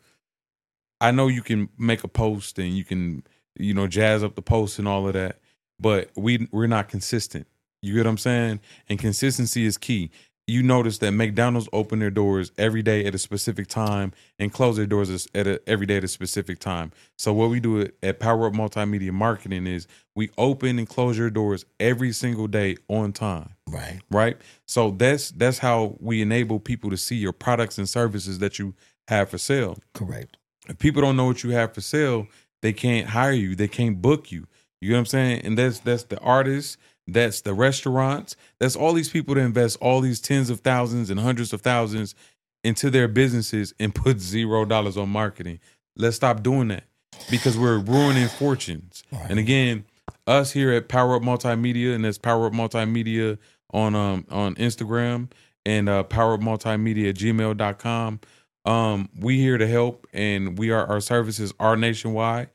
I 1.01 1.11
know 1.11 1.27
you 1.27 1.41
can 1.41 1.69
make 1.77 2.03
a 2.03 2.07
post 2.07 2.59
and 2.59 2.75
you 2.75 2.83
can, 2.83 3.23
you 3.57 3.73
know, 3.73 3.87
jazz 3.87 4.23
up 4.23 4.35
the 4.35 4.41
post 4.41 4.79
and 4.79 4.87
all 4.87 5.07
of 5.07 5.13
that, 5.13 5.39
but 5.79 6.09
we 6.15 6.47
we're 6.51 6.67
not 6.67 6.89
consistent. 6.89 7.47
You 7.81 7.93
get 7.93 8.05
what 8.05 8.09
I'm 8.11 8.17
saying? 8.17 8.59
And 8.89 8.99
consistency 8.99 9.65
is 9.65 9.77
key. 9.77 10.11
You 10.47 10.63
notice 10.63 10.97
that 10.97 11.11
McDonald's 11.11 11.69
open 11.71 11.99
their 11.99 12.09
doors 12.09 12.51
every 12.57 12.81
day 12.81 13.05
at 13.05 13.13
a 13.13 13.19
specific 13.19 13.67
time 13.67 14.11
and 14.39 14.51
close 14.51 14.77
their 14.77 14.87
doors 14.87 15.27
at 15.35 15.45
a, 15.45 15.61
every 15.69 15.85
day 15.85 15.97
at 15.97 16.03
a 16.03 16.07
specific 16.07 16.57
time. 16.57 16.91
So 17.19 17.31
what 17.33 17.51
we 17.51 17.59
do 17.59 17.87
at- 18.01 18.19
Power 18.19 18.47
Up 18.47 18.53
Multimedia 18.53 19.11
Marketing 19.11 19.67
is 19.67 19.85
we 20.15 20.31
open 20.39 20.79
and 20.79 20.89
close 20.89 21.19
your 21.19 21.29
doors 21.29 21.65
every 21.79 22.11
single 22.11 22.47
day 22.47 22.77
on 22.87 23.13
time 23.13 23.53
Right. 23.69 23.99
right 24.09 24.37
so 24.65 24.89
that's 24.89 25.29
that's 25.31 25.59
how 25.59 25.95
we 25.99 26.21
enable 26.23 26.59
people 26.59 26.89
to 26.89 26.97
see 26.97 27.15
your 27.15 27.31
products 27.31 27.77
and 27.77 27.87
services 27.87 28.39
that 28.39 28.57
you 28.57 28.73
have 29.07 29.29
for 29.29 29.37
sale 29.37 29.77
Correct. 29.93 30.35
if 30.67 30.79
people 30.79 31.01
don't 31.03 31.15
know 31.15 31.25
what 31.25 31.43
you 31.43 31.51
have 31.51 31.73
for 31.75 31.81
sale 31.81 32.27
they 32.63 32.73
can't 32.73 33.07
hire 33.09 33.31
you 33.31 33.55
they 33.55 33.67
can't 33.67 34.01
book 34.01 34.31
you 34.31 34.47
you 34.81 34.89
know 34.89 34.95
what 34.95 34.99
i'm 35.01 35.05
saying 35.05 35.41
and 35.45 35.57
that's 35.57 35.79
that's 35.79 36.03
the 36.05 36.19
artists 36.19 36.77
that's 37.13 37.41
the 37.41 37.53
restaurants 37.53 38.35
that's 38.59 38.75
all 38.75 38.93
these 38.93 39.09
people 39.09 39.35
that 39.35 39.41
invest 39.41 39.77
all 39.81 40.01
these 40.01 40.19
tens 40.19 40.49
of 40.49 40.59
thousands 40.61 41.09
and 41.09 41.19
hundreds 41.19 41.53
of 41.53 41.61
thousands 41.61 42.15
into 42.63 42.89
their 42.89 43.07
businesses 43.07 43.73
and 43.79 43.93
put 43.95 44.19
zero 44.19 44.65
dollars 44.65 44.97
on 44.97 45.09
marketing 45.09 45.59
let's 45.95 46.15
stop 46.15 46.43
doing 46.43 46.67
that 46.69 46.83
because 47.31 47.57
we're 47.57 47.79
ruining 47.79 48.27
fortunes 48.27 49.03
Right. 49.11 49.29
and 49.29 49.39
again 49.39 49.85
us 50.27 50.51
here 50.51 50.71
at 50.71 50.87
Power 50.89 51.15
Up 51.15 51.21
Multimedia, 51.23 51.95
and 51.95 52.05
that's 52.05 52.17
Power 52.19 52.45
Up 52.47 52.53
Multimedia 52.53 53.37
on 53.73 53.95
um 53.95 54.25
on 54.29 54.53
Instagram 54.55 55.31
and 55.65 55.87
uh 55.89 56.03
Power 56.03 56.33
Up 56.35 56.39
Multimedia 56.41 57.13
gmail.com. 57.13 58.19
Um, 58.65 59.09
we 59.19 59.37
here 59.39 59.57
to 59.57 59.67
help 59.67 60.05
and 60.13 60.57
we 60.57 60.69
are 60.71 60.85
our 60.85 60.99
services 61.01 61.53
are 61.59 61.75
nationwide. 61.75 62.49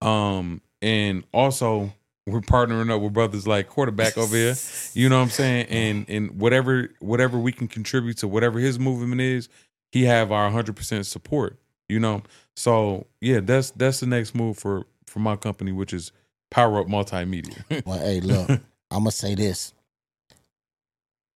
Um, 0.00 0.62
and 0.80 1.24
also 1.32 1.92
we're 2.26 2.40
partnering 2.40 2.90
up 2.90 3.00
with 3.00 3.12
brothers 3.12 3.46
like 3.46 3.68
quarterback 3.68 4.16
over 4.18 4.36
here. 4.36 4.54
You 4.94 5.08
know 5.08 5.16
what 5.18 5.24
I'm 5.24 5.30
saying? 5.30 5.66
And 5.66 6.08
and 6.08 6.40
whatever 6.40 6.90
whatever 7.00 7.38
we 7.38 7.52
can 7.52 7.66
contribute 7.68 8.18
to 8.18 8.28
whatever 8.28 8.58
his 8.58 8.78
movement 8.78 9.20
is, 9.20 9.48
he 9.92 10.04
have 10.04 10.30
our 10.30 10.50
100% 10.50 11.04
support. 11.06 11.56
You 11.88 11.98
know, 11.98 12.22
so 12.54 13.06
yeah, 13.20 13.40
that's 13.40 13.70
that's 13.72 14.00
the 14.00 14.06
next 14.06 14.34
move 14.34 14.58
for 14.58 14.86
for 15.06 15.18
my 15.18 15.34
company, 15.36 15.72
which 15.72 15.92
is 15.92 16.12
Power 16.50 16.80
Up 16.80 16.86
Multimedia. 16.86 17.64
Well, 17.84 17.98
hey, 17.98 18.20
look, 18.20 18.48
I'm 18.48 18.60
gonna 18.90 19.10
say 19.10 19.34
this. 19.34 19.72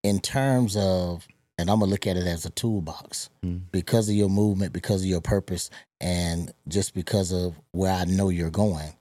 In 0.03 0.21
terms 0.21 0.77
of, 0.77 1.27
and 1.59 1.71
I'm 1.71 1.81
gonna 1.81 1.91
look 1.91 2.07
at 2.07 2.17
it 2.17 2.27
as 2.27 2.45
a 2.45 2.51
toolbox 2.51 3.31
Mm. 3.45 3.63
because 3.73 4.09
of 4.09 4.15
your 4.15 4.29
movement, 4.29 4.73
because 4.73 5.01
of 5.01 5.07
your 5.09 5.21
purpose, 5.23 5.71
and 6.01 6.53
just 6.69 6.95
because 6.95 7.33
of 7.33 7.59
where 7.73 7.93
I 7.93 8.05
know 8.05 8.29
you're 8.29 8.51
going, 8.51 8.93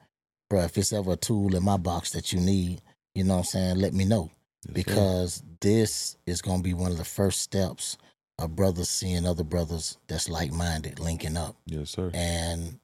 bro. 0.53 0.61
If 0.63 0.77
it's 0.77 0.93
ever 0.93 1.13
a 1.13 1.15
tool 1.15 1.55
in 1.55 1.63
my 1.63 1.77
box 1.77 2.11
that 2.11 2.31
you 2.31 2.39
need, 2.39 2.81
you 3.15 3.23
know 3.23 3.33
what 3.33 3.39
I'm 3.39 3.45
saying, 3.45 3.75
let 3.77 3.93
me 3.93 4.05
know 4.05 4.29
because 4.71 5.41
this 5.61 6.15
is 6.27 6.41
gonna 6.41 6.61
be 6.61 6.73
one 6.75 6.91
of 6.91 6.97
the 6.97 7.05
first 7.05 7.41
steps 7.41 7.97
of 8.37 8.55
brothers 8.55 8.89
seeing 8.89 9.25
other 9.25 9.43
brothers 9.43 9.97
that's 10.07 10.29
like 10.29 10.51
minded 10.51 10.99
linking 10.99 11.37
up. 11.37 11.55
yes, 11.65 11.89
sir. 11.89 12.11
And 12.13 12.79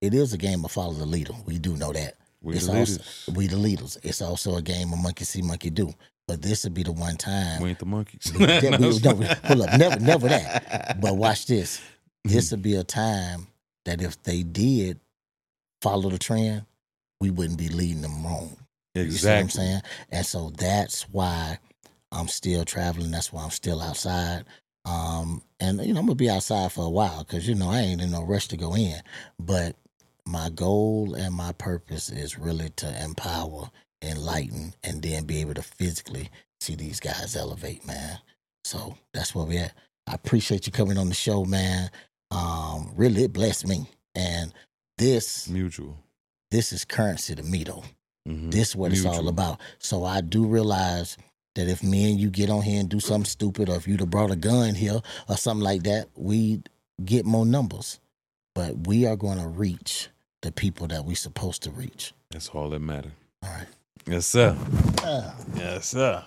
it 0.00 0.12
is 0.12 0.32
a 0.32 0.38
game 0.38 0.64
of 0.64 0.72
follow 0.72 0.92
the 0.94 1.06
leader. 1.06 1.34
We 1.46 1.58
do 1.58 1.76
know 1.76 1.92
that. 1.92 2.16
We 2.42 2.54
it's 2.56 2.66
the 2.66 2.78
also- 2.78 2.92
leaders. 2.92 3.28
We 3.34 3.46
the 3.46 3.56
leaders. 3.56 3.98
It's 4.02 4.20
also 4.22 4.56
a 4.56 4.62
game 4.62 4.92
of 4.92 4.98
monkey 5.00 5.24
see, 5.24 5.42
monkey 5.42 5.70
do. 5.70 5.92
But 6.28 6.42
this 6.42 6.64
would 6.64 6.74
be 6.74 6.82
the 6.82 6.90
one 6.92 7.16
time. 7.16 7.62
We 7.62 7.70
ain't 7.70 7.78
the 7.78 7.86
monkeys. 7.86 8.22
that 8.36 8.62
we- 8.80 8.98
no, 9.08 9.26
hold 9.44 9.68
up, 9.68 9.78
never, 9.78 10.00
never 10.00 10.28
that. 10.28 11.00
But 11.00 11.16
watch 11.16 11.46
this. 11.46 11.80
This 12.24 12.50
would 12.50 12.62
be 12.62 12.74
a 12.74 12.82
time 12.82 13.46
that 13.84 14.02
if 14.02 14.20
they 14.24 14.42
did 14.42 14.98
follow 15.82 16.10
the 16.10 16.18
trend, 16.18 16.64
we 17.20 17.30
wouldn't 17.30 17.58
be 17.58 17.68
leading 17.68 18.02
them 18.02 18.24
wrong. 18.24 18.56
You 18.94 19.10
see 19.10 19.26
what 19.28 19.38
I'm 19.38 19.50
saying? 19.50 19.80
And 20.10 20.26
so 20.26 20.50
that's 20.56 21.02
why 21.10 21.58
I'm 22.12 22.28
still 22.28 22.64
traveling. 22.64 23.10
That's 23.10 23.32
why 23.32 23.42
I'm 23.44 23.50
still 23.50 23.80
outside. 23.82 24.44
Um, 24.84 25.42
and 25.60 25.84
you 25.84 25.92
know, 25.92 26.00
I'm 26.00 26.06
gonna 26.06 26.14
be 26.14 26.30
outside 26.30 26.72
for 26.72 26.86
a 26.86 26.90
while 26.90 27.24
because 27.24 27.48
you 27.48 27.54
know 27.54 27.70
I 27.70 27.80
ain't 27.80 28.00
in 28.00 28.10
no 28.10 28.22
rush 28.22 28.48
to 28.48 28.56
go 28.56 28.74
in. 28.74 29.00
But 29.38 29.76
my 30.26 30.48
goal 30.50 31.14
and 31.14 31.34
my 31.34 31.52
purpose 31.52 32.10
is 32.10 32.38
really 32.38 32.70
to 32.76 33.04
empower, 33.04 33.70
enlighten, 34.02 34.74
and 34.82 35.02
then 35.02 35.24
be 35.24 35.40
able 35.40 35.54
to 35.54 35.62
physically 35.62 36.30
see 36.60 36.74
these 36.74 37.00
guys 37.00 37.36
elevate, 37.36 37.86
man. 37.86 38.18
So 38.64 38.96
that's 39.12 39.34
where 39.34 39.44
we 39.44 39.58
at. 39.58 39.74
I 40.06 40.14
appreciate 40.14 40.66
you 40.66 40.72
coming 40.72 40.98
on 40.98 41.08
the 41.08 41.14
show, 41.14 41.44
man. 41.44 41.90
Um, 42.30 42.92
really, 42.96 43.24
it 43.24 43.32
blessed 43.32 43.66
me. 43.66 43.88
And 44.14 44.52
this, 44.98 45.48
Mutual. 45.48 45.98
this 46.50 46.72
is 46.72 46.84
currency 46.84 47.34
to 47.34 47.42
me, 47.42 47.64
though. 47.64 47.84
Mhm. 48.28 48.50
This 48.50 48.70
is 48.70 48.76
what 48.76 48.92
it's 48.92 49.04
all 49.04 49.28
about. 49.28 49.60
So 49.78 50.04
I 50.04 50.20
do 50.20 50.46
realize 50.46 51.16
that 51.54 51.68
if 51.68 51.82
me 51.82 52.10
and 52.10 52.20
you 52.20 52.28
get 52.30 52.50
on 52.50 52.62
here 52.62 52.80
and 52.80 52.88
do 52.88 53.00
something 53.00 53.24
stupid, 53.28 53.68
or 53.68 53.76
if 53.76 53.86
you'd 53.86 54.00
have 54.00 54.10
brought 54.10 54.30
a 54.30 54.36
gun 54.36 54.74
here 54.74 55.00
or 55.28 55.36
something 55.36 55.62
like 55.64 55.84
that, 55.84 56.08
we 56.16 56.62
get 57.04 57.24
more 57.24 57.46
numbers. 57.46 57.98
But 58.54 58.86
we 58.86 59.06
are 59.06 59.16
going 59.16 59.38
to 59.38 59.46
reach 59.48 60.08
the 60.42 60.50
people 60.50 60.86
that 60.88 61.04
we're 61.04 61.14
supposed 61.16 61.62
to 61.64 61.70
reach. 61.70 62.12
That's 62.30 62.48
all 62.48 62.70
that 62.70 62.80
matter. 62.80 63.12
All 63.42 63.50
right. 63.50 63.68
Yes, 64.06 64.26
sir. 64.26 64.56
Uh, 65.02 65.32
Yes, 65.56 65.88
sir. 65.88 66.24